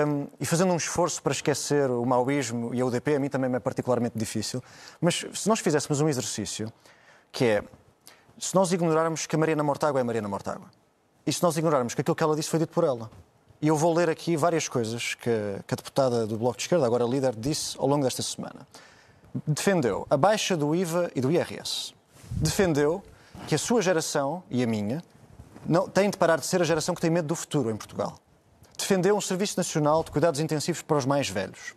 Um, 0.07 0.29
e 0.41 0.47
fazendo 0.47 0.73
um 0.73 0.77
esforço 0.77 1.23
para 1.23 1.33
esquecer 1.33 1.91
o 1.91 2.05
maoísmo 2.05 2.75
e 2.75 2.81
a 2.81 2.87
UDP, 2.87 3.17
a 3.17 3.21
mim 3.21 3.29
também 3.29 3.53
é 3.55 3.59
particularmente 3.59 4.17
difícil. 4.17 4.63
Mas 5.01 5.25
se 5.33 5.49
nós 5.49 5.61
fizéssemos 5.61 6.01
um 6.01 6.09
exercício, 6.09 6.73
que 7.33 7.45
é, 7.45 7.65
se 8.39 8.55
nós 8.55 8.73
ignorarmos 8.73 9.27
que 9.27 9.37
a 9.37 9.39
Mariana 9.39 9.63
Mortágua 9.63 10.01
é 10.01 10.05
Mariana 10.05 10.29
Mortágua, 10.29 10.71
e 11.27 11.33
se 11.33 11.43
nós 11.43 11.57
ignorarmos 11.57 11.95
que 11.95 12.03
aquilo 12.03 12.15
que 12.15 12.23
ela 12.23 12.37
disse 12.37 12.51
foi 12.51 12.59
dito 12.59 12.73
por 12.73 12.85
ela, 12.85 13.11
e 13.61 13.69
eu 13.69 13.77
vou 13.77 13.95
ler 13.95 14.11
aqui 14.11 14.37
várias 14.37 14.69
coisas 14.69 15.15
que, 15.15 15.31
que 15.67 15.75
a 15.75 15.77
deputada 15.77 16.27
do 16.27 16.37
Bloco 16.37 16.57
de 16.57 16.65
Esquerda, 16.65 16.85
agora 16.85 17.05
líder, 17.05 17.35
disse 17.35 17.77
ao 17.79 17.87
longo 17.87 18.05
desta 18.05 18.23
semana 18.23 18.67
defendeu 19.47 20.07
a 20.09 20.17
baixa 20.17 20.57
do 20.57 20.75
IVA 20.75 21.11
e 21.15 21.21
do 21.21 21.31
IRS. 21.31 21.95
Defendeu 22.31 23.03
que 23.47 23.55
a 23.55 23.59
sua 23.59 23.83
geração 23.83 24.43
e 24.51 24.63
a 24.63 24.67
minha 24.67 25.03
não, 25.67 25.89
têm 25.89 26.11
de 26.11 26.17
parar 26.17 26.39
de 26.39 26.47
ser 26.47 26.61
a 26.61 26.65
geração 26.65 26.95
que 26.95 27.01
tem 27.01 27.11
medo 27.11 27.29
do 27.29 27.35
futuro 27.35 27.71
em 27.71 27.77
Portugal. 27.77 28.19
Defendeu 28.77 29.17
um 29.17 29.21
Serviço 29.21 29.57
Nacional 29.57 30.05
de 30.05 30.11
Cuidados 30.11 30.41
Intensivos 30.41 30.83
para 30.83 30.97
os 30.97 31.07
mais 31.07 31.29
velhos. 31.29 31.75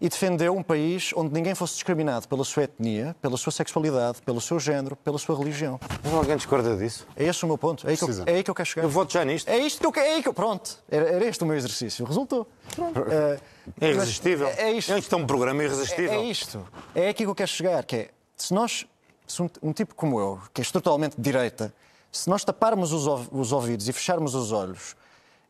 E 0.00 0.08
defendeu 0.08 0.56
um 0.56 0.62
país 0.62 1.12
onde 1.14 1.32
ninguém 1.32 1.54
fosse 1.54 1.74
discriminado 1.74 2.28
pela 2.28 2.44
sua 2.44 2.64
etnia, 2.64 3.14
pela 3.20 3.36
sua 3.36 3.52
sexualidade, 3.52 4.22
pelo 4.22 4.40
seu 4.40 4.58
género, 4.58 4.96
pela 4.96 5.18
sua 5.18 5.36
religião. 5.36 5.78
Mas 6.02 6.14
alguém 6.14 6.36
discorda 6.36 6.76
disso? 6.76 7.06
É 7.16 7.24
esse 7.24 7.44
o 7.44 7.48
meu 7.48 7.58
ponto. 7.58 7.86
É 7.86 7.90
aí, 7.90 7.96
que 7.96 8.04
eu, 8.04 8.08
é 8.26 8.32
aí 8.32 8.42
que 8.44 8.50
eu 8.50 8.54
quero 8.54 8.68
chegar. 8.68 8.86
Eu 8.86 8.90
voto 8.90 9.12
já 9.12 9.24
nisto. 9.24 9.48
É 9.48 9.58
isto 9.58 9.80
que 9.80 9.86
eu 9.86 9.92
quero. 9.92 10.06
É 10.06 10.22
que 10.22 10.28
eu, 10.28 10.34
pronto. 10.34 10.78
Era, 10.90 11.08
era 11.08 11.24
este 11.26 11.42
o 11.42 11.46
meu 11.46 11.56
exercício. 11.56 12.04
Resultou. 12.04 12.46
Pronto. 12.74 13.00
Uh, 13.00 13.40
é 13.80 13.90
irresistível. 13.90 14.48
É, 14.48 14.62
é 14.62 14.72
isto. 14.72 14.96
Isto 14.96 15.14
é 15.14 15.18
um 15.18 15.26
programa 15.26 15.62
irresistível. 15.62 16.12
É, 16.12 16.16
é 16.16 16.24
isto. 16.24 16.66
É 16.94 17.08
aqui 17.08 17.24
que 17.24 17.30
eu 17.30 17.34
quero 17.34 17.50
chegar, 17.50 17.84
que 17.84 17.96
é, 17.96 18.10
se 18.36 18.54
nós, 18.54 18.86
se 19.26 19.42
um, 19.42 19.50
um 19.62 19.72
tipo 19.72 19.94
como 19.94 20.18
eu, 20.18 20.40
que 20.52 20.60
é 20.60 20.62
estruturalmente 20.62 21.16
de 21.16 21.22
direita, 21.22 21.72
se 22.10 22.28
nós 22.28 22.44
taparmos 22.44 22.92
os, 22.92 23.06
os 23.30 23.52
ouvidos 23.52 23.88
e 23.88 23.92
fecharmos 23.92 24.34
os 24.34 24.52
olhos 24.52 24.96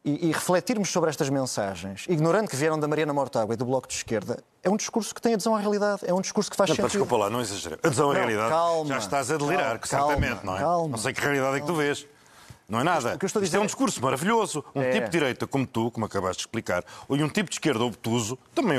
e, 0.09 0.29
e, 0.29 0.33
refletirmos 0.33 0.91
sobre 0.91 1.11
estas 1.11 1.29
mensagens, 1.29 2.07
ignorando 2.09 2.49
que 2.49 2.57
vieram 2.57 2.79
da 2.79 2.89
Mariana 2.89 3.13
Mortágua 3.13 3.53
e 3.53 3.57
do 3.57 3.65
Bloco 3.65 3.87
de 3.87 3.95
Esquerda, 3.95 4.43
é 4.63 4.71
um 4.71 4.77
discurso 4.77 5.15
que 5.15 5.21
tem 5.21 5.35
adesão 5.35 5.55
à 5.55 5.61
realidade, 5.61 6.03
é 6.07 6.15
um 6.15 6.21
discurso 6.21 6.51
que 6.51 6.57
faz 6.57 6.71
não, 6.71 6.77
sentido. 6.77 6.91
Desculpa 6.91 7.17
lá, 7.17 7.31
não 7.31 7.41
exagera. 7.41 7.79
Adesão 7.83 8.11
à 8.11 8.15
realidade, 8.15 8.49
calma, 8.49 8.89
já 8.89 8.99
estás 8.99 9.31
a 9.31 9.37
delirar, 9.37 9.79
calma, 9.79 10.07
certamente, 10.17 10.47
não 10.47 10.57
é? 10.57 10.61
Calma, 10.61 10.89
não 10.89 10.99
sei 10.99 11.13
que 11.13 11.21
realidade 11.21 11.57
é 11.57 11.61
que 11.61 11.67
tu 11.67 11.75
vês. 11.75 12.07
Não 12.69 12.81
é 12.81 12.85
nada. 12.85 13.15
O 13.15 13.19
que 13.19 13.25
eu 13.25 13.27
estou 13.27 13.41
a 13.41 13.43
dizer 13.43 13.57
Isto 13.57 13.63
é 13.63 13.65
um 13.65 13.67
discurso 13.67 14.03
maravilhoso. 14.03 14.63
Um 14.75 14.83
é. 14.83 14.91
tipo 14.91 15.07
de 15.07 15.11
direita 15.11 15.47
como 15.47 15.67
tu, 15.67 15.91
como 15.91 16.05
acabaste 16.05 16.43
de 16.43 16.43
explicar, 16.43 16.85
e 17.09 17.23
um 17.23 17.29
tipo 17.29 17.49
de 17.49 17.57
esquerda 17.57 17.83
obtuso 17.83 18.39
também 18.55 18.77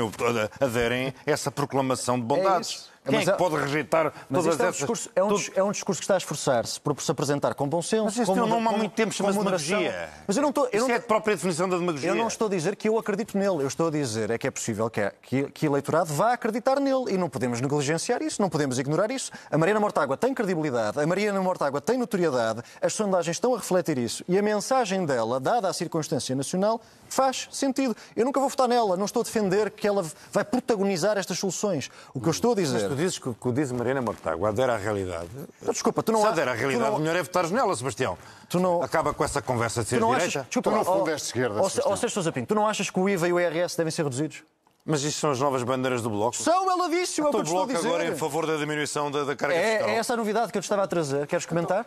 aderem 0.60 1.08
a 1.08 1.30
essa 1.30 1.50
proclamação 1.50 2.16
de 2.16 2.24
bondades. 2.24 2.88
É 2.99 2.99
Quem 3.04 3.18
é 3.20 3.24
que 3.24 3.32
pode 3.32 3.56
rejeitar 3.56 4.12
mas 4.28 4.44
todas 4.44 4.60
é 4.60 4.62
um 4.62 4.66
essas... 4.66 4.76
Discurso, 4.76 5.10
é, 5.16 5.24
um, 5.24 5.28
todo... 5.28 5.42
é 5.54 5.62
um 5.64 5.72
discurso 5.72 6.00
que 6.00 6.04
está 6.04 6.14
a 6.14 6.18
esforçar-se 6.18 6.78
por 6.80 7.00
se 7.00 7.10
apresentar 7.10 7.54
com 7.54 7.66
bom 7.66 7.80
senso. 7.80 8.04
Mas 8.04 8.18
este 8.18 8.26
com 8.26 8.34
teu 8.34 8.46
moder... 8.46 8.62
nome 8.62 8.74
há 8.74 8.78
muito 8.78 8.92
tempo 8.92 9.12
chama-se 9.12 9.38
demagogia. 9.38 10.08
Mas 10.26 10.36
eu 10.36 10.42
não 10.42 10.50
estou... 10.50 10.68
Isso 10.70 10.86
não... 10.86 10.94
é 10.94 10.98
a 10.98 11.00
própria 11.00 11.34
definição 11.34 11.68
da 11.68 11.78
demagogia. 11.78 12.10
Eu 12.10 12.14
não 12.14 12.28
estou 12.28 12.46
a 12.46 12.50
dizer 12.50 12.76
que 12.76 12.88
eu 12.88 12.98
acredito 12.98 13.38
nele. 13.38 13.62
Eu 13.62 13.66
estou 13.66 13.88
a 13.88 13.90
dizer 13.90 14.30
é 14.30 14.36
que 14.36 14.46
é 14.46 14.50
possível 14.50 14.90
que, 14.90 15.10
que, 15.22 15.50
que 15.50 15.66
o 15.66 15.70
eleitorado 15.70 16.12
vá 16.12 16.34
acreditar 16.34 16.78
nele 16.78 17.14
e 17.14 17.16
não 17.16 17.30
podemos 17.30 17.60
negligenciar 17.60 18.22
isso, 18.22 18.40
não 18.40 18.50
podemos 18.50 18.78
ignorar 18.78 19.10
isso. 19.10 19.32
A 19.50 19.56
Mariana 19.56 19.80
Mortágua 19.80 20.16
tem 20.16 20.34
credibilidade, 20.34 21.00
a 21.00 21.06
Mariana 21.06 21.40
Mortágua 21.40 21.80
tem 21.80 21.96
notoriedade, 21.96 22.62
as 22.82 22.92
sondagens 22.92 23.36
estão 23.36 23.54
a 23.54 23.56
refletir 23.56 23.96
isso 23.96 24.22
e 24.28 24.38
a 24.38 24.42
mensagem 24.42 25.06
dela, 25.06 25.40
dada 25.40 25.68
à 25.68 25.72
circunstância 25.72 26.34
nacional, 26.36 26.80
faz 27.08 27.48
sentido. 27.50 27.96
Eu 28.14 28.24
nunca 28.24 28.38
vou 28.38 28.48
votar 28.48 28.68
nela, 28.68 28.96
não 28.96 29.06
estou 29.06 29.22
a 29.22 29.24
defender 29.24 29.70
que 29.70 29.86
ela 29.86 30.04
vai 30.30 30.44
protagonizar 30.44 31.16
estas 31.16 31.38
soluções. 31.38 31.90
O 32.12 32.20
que 32.20 32.28
eu 32.28 32.32
estou 32.32 32.52
a 32.52 32.54
dizer... 32.54 32.90
Dizes 33.00 33.18
que, 33.18 33.32
que 33.32 33.52
diz 33.52 33.72
Mariana 33.72 34.02
Mortágua 34.02 34.50
adera 34.50 34.74
à 34.74 34.76
realidade. 34.76 35.28
Desculpa, 35.62 36.02
tu 36.02 36.12
não 36.12 36.20
Se 36.20 36.26
há... 36.26 36.30
adera 36.30 36.50
à 36.50 36.54
realidade, 36.54 36.90
não... 36.90 36.98
melhor 36.98 37.16
é 37.16 37.22
votares 37.22 37.50
nela, 37.50 37.74
Sebastião. 37.74 38.18
Tu 38.48 38.60
não... 38.60 38.82
Acaba 38.82 39.14
com 39.14 39.24
essa 39.24 39.40
conversa 39.40 39.82
de 39.82 39.88
ser 39.88 39.96
tu 39.96 40.00
não 40.02 40.10
direita. 40.10 40.40
Achas... 40.40 40.46
Desculpa, 40.46 40.70
tu 40.70 40.84
fundo 40.84 41.00
oh, 41.00 41.04
de 41.04 41.12
esquerda, 41.12 41.62
oh, 41.62 41.68
Sérgio 41.70 42.10
Sousa 42.10 42.30
Pinto, 42.30 42.48
tu 42.48 42.54
não 42.54 42.66
achas 42.66 42.90
que 42.90 43.00
o 43.00 43.08
IVA 43.08 43.28
e 43.28 43.32
o 43.32 43.40
IRS 43.40 43.76
devem 43.76 43.90
ser 43.90 44.02
reduzidos? 44.02 44.42
Mas 44.84 45.02
isto 45.02 45.18
são 45.20 45.30
as 45.30 45.40
novas 45.40 45.62
bandeiras 45.62 46.02
do 46.02 46.10
Bloco? 46.10 46.36
São, 46.36 46.70
ela 46.70 46.88
disse, 46.88 47.20
é 47.20 47.24
o 47.24 47.30
que 47.30 47.36
eu 47.36 47.40
o 47.40 47.42
estou 47.42 47.62
a 47.62 47.66
Bloco 47.66 47.74
dizer. 47.74 47.88
agora 47.88 48.04
é 48.04 48.08
em 48.08 48.16
favor 48.16 48.46
da 48.46 48.56
diminuição 48.56 49.10
da, 49.10 49.24
da 49.24 49.36
carga 49.36 49.54
é, 49.54 49.76
fiscal. 49.76 49.88
é 49.88 49.96
essa 49.96 50.12
a 50.12 50.16
novidade 50.16 50.52
que 50.52 50.58
eu 50.58 50.62
te 50.62 50.64
estava 50.64 50.82
a 50.82 50.86
trazer. 50.86 51.26
Queres 51.26 51.46
comentar? 51.46 51.86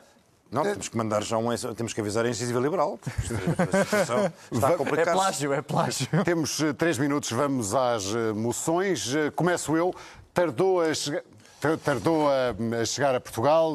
Não, 0.53 0.61
temos 0.61 0.87
que 0.87 0.95
mandar 0.95 1.23
já 1.23 1.35
um. 1.35 1.49
Temos 1.75 1.93
que 1.93 1.99
avisar 1.99 2.23
a 2.25 2.27
iniciativa 2.27 2.59
liberal. 2.59 2.99
A 3.57 3.83
situação 3.83 4.31
está 4.51 4.67
a 4.69 4.77
complicar. 4.77 5.07
É 5.07 5.11
plágio, 5.11 5.53
é 5.53 5.61
plágio. 5.63 6.07
Temos 6.23 6.61
eh, 6.61 6.73
três 6.73 6.99
minutos, 6.99 7.31
vamos 7.31 7.73
às 7.73 8.13
eh, 8.13 8.33
moções. 8.33 9.15
Eh, 9.15 9.31
Começo 9.31 9.75
eu. 9.75 9.95
Tardou 10.33 10.81
a 10.81 10.93
chegar. 10.93 11.21
Tardou 11.81 12.27
a 12.27 12.83
chegar 12.83 13.15
a 13.15 13.21
Portugal, 13.21 13.73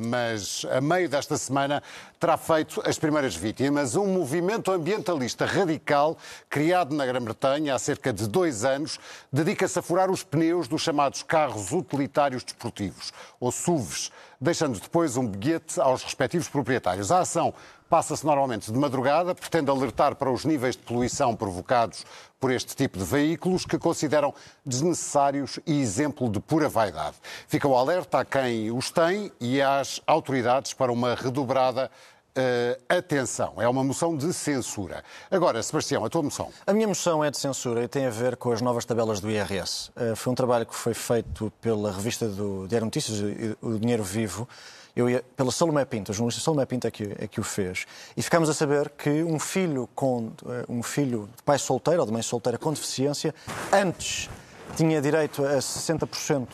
mas 0.00 0.66
a 0.68 0.80
meio 0.80 1.08
desta 1.08 1.38
semana 1.38 1.80
terá 2.18 2.36
feito 2.36 2.82
as 2.84 2.98
primeiras 2.98 3.36
vítimas. 3.36 3.94
Um 3.94 4.08
movimento 4.08 4.72
ambientalista 4.72 5.46
radical, 5.46 6.18
criado 6.50 6.92
na 6.92 7.06
Grã-Bretanha 7.06 7.72
há 7.72 7.78
cerca 7.78 8.12
de 8.12 8.26
dois 8.26 8.64
anos, 8.64 8.98
dedica-se 9.32 9.78
a 9.78 9.82
furar 9.82 10.10
os 10.10 10.24
pneus 10.24 10.66
dos 10.66 10.82
chamados 10.82 11.22
carros 11.22 11.70
utilitários 11.70 12.42
desportivos, 12.42 13.12
ou 13.38 13.52
SUVs, 13.52 14.10
deixando 14.40 14.80
depois 14.80 15.16
um 15.16 15.24
bilhete 15.24 15.80
aos 15.80 16.02
respectivos 16.02 16.48
proprietários. 16.48 17.12
A 17.12 17.20
ação 17.20 17.54
passa-se 17.94 18.26
normalmente 18.26 18.72
de 18.72 18.76
madrugada, 18.76 19.36
pretende 19.36 19.70
alertar 19.70 20.16
para 20.16 20.28
os 20.28 20.44
níveis 20.44 20.74
de 20.74 20.82
poluição 20.82 21.36
provocados 21.36 22.04
por 22.40 22.50
este 22.50 22.74
tipo 22.74 22.98
de 22.98 23.04
veículos 23.04 23.64
que 23.64 23.78
consideram 23.78 24.34
desnecessários 24.66 25.60
e 25.64 25.80
exemplo 25.80 26.28
de 26.28 26.40
pura 26.40 26.68
vaidade. 26.68 27.14
Fica 27.46 27.68
o 27.68 27.76
alerta 27.76 28.18
a 28.18 28.24
quem 28.24 28.72
os 28.72 28.90
tem 28.90 29.30
e 29.40 29.62
às 29.62 30.00
autoridades 30.08 30.74
para 30.74 30.90
uma 30.90 31.14
redobrada 31.14 31.88
Uh, 32.36 32.74
atenção, 32.88 33.62
é 33.62 33.68
uma 33.68 33.84
moção 33.84 34.16
de 34.16 34.32
censura. 34.32 35.04
Agora, 35.30 35.62
Sebastião, 35.62 36.04
a 36.04 36.10
tua 36.10 36.20
moção? 36.20 36.50
A 36.66 36.72
minha 36.72 36.88
moção 36.88 37.22
é 37.22 37.30
de 37.30 37.38
censura 37.38 37.84
e 37.84 37.86
tem 37.86 38.06
a 38.06 38.10
ver 38.10 38.36
com 38.36 38.50
as 38.50 38.60
novas 38.60 38.84
tabelas 38.84 39.20
do 39.20 39.30
IRS. 39.30 39.90
Uh, 39.90 40.16
foi 40.16 40.32
um 40.32 40.34
trabalho 40.34 40.66
que 40.66 40.74
foi 40.74 40.94
feito 40.94 41.52
pela 41.60 41.92
revista 41.92 42.26
do 42.26 42.66
Diário 42.66 42.86
Notícias, 42.86 43.20
O 43.62 43.78
Dinheiro 43.78 44.02
Vivo, 44.02 44.48
eu 44.96 45.10
ia, 45.10 45.24
pela 45.36 45.50
Salomé 45.50 45.84
Pinto, 45.84 46.12
a 46.12 46.14
jornalista 46.14 46.40
Salomé 46.42 46.64
Pinto 46.66 46.86
é 46.86 46.90
que, 46.90 47.16
é 47.18 47.26
que 47.26 47.40
o 47.40 47.42
fez. 47.42 47.86
E 48.16 48.22
ficámos 48.22 48.48
a 48.48 48.54
saber 48.54 48.90
que 48.90 49.22
um 49.24 49.38
filho, 49.38 49.88
com, 49.94 50.32
um 50.68 50.82
filho 50.82 51.28
de 51.36 51.42
pai 51.42 51.58
solteiro 51.58 52.00
ou 52.00 52.06
de 52.06 52.12
mãe 52.12 52.22
solteira 52.22 52.56
com 52.56 52.72
deficiência, 52.72 53.34
antes 53.72 54.30
tinha 54.76 55.00
direito 55.00 55.44
a 55.44 55.58
60% 55.58 56.48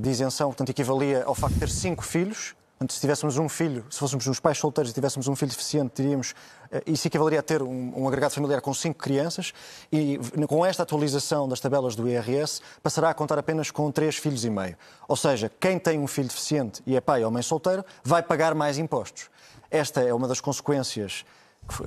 de 0.00 0.10
isenção, 0.10 0.48
portanto 0.48 0.70
equivalia 0.70 1.22
ao 1.24 1.34
facto 1.34 1.54
de 1.54 1.60
ter 1.60 1.68
cinco 1.68 2.04
filhos, 2.04 2.54
Portanto, 2.78 2.92
se 2.92 3.00
tivéssemos 3.00 3.36
um 3.38 3.48
filho, 3.48 3.84
se 3.90 3.98
fôssemos 3.98 4.24
uns 4.28 4.38
pais 4.38 4.56
solteiros 4.56 4.92
e 4.92 4.94
tivéssemos 4.94 5.26
um 5.26 5.34
filho 5.34 5.50
deficiente, 5.50 5.90
teríamos, 5.90 6.32
isso 6.86 7.08
equivaleria 7.08 7.40
a 7.40 7.42
ter 7.42 7.60
um, 7.60 7.92
um, 7.96 8.06
agregado 8.06 8.32
familiar 8.32 8.60
com 8.60 8.72
cinco 8.72 9.00
crianças 9.00 9.52
e 9.90 10.16
com 10.46 10.64
esta 10.64 10.84
atualização 10.84 11.48
das 11.48 11.58
tabelas 11.58 11.96
do 11.96 12.08
IRS 12.08 12.60
passará 12.80 13.10
a 13.10 13.14
contar 13.14 13.36
apenas 13.36 13.72
com 13.72 13.90
três 13.90 14.16
filhos 14.16 14.44
e 14.44 14.50
meio. 14.50 14.76
Ou 15.08 15.16
seja, 15.16 15.50
quem 15.58 15.76
tem 15.76 15.98
um 15.98 16.06
filho 16.06 16.28
deficiente 16.28 16.80
e 16.86 16.94
é 16.94 17.00
pai 17.00 17.24
ou 17.24 17.32
mãe 17.32 17.42
solteiro 17.42 17.84
vai 18.04 18.22
pagar 18.22 18.54
mais 18.54 18.78
impostos. 18.78 19.28
Esta 19.68 20.00
é 20.02 20.14
uma 20.14 20.28
das 20.28 20.40
consequências 20.40 21.24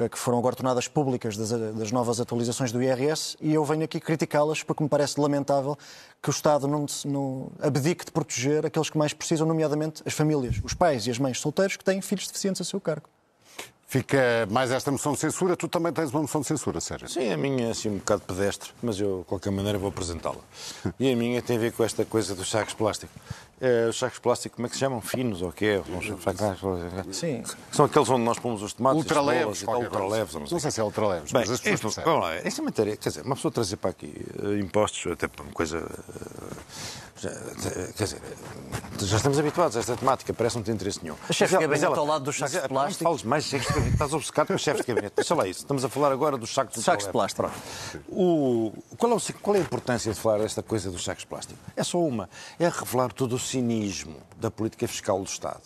que 0.09 0.17
foram 0.17 0.37
agora 0.37 0.55
tornadas 0.55 0.87
públicas 0.87 1.35
das, 1.35 1.49
das, 1.49 1.91
novas 1.91 2.19
atualizações 2.19 2.71
do 2.71 2.81
IRS 2.81 3.35
e 3.41 3.53
eu 3.53 3.65
venho 3.65 3.83
aqui 3.83 3.99
criticá-las 3.99 4.63
porque 4.63 4.83
me 4.83 4.89
parece 4.89 5.19
lamentável 5.19 5.77
que 6.21 6.29
o 6.29 6.31
Estado 6.31 6.67
não, 6.67 6.85
não 7.05 7.51
abdique 7.59 8.05
de 8.05 8.11
proteger 8.11 8.65
aqueles 8.65 8.89
que 8.89 8.97
mais 8.97 9.13
precisam, 9.13 9.47
nomeadamente 9.47 10.03
as 10.05 10.13
famílias, 10.13 10.61
os 10.63 10.73
pais 10.73 11.07
e 11.07 11.11
as 11.11 11.17
mães 11.17 11.39
solteiros 11.39 11.75
que 11.75 11.83
têm 11.83 12.01
filhos 12.01 12.27
deficientes 12.27 12.61
a 12.61 12.65
seu 12.65 12.79
cargo. 12.79 13.09
Fica 13.91 14.47
mais 14.49 14.71
esta 14.71 14.89
moção 14.89 15.11
de 15.11 15.19
censura. 15.19 15.57
Tu 15.57 15.67
também 15.67 15.91
tens 15.91 16.11
uma 16.11 16.21
moção 16.21 16.39
de 16.39 16.47
censura, 16.47 16.79
Sérgio? 16.79 17.09
Sim, 17.09 17.29
a 17.29 17.35
minha 17.35 17.67
é 17.67 17.71
assim 17.71 17.89
um 17.89 17.97
bocado 17.97 18.21
pedestre, 18.21 18.71
mas 18.81 18.97
eu, 18.97 19.19
de 19.19 19.25
qualquer 19.25 19.51
maneira, 19.51 19.77
vou 19.77 19.89
apresentá-la. 19.89 20.39
E 20.97 21.11
a 21.11 21.15
minha 21.15 21.41
tem 21.41 21.57
a 21.57 21.59
ver 21.59 21.73
com 21.73 21.83
esta 21.83 22.05
coisa 22.05 22.33
dos 22.33 22.49
sacos 22.49 22.73
plásticos. 22.73 23.13
É, 23.61 23.87
os 23.87 23.99
sacos 23.99 24.17
plásticos, 24.17 24.55
como 24.55 24.65
é 24.65 24.69
que 24.69 24.75
se 24.75 24.79
chamam? 24.79 24.99
Finos 25.01 25.43
ou 25.43 25.49
o 25.49 25.53
quê? 25.53 25.79
Sim. 27.11 27.43
São 27.71 27.85
aqueles 27.85 28.09
onde 28.09 28.23
nós 28.23 28.39
pomos 28.39 28.63
os 28.63 28.73
tomates. 28.73 28.97
Ultra 28.97 29.21
leves. 29.21 29.63
Ultra 29.63 30.07
leves. 30.07 30.33
Não, 30.33 30.41
não 30.41 30.59
sei 30.59 30.71
se 30.71 30.81
é 30.81 30.83
ultra 30.83 31.07
leves, 31.07 31.31
Bem, 31.31 31.41
mas 31.41 31.51
as 31.51 31.61
pessoas 31.61 31.97
isto, 31.97 32.03
vamos 32.03 32.21
lá, 32.23 32.35
essa 32.37 32.61
matéria, 32.63 32.97
quer 32.97 33.09
dizer, 33.09 33.21
uma 33.21 33.35
pessoa 33.35 33.51
trazer 33.51 33.77
para 33.77 33.91
aqui 33.91 34.11
uh, 34.41 34.57
impostos, 34.57 35.11
até 35.11 35.27
para 35.27 35.43
uma 35.43 35.51
coisa. 35.53 35.87
Já, 37.21 37.29
quer 37.95 38.03
dizer, 38.03 38.21
já 38.99 39.17
estamos 39.17 39.37
habituados 39.37 39.77
a 39.77 39.79
esta 39.79 39.95
temática, 39.95 40.33
parece 40.33 40.55
não 40.55 40.63
ter 40.63 40.71
interesse 40.71 40.99
nenhum. 41.03 41.15
A 41.29 41.31
chefe 41.31 41.53
de 41.53 41.61
gabinete 41.61 41.85
ela, 41.85 41.97
ao 41.97 42.05
lado 42.05 42.25
dos 42.25 42.35
sacos 42.35 42.59
de 42.59 42.67
plástico. 42.67 43.03
Não 43.03 43.11
fales 43.11 43.23
mais, 43.23 43.43
chefes 43.43 43.67
de 43.67 43.73
gabinete, 43.73 43.93
estás 43.93 44.13
obcecado 44.13 44.47
com 44.47 44.53
os 44.55 44.61
chefes 44.61 44.81
de 44.81 44.87
gabinete. 44.87 45.13
Deixa 45.17 45.35
lá 45.35 45.47
isso, 45.47 45.59
estamos 45.59 45.85
a 45.85 45.89
falar 45.89 46.11
agora 46.11 46.35
dos 46.35 46.51
sacos 46.51 46.73
de, 46.73 46.81
sacos 46.81 47.05
de 47.05 47.11
plástico. 47.11 47.51
O, 48.09 48.73
qual, 48.97 49.11
é 49.11 49.15
o, 49.15 49.21
qual 49.39 49.55
é 49.55 49.59
a 49.59 49.61
importância 49.61 50.11
de 50.11 50.19
falar 50.19 50.39
desta 50.39 50.63
coisa 50.63 50.89
dos 50.89 51.03
sacos 51.03 51.21
de 51.21 51.27
plástico? 51.27 51.59
É 51.75 51.83
só 51.83 51.99
uma, 51.99 52.27
é 52.59 52.67
revelar 52.67 53.13
todo 53.13 53.35
o 53.35 53.39
cinismo 53.51 54.15
da 54.37 54.49
política 54.49 54.87
fiscal 54.87 55.19
do 55.19 55.27
Estado. 55.27 55.63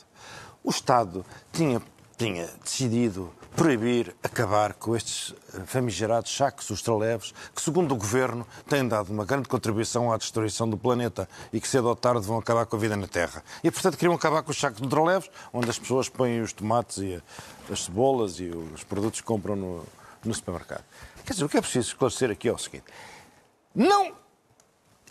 O 0.64 0.72
Estado 0.72 1.24
tinha, 1.54 1.80
tinha 2.18 2.48
decidido 2.64 3.32
proibir, 3.56 4.16
acabar 4.24 4.74
com 4.74 4.96
estes 4.96 5.36
famigerados 5.66 6.36
sacos 6.36 6.70
ultraleves 6.72 7.34
que, 7.54 7.62
segundo 7.62 7.94
o 7.94 7.96
Governo, 7.96 8.46
têm 8.68 8.88
dado 8.88 9.14
uma 9.14 9.24
grande 9.24 9.48
contribuição 9.48 10.12
à 10.12 10.18
destruição 10.18 10.68
do 10.68 10.78
planeta 10.78 11.30
e 11.54 11.62
que 11.62 11.68
cedo 11.68 11.88
ou 11.88 11.96
tarde 11.96 12.26
vão 12.26 12.40
acabar 12.40 12.66
com 12.66 12.76
a 12.76 12.80
vida 12.80 12.98
na 12.98 13.08
Terra. 13.08 13.44
E, 13.64 13.70
portanto, 13.70 13.98
queriam 13.98 14.16
acabar 14.16 14.42
com 14.42 14.50
os 14.50 14.60
sacos 14.60 14.82
ultraleves, 14.82 15.30
onde 15.54 15.70
as 15.70 15.78
pessoas 15.78 16.10
põem 16.10 16.42
os 16.42 16.52
tomates 16.52 16.98
e 16.98 17.22
as 17.72 17.84
cebolas 17.84 18.40
e 18.40 18.46
os 18.46 18.84
produtos 18.84 19.22
que 19.22 19.28
compram 19.28 19.56
no, 19.56 19.84
no 20.24 20.34
supermercado. 20.34 20.84
Quer 21.24 21.34
dizer, 21.34 21.46
o 21.46 21.50
que 21.50 21.58
é 21.58 21.62
preciso 21.62 21.90
esclarecer 21.90 22.32
aqui 22.32 22.50
é 22.50 22.52
o 22.52 22.58
seguinte. 22.58 22.86
Não 23.76 24.25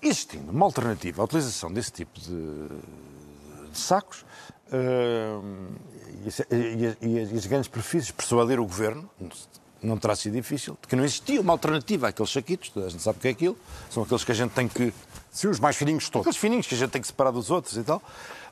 existindo 0.09 0.51
uma 0.51 0.67
alternativa 0.67 1.23
à 1.23 1.25
utilização 1.25 1.73
desse 1.73 1.93
tipo 1.93 2.19
de, 2.21 2.69
de 3.71 3.79
sacos, 3.79 4.25
uh, 4.73 5.43
e, 7.03 7.37
as 7.37 7.47
grandes 7.47 7.69
perfis 7.69 8.11
persuadir 8.11 8.59
o 8.59 8.64
governo, 8.64 9.09
não 9.83 9.99
terá 9.99 10.17
sido 10.17 10.35
difícil, 10.35 10.77
porque 10.81 10.97
não 10.97 11.05
existia 11.05 11.40
uma 11.40 11.53
alternativa 11.53 12.09
àqueles 12.09 12.31
saquitos, 12.31 12.73
a 12.77 12.88
gente 12.88 13.03
sabe 13.03 13.19
o 13.19 13.21
que 13.21 13.29
é 13.29 13.31
aquilo, 13.31 13.59
são 13.90 14.03
aqueles 14.03 14.25
que 14.25 14.33
a 14.33 14.35
gente 14.35 14.53
tem 14.53 14.67
que. 14.67 14.93
Sim, 15.31 15.49
os 15.49 15.61
mais 15.61 15.77
fininhos 15.77 16.09
todos. 16.09 16.27
Aqueles 16.27 16.38
fininhos 16.38 16.67
que 16.67 16.75
a 16.75 16.79
gente 16.79 16.90
tem 16.90 17.01
que 17.01 17.07
separar 17.07 17.31
dos 17.31 17.51
outros 17.51 17.77
e 17.77 17.83
tal. 17.83 18.03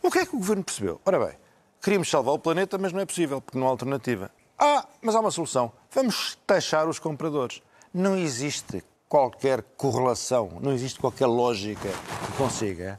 O 0.03 0.11
que 0.11 0.19
é 0.19 0.27
que 0.27 0.35
o 0.35 0.39
governo 0.39 0.63
percebeu? 0.65 1.01
Ora 1.05 1.19
bem, 1.27 1.35
queríamos 1.81 2.11
salvar 2.11 2.35
o 2.35 2.39
planeta, 2.39 2.77
mas 2.77 2.93
não 2.93 3.01
é 3.01 3.07
possível, 3.07 3.41
porque 3.41 3.59
não 3.59 3.67
há 3.67 3.71
alternativa. 3.71 4.31
Ah, 4.59 4.87
mas 5.01 5.15
há 5.15 5.21
uma 5.21 5.31
solução. 5.31 5.73
Vamos 5.91 6.39
taxar 6.47 6.89
os 6.89 6.99
compradores. 6.99 7.63
Não 7.95 8.17
existe 8.17 8.83
qualquer 9.13 9.63
correlação, 9.77 10.59
não 10.63 10.73
existe 10.73 10.99
qualquer 10.99 11.27
lógica 11.27 11.91
que 12.25 12.33
consiga 12.33 12.99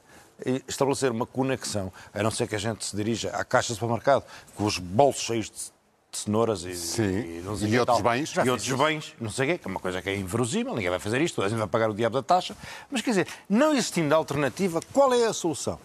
estabelecer 0.68 1.10
uma 1.10 1.26
conexão, 1.26 1.92
a 2.14 2.22
não 2.22 2.30
ser 2.30 2.48
que 2.48 2.54
a 2.54 2.60
gente 2.60 2.86
se 2.86 2.96
dirija 2.96 3.32
à 3.32 3.44
caixa 3.44 3.70
de 3.70 3.80
supermercado 3.80 4.24
com 4.56 4.64
os 4.64 4.78
bolsos 4.78 5.24
cheios 5.24 5.50
de 5.50 5.72
cenouras 6.16 6.66
e, 6.66 6.76
Sim. 6.76 7.02
e, 7.02 7.44
e, 7.64 7.68
e 7.68 7.80
outros 7.80 8.02
bens. 8.02 8.32
E 8.46 8.48
outros 8.48 8.72
bens, 8.74 9.16
não 9.20 9.32
sei 9.32 9.46
o 9.46 9.52
quê, 9.54 9.58
que 9.58 9.68
é 9.68 9.72
uma 9.72 9.80
coisa 9.80 10.04
que 10.04 10.10
é 10.12 10.16
inverosímil, 10.16 10.76
ninguém 10.76 10.92
vai 10.92 11.00
fazer 11.00 11.20
isto, 11.20 11.42
a 11.42 11.50
gente 11.50 11.58
vai 11.58 11.68
pagar 11.68 11.90
o 11.90 11.96
diabo 11.96 12.14
da 12.14 12.22
taxa. 12.22 12.56
Mas 12.92 13.02
quer 13.02 13.10
dizer, 13.10 13.28
não 13.50 13.72
existindo 13.72 14.14
alternativa, 14.14 14.82
qual 14.94 15.12
é 15.16 15.26
a 15.26 15.34
solução? 15.34 15.80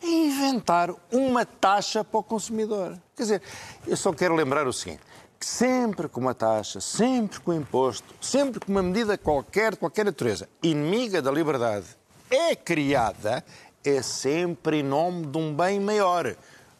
É 0.00 0.06
inventar 0.06 0.90
uma 1.10 1.44
taxa 1.44 2.04
para 2.04 2.20
o 2.20 2.22
consumidor. 2.22 2.96
Quer 3.16 3.22
dizer, 3.24 3.42
eu 3.84 3.96
só 3.96 4.12
quero 4.12 4.36
lembrar 4.36 4.64
o 4.68 4.72
seguinte, 4.72 5.00
sempre 5.46 6.08
com 6.08 6.20
uma 6.20 6.34
taxa, 6.34 6.80
sempre 6.80 7.40
com 7.40 7.52
um 7.52 7.58
imposto, 7.58 8.14
sempre 8.20 8.60
com 8.60 8.70
uma 8.70 8.82
medida 8.82 9.18
qualquer, 9.18 9.72
de 9.72 9.78
qualquer 9.78 10.04
natureza, 10.04 10.48
inimiga 10.62 11.20
da 11.20 11.30
liberdade, 11.30 11.86
é 12.30 12.54
criada, 12.54 13.44
é 13.84 14.02
sempre 14.02 14.78
em 14.78 14.82
nome 14.82 15.26
de 15.26 15.36
um 15.38 15.54
bem 15.54 15.80
maior. 15.80 16.34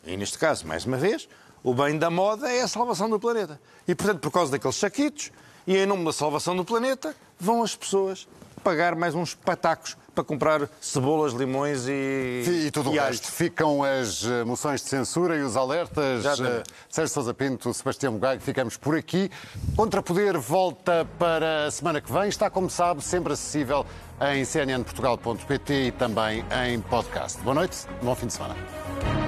E 0.05 0.17
neste 0.17 0.39
caso, 0.39 0.67
mais 0.67 0.85
uma 0.85 0.97
vez, 0.97 1.29
o 1.63 1.75
bem 1.75 1.99
da 1.99 2.11
moda 2.11 2.51
é 2.51 2.63
a 2.63 2.69
salvação 2.69 3.09
do 3.09 3.21
planeta. 3.21 3.61
E, 3.87 3.95
portanto, 3.95 4.21
por 4.21 4.31
causa 4.31 4.51
daqueles 4.51 4.77
saquitos, 4.77 5.31
e 5.67 5.77
em 5.77 5.87
nome 5.87 6.05
da 6.05 6.13
salvação 6.13 6.57
do 6.57 6.65
planeta, 6.65 7.15
vão 7.39 7.63
as 7.63 7.77
pessoas 7.77 8.27
pagar 8.65 8.95
mais 8.97 9.15
uns 9.15 9.35
patacos 9.35 9.97
para 10.15 10.25
comprar 10.25 10.69
cebolas, 10.81 11.33
limões 11.33 11.87
e. 11.89 12.65
E 12.67 12.71
tudo 12.71 12.91
o 12.91 12.93
resto. 12.93 13.31
Ficam 13.31 13.83
as 13.83 14.25
eh, 14.25 14.45
moções 14.45 14.83
de 14.83 14.89
censura 14.89 15.37
e 15.37 15.43
os 15.43 15.57
alertas. 15.57 16.21
Exatamente. 16.21 16.71
Uh, 16.71 16.75
Sérgio 16.89 17.15
Sousa 17.15 17.35
Pinto, 17.35 17.73
Sebastião 17.73 18.13
Bugalho, 18.13 18.41
ficamos 18.41 18.77
por 18.77 18.97
aqui. 18.97 19.31
Contrapoder 19.77 20.39
volta 20.39 21.07
para 21.19 21.67
a 21.67 21.71
semana 21.71 22.01
que 22.01 22.13
vem. 22.13 22.29
Está, 22.29 22.51
como 22.51 22.69
sabe, 22.69 23.03
sempre 23.03 23.33
acessível 23.33 23.87
em 24.21 24.45
cnnportugal.pt 24.45 25.87
e 25.87 25.93
também 25.93 26.45
em 26.67 26.81
podcast. 26.81 27.41
Boa 27.41 27.55
noite, 27.55 27.87
bom 28.03 28.15
fim 28.15 28.27
de 28.27 28.33
semana. 28.35 29.22